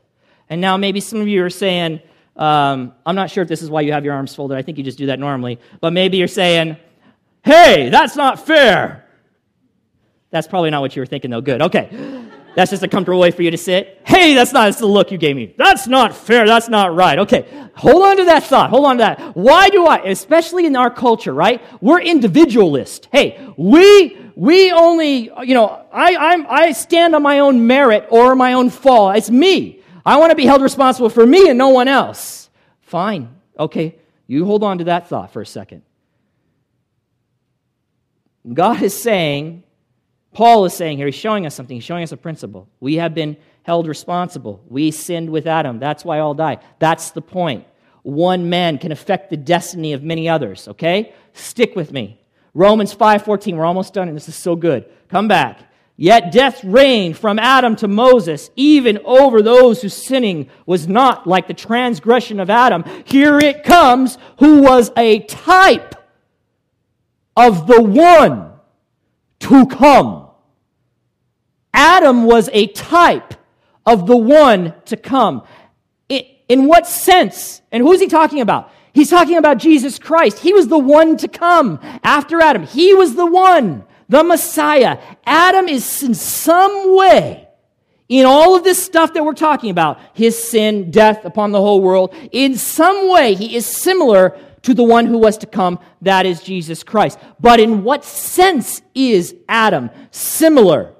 And 0.49 0.61
now, 0.61 0.78
maybe 0.78 1.01
some 1.01 1.19
of 1.19 1.28
you 1.28 1.43
are 1.43 1.49
saying, 1.49 2.01
um, 2.38 2.93
I'm 3.05 3.15
not 3.15 3.30
sure 3.30 3.41
if 3.41 3.49
this 3.49 3.61
is 3.61 3.69
why 3.69 3.82
you 3.82 3.91
have 3.91 4.05
your 4.05 4.13
arms 4.13 4.34
folded. 4.34 4.57
I 4.57 4.61
think 4.61 4.78
you 4.78 4.84
just 4.84 4.97
do 4.97 5.07
that 5.07 5.19
normally. 5.19 5.59
But 5.82 5.91
maybe 5.91 6.17
you're 6.17 6.28
saying, 6.30 6.78
hey, 7.43 7.89
that's 7.89 8.15
not 8.15 8.45
fair. 8.45 9.05
That's 10.30 10.47
probably 10.47 10.69
not 10.69 10.80
what 10.80 10.95
you 10.95 11.01
were 11.01 11.05
thinking, 11.05 11.30
though. 11.30 11.41
Good. 11.41 11.61
Okay. 11.61 12.20
That's 12.55 12.71
just 12.71 12.83
a 12.83 12.87
comfortable 12.87 13.19
way 13.19 13.31
for 13.31 13.43
you 13.43 13.51
to 13.51 13.57
sit. 13.57 14.01
Hey, 14.03 14.33
that's 14.33 14.51
not 14.51 14.65
that's 14.65 14.79
the 14.79 14.85
look 14.85 15.11
you 15.11 15.17
gave 15.17 15.35
me. 15.35 15.53
That's 15.57 15.87
not 15.87 16.15
fair. 16.15 16.45
That's 16.45 16.67
not 16.67 16.93
right. 16.93 17.19
Okay, 17.19 17.45
hold 17.75 18.03
on 18.03 18.17
to 18.17 18.25
that 18.25 18.43
thought. 18.43 18.69
Hold 18.69 18.85
on 18.85 18.97
to 18.97 19.03
that. 19.03 19.35
Why 19.35 19.69
do 19.69 19.85
I, 19.85 19.99
especially 19.99 20.65
in 20.65 20.75
our 20.75 20.89
culture, 20.89 21.33
right? 21.33 21.61
We're 21.81 22.01
individualist. 22.01 23.07
Hey, 23.11 23.53
we 23.55 24.17
we 24.35 24.71
only, 24.71 25.31
you 25.43 25.53
know, 25.53 25.85
I 25.93 26.15
I'm, 26.15 26.45
I 26.49 26.71
stand 26.73 27.15
on 27.15 27.23
my 27.23 27.39
own 27.39 27.67
merit 27.67 28.07
or 28.09 28.35
my 28.35 28.53
own 28.53 28.69
fall. 28.69 29.11
It's 29.11 29.29
me. 29.29 29.81
I 30.05 30.17
want 30.17 30.31
to 30.31 30.35
be 30.35 30.45
held 30.45 30.61
responsible 30.61 31.09
for 31.09 31.25
me 31.25 31.47
and 31.47 31.57
no 31.57 31.69
one 31.69 31.87
else. 31.87 32.49
Fine. 32.81 33.29
Okay, 33.57 33.95
you 34.27 34.45
hold 34.45 34.63
on 34.63 34.79
to 34.79 34.85
that 34.85 35.07
thought 35.07 35.31
for 35.31 35.41
a 35.41 35.45
second. 35.45 35.83
God 38.51 38.81
is 38.81 38.99
saying 38.99 39.63
Paul 40.34 40.65
is 40.65 40.73
saying 40.73 40.97
here, 40.97 41.07
he's 41.07 41.15
showing 41.15 41.45
us 41.45 41.55
something. 41.55 41.75
He's 41.75 41.84
showing 41.84 42.03
us 42.03 42.11
a 42.11 42.17
principle. 42.17 42.69
We 42.79 42.95
have 42.95 43.13
been 43.13 43.38
held 43.63 43.88
responsible. 43.88 44.63
We 44.67 44.91
sinned 44.91 45.29
with 45.29 45.45
Adam. 45.45 45.79
That's 45.79 46.05
why 46.05 46.19
all 46.19 46.34
die. 46.34 46.59
That's 46.79 47.11
the 47.11 47.21
point. 47.21 47.65
One 48.03 48.49
man 48.49 48.77
can 48.77 48.91
affect 48.91 49.29
the 49.29 49.38
destiny 49.38 49.93
of 49.93 50.03
many 50.03 50.27
others, 50.27 50.67
okay? 50.69 51.13
Stick 51.34 51.75
with 51.75 51.91
me. 51.91 52.19
Romans 52.53 52.93
5:14. 52.93 53.55
We're 53.55 53.65
almost 53.65 53.93
done 53.93 54.07
and 54.07 54.17
this 54.17 54.29
is 54.29 54.36
so 54.36 54.55
good. 54.55 54.86
Come 55.09 55.27
back. 55.27 55.59
Yet 55.97 56.32
death 56.32 56.63
reigned 56.63 57.17
from 57.17 57.38
Adam 57.38 57.75
to 57.75 57.88
Moses, 57.88 58.49
even 58.55 58.97
over 59.05 59.43
those 59.43 59.82
whose 59.82 59.93
sinning 59.93 60.49
was 60.65 60.88
not 60.88 61.27
like 61.27 61.47
the 61.47 61.53
transgression 61.53 62.39
of 62.39 62.49
Adam. 62.49 62.84
Here 63.05 63.38
it 63.38 63.63
comes, 63.63 64.17
who 64.39 64.63
was 64.63 64.91
a 64.97 65.19
type 65.19 65.93
of 67.38 67.67
the 67.67 67.82
one 67.84 68.51
to 69.41 69.67
come. 69.67 70.20
Adam 71.74 72.26
was 72.26 72.49
a 72.53 72.67
type 72.67 73.34
of 73.86 74.07
the 74.07 74.17
one 74.17 74.74
to 74.86 74.97
come. 74.97 75.43
In 76.09 76.67
what 76.67 76.86
sense? 76.86 77.61
And 77.72 77.82
who's 77.82 78.01
he 78.01 78.07
talking 78.07 78.41
about? 78.41 78.72
He's 78.93 79.09
talking 79.09 79.38
about 79.38 79.57
Jesus 79.57 79.97
Christ. 79.97 80.39
He 80.39 80.51
was 80.53 80.67
the 80.67 80.78
one 80.78 81.15
to 81.17 81.30
come 81.30 81.80
after 82.03 82.41
Adam. 82.41 82.63
He 82.63 82.93
was 82.93 83.15
the 83.15 83.26
one, 83.26 83.86
the 84.09 84.22
Messiah. 84.22 84.99
Adam 85.26 85.69
is 85.69 86.03
in 86.03 86.13
some 86.13 86.93
way, 86.97 87.47
in 88.09 88.26
all 88.26 88.53
of 88.53 88.65
this 88.65 88.84
stuff 88.84 89.13
that 89.13 89.24
we're 89.24 89.34
talking 89.34 89.69
about, 89.69 89.97
his 90.13 90.38
sin, 90.38 90.91
death 90.91 91.24
upon 91.24 91.53
the 91.53 91.61
whole 91.61 91.80
world, 91.80 92.13
in 92.34 92.57
some 92.57 93.09
way, 93.09 93.34
he 93.34 93.55
is 93.55 93.65
similar 93.65 94.38
to 94.63 94.74
the 94.74 94.84
one 94.84 95.05
who 95.05 95.17
was 95.17 95.38
to 95.38 95.47
come, 95.47 95.80
that 96.01 96.26
is 96.26 96.43
Jesus 96.43 96.84
Christ. 96.84 97.17
But 97.39 97.61
in 97.61 97.86
what 97.86 98.03
sense 98.03 98.82
is 98.93 99.34
Adam 99.47 99.89
similar 100.11 100.93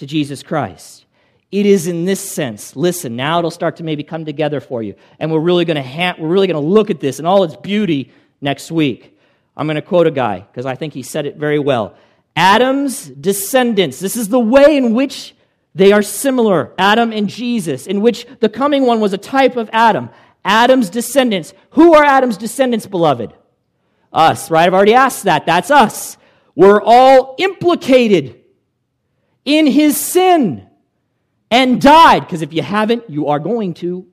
to 0.00 0.06
Jesus 0.06 0.42
Christ. 0.42 1.04
It 1.52 1.66
is 1.66 1.86
in 1.86 2.04
this 2.04 2.20
sense. 2.20 2.74
Listen, 2.74 3.16
now 3.16 3.38
it'll 3.38 3.50
start 3.50 3.76
to 3.76 3.84
maybe 3.84 4.02
come 4.02 4.24
together 4.24 4.60
for 4.60 4.82
you. 4.82 4.94
And 5.18 5.32
we're 5.32 5.40
really 5.40 5.64
going 5.64 5.76
to 5.76 5.82
ha- 5.82 6.14
we're 6.18 6.28
really 6.28 6.46
going 6.46 6.62
to 6.62 6.68
look 6.68 6.90
at 6.90 7.00
this 7.00 7.18
and 7.18 7.26
all 7.26 7.44
its 7.44 7.56
beauty 7.56 8.12
next 8.40 8.70
week. 8.70 9.18
I'm 9.56 9.66
going 9.66 9.76
to 9.76 9.82
quote 9.82 10.06
a 10.06 10.10
guy 10.10 10.40
because 10.40 10.64
I 10.64 10.74
think 10.74 10.94
he 10.94 11.02
said 11.02 11.26
it 11.26 11.36
very 11.36 11.58
well. 11.58 11.94
Adam's 12.34 13.06
descendants. 13.08 13.98
This 13.98 14.16
is 14.16 14.28
the 14.28 14.38
way 14.38 14.76
in 14.76 14.94
which 14.94 15.34
they 15.74 15.92
are 15.92 16.02
similar, 16.02 16.72
Adam 16.78 17.12
and 17.12 17.28
Jesus, 17.28 17.86
in 17.86 18.00
which 18.00 18.26
the 18.40 18.48
coming 18.48 18.86
one 18.86 19.00
was 19.00 19.12
a 19.12 19.18
type 19.18 19.56
of 19.56 19.68
Adam. 19.72 20.08
Adam's 20.44 20.88
descendants. 20.88 21.52
Who 21.70 21.94
are 21.94 22.04
Adam's 22.04 22.36
descendants, 22.36 22.86
beloved? 22.86 23.34
Us, 24.12 24.50
right? 24.50 24.66
I've 24.66 24.74
already 24.74 24.94
asked 24.94 25.24
that. 25.24 25.46
That's 25.46 25.70
us. 25.70 26.16
We're 26.54 26.80
all 26.82 27.34
implicated 27.38 28.39
in 29.58 29.66
his 29.66 29.96
sin 29.96 30.66
and 31.50 31.80
died, 31.80 32.20
because 32.20 32.42
if 32.42 32.52
you 32.52 32.62
haven't, 32.62 33.08
you 33.10 33.28
are 33.28 33.38
going 33.38 33.74
to. 33.74 34.06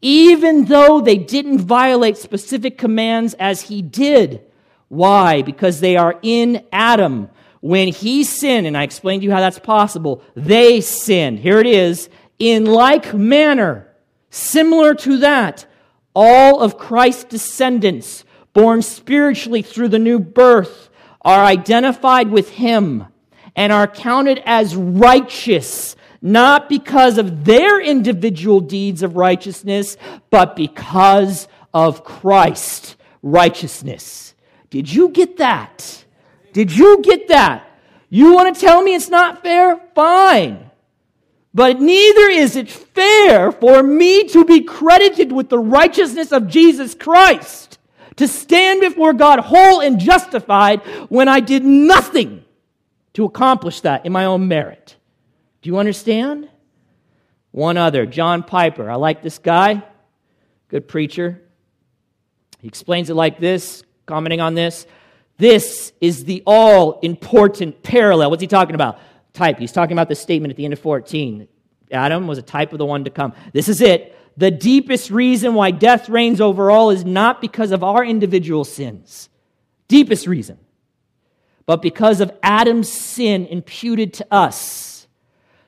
Even 0.00 0.66
though 0.66 1.00
they 1.00 1.16
didn't 1.16 1.58
violate 1.58 2.16
specific 2.16 2.78
commands 2.78 3.34
as 3.34 3.62
he 3.62 3.82
did. 3.82 4.42
Why? 4.88 5.42
Because 5.42 5.80
they 5.80 5.96
are 5.96 6.18
in 6.22 6.64
Adam. 6.72 7.28
When 7.60 7.88
he 7.88 8.22
sinned, 8.22 8.66
and 8.66 8.76
I 8.76 8.84
explained 8.84 9.22
to 9.22 9.24
you 9.24 9.32
how 9.32 9.40
that's 9.40 9.58
possible, 9.58 10.22
they 10.36 10.80
sinned. 10.80 11.40
Here 11.40 11.58
it 11.58 11.66
is. 11.66 12.08
In 12.38 12.66
like 12.66 13.12
manner, 13.12 13.88
similar 14.30 14.94
to 14.94 15.18
that, 15.18 15.66
all 16.14 16.60
of 16.60 16.78
Christ's 16.78 17.24
descendants, 17.24 18.24
born 18.52 18.82
spiritually 18.82 19.62
through 19.62 19.88
the 19.88 19.98
new 19.98 20.20
birth, 20.20 20.90
are 21.22 21.44
identified 21.44 22.30
with 22.30 22.50
him 22.50 23.06
and 23.58 23.72
are 23.72 23.88
counted 23.88 24.40
as 24.46 24.76
righteous, 24.76 25.96
not 26.22 26.68
because 26.68 27.18
of 27.18 27.44
their 27.44 27.80
individual 27.80 28.60
deeds 28.60 29.02
of 29.02 29.16
righteousness, 29.16 29.96
but 30.30 30.54
because 30.54 31.48
of 31.74 32.04
Christ 32.04 32.94
righteousness. 33.20 34.34
Did 34.70 34.92
you 34.92 35.08
get 35.08 35.38
that? 35.38 36.04
Did 36.52 36.70
you 36.70 37.02
get 37.02 37.26
that? 37.28 37.68
You 38.08 38.32
want 38.32 38.54
to 38.54 38.60
tell 38.60 38.80
me 38.80 38.94
it's 38.94 39.08
not 39.08 39.42
fair? 39.42 39.76
Fine. 39.92 40.70
But 41.52 41.80
neither 41.80 42.28
is 42.28 42.54
it 42.54 42.70
fair 42.70 43.50
for 43.50 43.82
me 43.82 44.28
to 44.28 44.44
be 44.44 44.60
credited 44.60 45.32
with 45.32 45.48
the 45.48 45.58
righteousness 45.58 46.30
of 46.30 46.46
Jesus 46.46 46.94
Christ, 46.94 47.80
to 48.14 48.28
stand 48.28 48.82
before 48.82 49.14
God 49.14 49.40
whole 49.40 49.80
and 49.80 49.98
justified 49.98 50.80
when 51.08 51.26
I 51.26 51.40
did 51.40 51.64
nothing 51.64 52.44
to 53.18 53.24
accomplish 53.24 53.80
that 53.80 54.06
in 54.06 54.12
my 54.12 54.26
own 54.26 54.46
merit. 54.46 54.94
Do 55.60 55.68
you 55.68 55.78
understand? 55.78 56.48
One 57.50 57.76
other, 57.76 58.06
John 58.06 58.44
Piper. 58.44 58.88
I 58.88 58.94
like 58.94 59.24
this 59.24 59.38
guy, 59.38 59.82
good 60.68 60.86
preacher. 60.86 61.42
He 62.60 62.68
explains 62.68 63.10
it 63.10 63.14
like 63.14 63.40
this, 63.40 63.82
commenting 64.06 64.40
on 64.40 64.54
this. 64.54 64.86
This 65.36 65.92
is 66.00 66.26
the 66.26 66.44
all 66.46 67.00
important 67.00 67.82
parallel. 67.82 68.30
What's 68.30 68.40
he 68.40 68.46
talking 68.46 68.76
about? 68.76 69.00
Type. 69.32 69.58
He's 69.58 69.72
talking 69.72 69.96
about 69.96 70.08
the 70.08 70.14
statement 70.14 70.52
at 70.52 70.56
the 70.56 70.64
end 70.64 70.72
of 70.72 70.78
14. 70.78 71.48
Adam 71.90 72.28
was 72.28 72.38
a 72.38 72.42
type 72.42 72.72
of 72.72 72.78
the 72.78 72.86
one 72.86 73.02
to 73.02 73.10
come. 73.10 73.32
This 73.52 73.68
is 73.68 73.80
it. 73.80 74.16
The 74.36 74.52
deepest 74.52 75.10
reason 75.10 75.54
why 75.54 75.72
death 75.72 76.08
reigns 76.08 76.40
over 76.40 76.70
all 76.70 76.90
is 76.90 77.04
not 77.04 77.40
because 77.40 77.72
of 77.72 77.82
our 77.82 78.04
individual 78.04 78.64
sins. 78.64 79.28
Deepest 79.88 80.28
reason 80.28 80.60
but 81.68 81.82
because 81.82 82.22
of 82.22 82.32
Adam's 82.42 82.90
sin 82.90 83.44
imputed 83.44 84.14
to 84.14 84.26
us. 84.30 85.06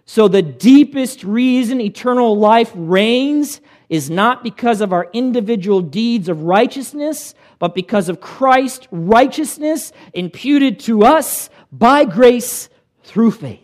So 0.07 0.29
the 0.29 0.41
deepest 0.41 1.23
reason 1.23 1.79
eternal 1.79 2.39
life 2.39 2.73
reigns 2.75 3.61
is 3.91 4.09
not 4.09 4.43
because 4.43 4.81
of 4.81 4.95
our 4.95 5.11
individual 5.13 5.83
deeds 5.83 6.31
of 6.31 6.45
righteousness, 6.45 7.35
but 7.59 7.75
because 7.75 8.09
of 8.09 8.19
Christ's 8.19 8.89
righteousness 8.91 9.93
imputed 10.15 10.81
to 10.81 11.05
us 11.05 11.51
by 11.71 12.07
grace 12.07 12.71
through 13.03 13.33
faith. 13.33 13.61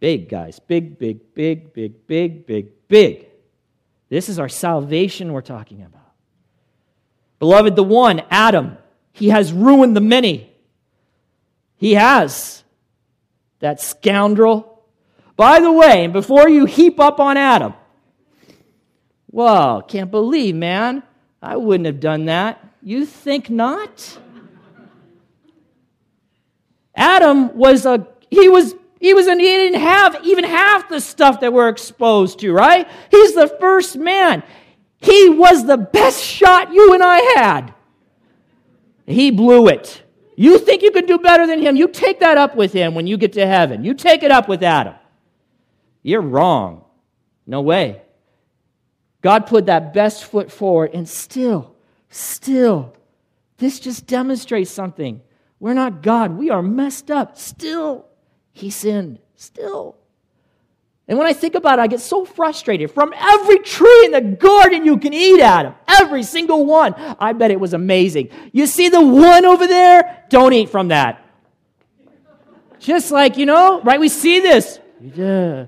Big, 0.00 0.30
guys. 0.30 0.60
Big, 0.60 0.98
big, 0.98 1.34
big, 1.34 1.74
big, 1.74 2.06
big, 2.06 2.46
big, 2.46 2.88
big. 2.88 3.26
This 4.08 4.30
is 4.30 4.38
our 4.38 4.48
salvation 4.48 5.34
we're 5.34 5.42
talking 5.42 5.82
about. 5.82 6.10
Beloved, 7.38 7.76
the 7.76 7.84
one, 7.84 8.22
Adam, 8.30 8.78
he 9.14 9.30
has 9.30 9.52
ruined 9.52 9.96
the 9.96 10.00
many. 10.00 10.52
He 11.76 11.94
has. 11.94 12.64
That 13.60 13.80
scoundrel. 13.80 14.84
By 15.36 15.60
the 15.60 15.72
way, 15.72 16.08
before 16.08 16.48
you 16.48 16.66
heap 16.66 17.00
up 17.00 17.20
on 17.20 17.36
Adam, 17.36 17.74
well, 19.30 19.82
can't 19.82 20.10
believe, 20.10 20.54
man. 20.56 21.02
I 21.40 21.56
wouldn't 21.56 21.86
have 21.86 22.00
done 22.00 22.26
that. 22.26 22.62
You 22.82 23.06
think 23.06 23.48
not? 23.48 24.18
Adam 26.94 27.56
was 27.56 27.86
a 27.86 28.06
he 28.30 28.48
was 28.48 28.74
he 29.00 29.14
was 29.14 29.26
an, 29.26 29.38
he 29.38 29.46
didn't 29.46 29.80
have 29.80 30.18
even 30.24 30.44
half 30.44 30.88
the 30.88 31.00
stuff 31.00 31.40
that 31.40 31.52
we're 31.52 31.68
exposed 31.68 32.40
to, 32.40 32.52
right? 32.52 32.88
He's 33.10 33.34
the 33.34 33.48
first 33.60 33.96
man. 33.96 34.42
He 34.98 35.28
was 35.28 35.66
the 35.66 35.76
best 35.76 36.24
shot 36.24 36.72
you 36.72 36.94
and 36.94 37.02
I 37.02 37.18
had. 37.36 37.74
He 39.06 39.30
blew 39.30 39.68
it. 39.68 40.02
You 40.36 40.58
think 40.58 40.82
you 40.82 40.90
can 40.90 41.06
do 41.06 41.18
better 41.18 41.46
than 41.46 41.60
him? 41.60 41.76
You 41.76 41.88
take 41.88 42.20
that 42.20 42.38
up 42.38 42.56
with 42.56 42.72
him 42.72 42.94
when 42.94 43.06
you 43.06 43.16
get 43.16 43.32
to 43.34 43.46
heaven. 43.46 43.84
You 43.84 43.94
take 43.94 44.22
it 44.22 44.30
up 44.30 44.48
with 44.48 44.62
Adam. 44.62 44.94
You're 46.02 46.22
wrong. 46.22 46.84
No 47.46 47.60
way. 47.60 48.02
God 49.20 49.46
put 49.46 49.66
that 49.66 49.94
best 49.94 50.24
foot 50.24 50.50
forward, 50.52 50.90
and 50.92 51.08
still, 51.08 51.74
still, 52.10 52.94
this 53.56 53.80
just 53.80 54.06
demonstrates 54.06 54.70
something. 54.70 55.22
We're 55.60 55.74
not 55.74 56.02
God. 56.02 56.32
We 56.32 56.50
are 56.50 56.62
messed 56.62 57.10
up. 57.10 57.38
Still, 57.38 58.06
he 58.52 58.68
sinned. 58.68 59.20
Still. 59.34 59.96
And 61.06 61.18
when 61.18 61.26
I 61.26 61.34
think 61.34 61.54
about 61.54 61.78
it, 61.78 61.82
I 61.82 61.86
get 61.86 62.00
so 62.00 62.24
frustrated. 62.24 62.90
From 62.90 63.12
every 63.14 63.58
tree 63.58 64.02
in 64.06 64.12
the 64.12 64.22
garden 64.22 64.86
you 64.86 64.96
can 64.96 65.12
eat 65.12 65.40
Adam, 65.40 65.74
every 65.86 66.22
single 66.22 66.64
one. 66.64 66.94
I 66.94 67.34
bet 67.34 67.50
it 67.50 67.60
was 67.60 67.74
amazing. 67.74 68.30
You 68.52 68.66
see 68.66 68.88
the 68.88 69.02
one 69.04 69.44
over 69.44 69.66
there? 69.66 70.24
Don't 70.30 70.54
eat 70.54 70.70
from 70.70 70.88
that. 70.88 71.20
Just 72.78 73.10
like, 73.10 73.36
you 73.36 73.44
know, 73.44 73.82
right? 73.82 74.00
We 74.00 74.08
see 74.08 74.40
this. 74.40 74.78
Yeah. 75.00 75.66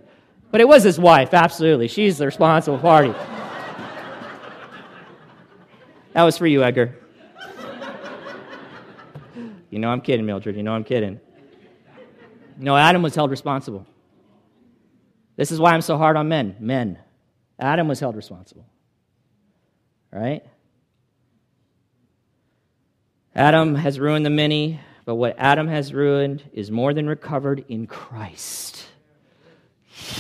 But 0.51 0.61
it 0.63 0.69
was 0.69 0.83
his 0.83 0.99
wife, 0.99 1.35
absolutely. 1.35 1.89
She's 1.89 2.17
the 2.17 2.25
responsible 2.25 2.79
party. 2.79 3.13
that 6.13 6.23
was 6.23 6.39
for 6.39 6.47
you, 6.47 6.63
Edgar. 6.63 6.97
You 9.69 9.81
know 9.81 9.91
I'm 9.91 10.01
kidding, 10.01 10.25
Mildred. 10.25 10.57
You 10.57 10.63
know 10.63 10.73
I'm 10.73 10.85
kidding. 10.85 11.21
No, 12.57 12.75
Adam 12.75 13.03
was 13.03 13.15
held 13.15 13.31
responsible. 13.31 13.87
This 15.37 15.53
is 15.53 15.61
why 15.61 15.73
I'm 15.73 15.83
so 15.83 15.99
hard 15.99 16.17
on 16.17 16.29
men. 16.29 16.57
Men. 16.59 16.99
Adam 17.59 17.89
was 17.89 18.01
held 18.01 18.17
responsible. 18.17 18.67
Right? 20.11 20.45
Adam 23.35 23.75
has 23.75 24.01
ruined 24.01 24.25
the 24.25 24.31
many, 24.31 24.81
but 25.05 25.17
what 25.17 25.37
Adam 25.39 25.69
has 25.69 25.93
ruined 25.93 26.43
is 26.53 26.71
more 26.71 26.95
than 26.95 27.07
recovered 27.07 27.65
in 27.69 27.87
Christ. 27.87 28.85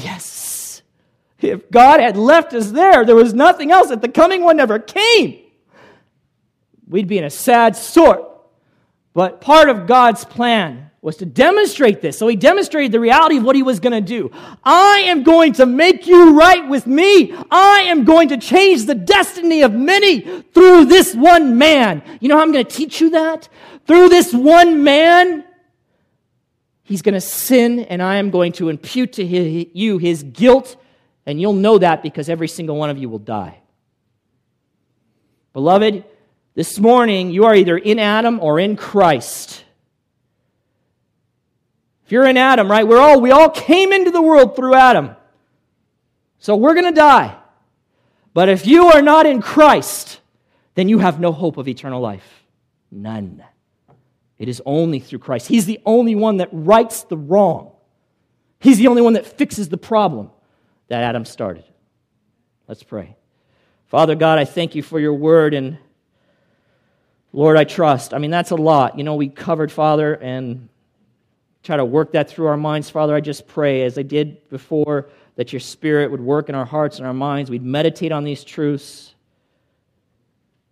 Yes. 0.02 0.82
If 1.40 1.70
God 1.70 2.00
had 2.00 2.16
left 2.16 2.52
us 2.52 2.70
there, 2.70 3.04
there 3.04 3.16
was 3.16 3.32
nothing 3.32 3.70
else, 3.70 3.90
if 3.90 4.00
the 4.00 4.08
coming 4.08 4.42
one 4.42 4.56
never 4.56 4.78
came, 4.78 5.38
we'd 6.86 7.08
be 7.08 7.18
in 7.18 7.24
a 7.24 7.30
sad 7.30 7.76
sort. 7.76 8.22
But 9.14 9.40
part 9.40 9.70
of 9.70 9.86
God's 9.86 10.24
plan 10.26 10.90
was 11.06 11.16
to 11.18 11.24
demonstrate 11.24 12.00
this. 12.00 12.18
So 12.18 12.26
he 12.26 12.34
demonstrated 12.34 12.90
the 12.90 12.98
reality 12.98 13.36
of 13.36 13.44
what 13.44 13.54
he 13.54 13.62
was 13.62 13.78
going 13.78 13.92
to 13.92 14.00
do. 14.00 14.28
I 14.64 15.04
am 15.06 15.22
going 15.22 15.52
to 15.52 15.64
make 15.64 16.08
you 16.08 16.36
right 16.36 16.68
with 16.68 16.84
me. 16.88 17.32
I 17.48 17.84
am 17.86 18.02
going 18.02 18.30
to 18.30 18.36
change 18.38 18.86
the 18.86 18.96
destiny 18.96 19.62
of 19.62 19.72
many 19.72 20.42
through 20.42 20.86
this 20.86 21.14
one 21.14 21.58
man. 21.58 22.02
You 22.18 22.28
know 22.28 22.34
how 22.34 22.42
I'm 22.42 22.50
going 22.50 22.64
to 22.64 22.70
teach 22.70 23.00
you 23.00 23.10
that? 23.10 23.48
Through 23.86 24.08
this 24.08 24.34
one 24.34 24.82
man, 24.82 25.44
he's 26.82 27.02
going 27.02 27.14
to 27.14 27.20
sin, 27.20 27.78
and 27.78 28.02
I 28.02 28.16
am 28.16 28.30
going 28.30 28.50
to 28.54 28.68
impute 28.68 29.12
to 29.12 29.24
you 29.24 29.98
his 29.98 30.24
guilt, 30.24 30.74
and 31.24 31.40
you'll 31.40 31.52
know 31.52 31.78
that 31.78 32.02
because 32.02 32.28
every 32.28 32.48
single 32.48 32.76
one 32.76 32.90
of 32.90 32.98
you 32.98 33.08
will 33.08 33.20
die. 33.20 33.60
Beloved, 35.52 36.02
this 36.56 36.80
morning 36.80 37.30
you 37.30 37.44
are 37.44 37.54
either 37.54 37.78
in 37.78 38.00
Adam 38.00 38.40
or 38.40 38.58
in 38.58 38.74
Christ. 38.74 39.62
If 42.06 42.12
you're 42.12 42.26
in 42.26 42.36
Adam, 42.36 42.70
right, 42.70 42.86
we're 42.86 43.00
all, 43.00 43.20
we 43.20 43.32
all 43.32 43.50
came 43.50 43.92
into 43.92 44.12
the 44.12 44.22
world 44.22 44.54
through 44.54 44.74
Adam. 44.74 45.16
So 46.38 46.54
we're 46.54 46.74
going 46.74 46.86
to 46.86 46.92
die. 46.92 47.36
But 48.32 48.48
if 48.48 48.64
you 48.64 48.86
are 48.86 49.02
not 49.02 49.26
in 49.26 49.42
Christ, 49.42 50.20
then 50.76 50.88
you 50.88 51.00
have 51.00 51.18
no 51.18 51.32
hope 51.32 51.56
of 51.56 51.66
eternal 51.66 52.00
life. 52.00 52.44
None. 52.92 53.42
It 54.38 54.48
is 54.48 54.62
only 54.64 55.00
through 55.00 55.18
Christ. 55.18 55.48
He's 55.48 55.66
the 55.66 55.80
only 55.84 56.14
one 56.14 56.36
that 56.36 56.48
rights 56.52 57.02
the 57.02 57.16
wrong. 57.16 57.72
He's 58.60 58.78
the 58.78 58.86
only 58.86 59.02
one 59.02 59.14
that 59.14 59.26
fixes 59.26 59.68
the 59.68 59.76
problem 59.76 60.30
that 60.86 61.02
Adam 61.02 61.24
started. 61.24 61.64
Let's 62.68 62.84
pray. 62.84 63.16
Father 63.86 64.14
God, 64.14 64.38
I 64.38 64.44
thank 64.44 64.76
you 64.76 64.82
for 64.84 65.00
your 65.00 65.14
word 65.14 65.54
and 65.54 65.78
Lord, 67.32 67.56
I 67.56 67.64
trust. 67.64 68.14
I 68.14 68.18
mean, 68.18 68.30
that's 68.30 68.52
a 68.52 68.56
lot. 68.56 68.96
You 68.96 69.02
know, 69.02 69.16
we 69.16 69.28
covered, 69.28 69.72
Father, 69.72 70.14
and 70.14 70.68
try 71.66 71.76
to 71.76 71.84
work 71.84 72.12
that 72.12 72.30
through 72.30 72.46
our 72.46 72.56
minds. 72.56 72.88
Father, 72.88 73.14
I 73.14 73.20
just 73.20 73.48
pray, 73.48 73.82
as 73.82 73.98
I 73.98 74.02
did 74.02 74.48
before, 74.48 75.08
that 75.34 75.52
your 75.52 75.60
Spirit 75.60 76.10
would 76.12 76.20
work 76.20 76.48
in 76.48 76.54
our 76.54 76.64
hearts 76.64 76.98
and 76.98 77.06
our 77.06 77.12
minds. 77.12 77.50
We'd 77.50 77.64
meditate 77.64 78.12
on 78.12 78.24
these 78.24 78.44
truths, 78.44 79.14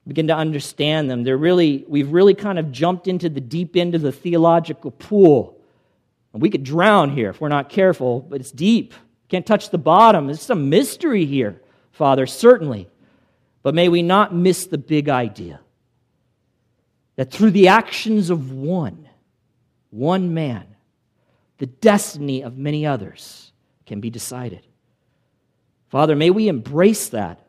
begin 0.07 0.29
to 0.29 0.37
understand 0.37 1.11
them. 1.11 1.25
They're 1.25 1.37
really, 1.37 1.85
we've 1.89 2.13
really 2.13 2.35
kind 2.35 2.59
of 2.59 2.71
jumped 2.71 3.09
into 3.09 3.29
the 3.29 3.41
deep 3.41 3.75
end 3.77 3.95
of 3.95 4.03
the 4.03 4.13
theological 4.13 4.93
pool. 4.93 5.59
And 6.33 6.41
we 6.41 6.49
could 6.49 6.63
drown 6.63 7.11
here 7.11 7.31
if 7.31 7.41
we're 7.41 7.49
not 7.49 7.69
careful, 7.69 8.21
but 8.21 8.41
it's 8.41 8.53
deep. 8.53 8.95
Can't 9.29 9.47
touch 9.47 9.71
the 9.71 9.79
bottom. 9.79 10.27
There's 10.27 10.43
some 10.43 10.69
mystery 10.69 11.27
here, 11.27 11.61
Father, 11.91 12.27
certainly. 12.27 12.89
But 13.63 13.75
may 13.75 13.89
we 13.89 14.03
not 14.03 14.35
miss 14.35 14.67
the 14.67 14.79
big 14.79 15.09
idea 15.09 15.61
that 17.17 17.31
through 17.31 17.51
the 17.51 17.69
actions 17.69 18.31
of 18.31 18.53
one, 18.53 19.09
one 19.91 20.35
man, 20.35 20.74
the 21.59 21.67
destiny 21.67 22.43
of 22.43 22.57
many 22.57 22.87
others 22.87 23.53
can 23.87 24.01
be 24.01 24.11
decided. 24.11 24.67
Father, 25.89 26.17
may 26.17 26.31
we 26.31 26.49
embrace 26.49 27.09
that 27.11 27.47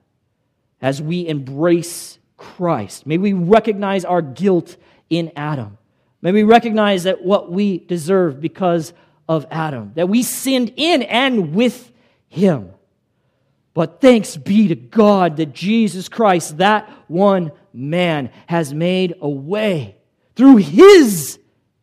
as 0.82 1.01
we 1.01 1.28
embrace 1.28 2.20
Christ. 2.38 3.08
May 3.08 3.18
we 3.18 3.34
recognize 3.34 4.06
our 4.06 4.22
guilt 4.22 4.78
in 5.10 5.32
Adam. 5.36 5.78
May 6.22 6.32
we 6.32 6.43
recognize 6.43 7.03
that 7.03 7.24
what 7.24 7.51
we 7.51 7.80
deserve 7.80 8.39
because 8.41 8.93
of 9.28 9.45
Adam, 9.49 9.91
that 9.95 10.10
we 10.10 10.22
sinned 10.24 10.74
in 10.76 11.01
and 11.03 11.56
with 11.56 11.91
him. 12.28 12.72
But 13.74 13.99
thanks 13.99 14.38
be 14.38 14.70
to 14.70 14.76
God 14.76 15.38
that 15.38 15.53
Jesus 15.53 16.08
Christ, 16.08 16.60
that 16.60 16.89
one 17.08 17.51
man, 17.74 18.32
has 18.47 18.74
made 18.74 19.16
a 19.22 19.30
way 19.30 19.97
through 20.36 20.58
his 20.58 21.39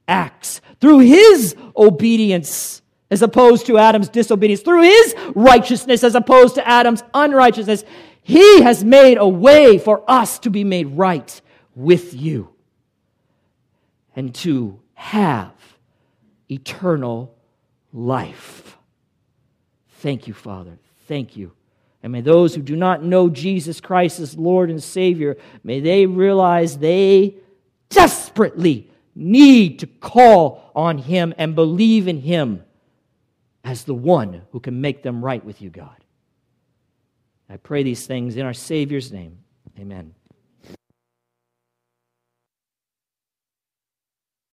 acts, 0.08 0.60
through 0.80 1.00
his 1.00 1.54
obedience 1.76 2.82
as 3.10 3.22
opposed 3.22 3.66
to 3.66 3.78
Adam's 3.78 4.08
disobedience, 4.08 4.62
through 4.62 4.82
his 4.82 5.14
righteousness 5.34 6.02
as 6.02 6.14
opposed 6.14 6.54
to 6.54 6.66
Adam's 6.66 7.02
unrighteousness. 7.12 7.84
He 8.22 8.62
has 8.62 8.84
made 8.84 9.18
a 9.18 9.28
way 9.28 9.78
for 9.78 10.02
us 10.08 10.38
to 10.40 10.50
be 10.50 10.64
made 10.64 10.86
right 10.86 11.40
with 11.74 12.14
you 12.14 12.48
and 14.14 14.34
to 14.36 14.80
have 14.94 15.52
eternal 16.50 17.34
life. 17.92 18.78
Thank 19.98 20.26
you, 20.26 20.34
Father. 20.34 20.78
Thank 21.06 21.36
you. 21.36 21.52
And 22.02 22.12
may 22.12 22.20
those 22.20 22.54
who 22.54 22.62
do 22.62 22.76
not 22.76 23.04
know 23.04 23.28
Jesus 23.28 23.80
Christ 23.80 24.20
as 24.20 24.36
Lord 24.36 24.70
and 24.70 24.82
Savior, 24.82 25.36
may 25.62 25.80
they 25.80 26.06
realize 26.06 26.78
they 26.78 27.36
desperately 27.88 28.90
need 29.14 29.78
to 29.80 29.86
call 29.86 30.70
on 30.74 30.98
Him 30.98 31.34
and 31.38 31.54
believe 31.54 32.08
in 32.08 32.20
Him 32.20 32.62
as 33.64 33.84
the 33.84 33.94
one 33.94 34.42
who 34.50 34.60
can 34.60 34.80
make 34.80 35.02
them 35.02 35.24
right 35.24 35.44
with 35.44 35.62
you, 35.62 35.70
God. 35.70 35.96
I 37.48 37.56
pray 37.56 37.82
these 37.82 38.06
things 38.06 38.36
in 38.36 38.46
our 38.46 38.54
Savior's 38.54 39.12
name. 39.12 39.38
Amen. 39.78 40.14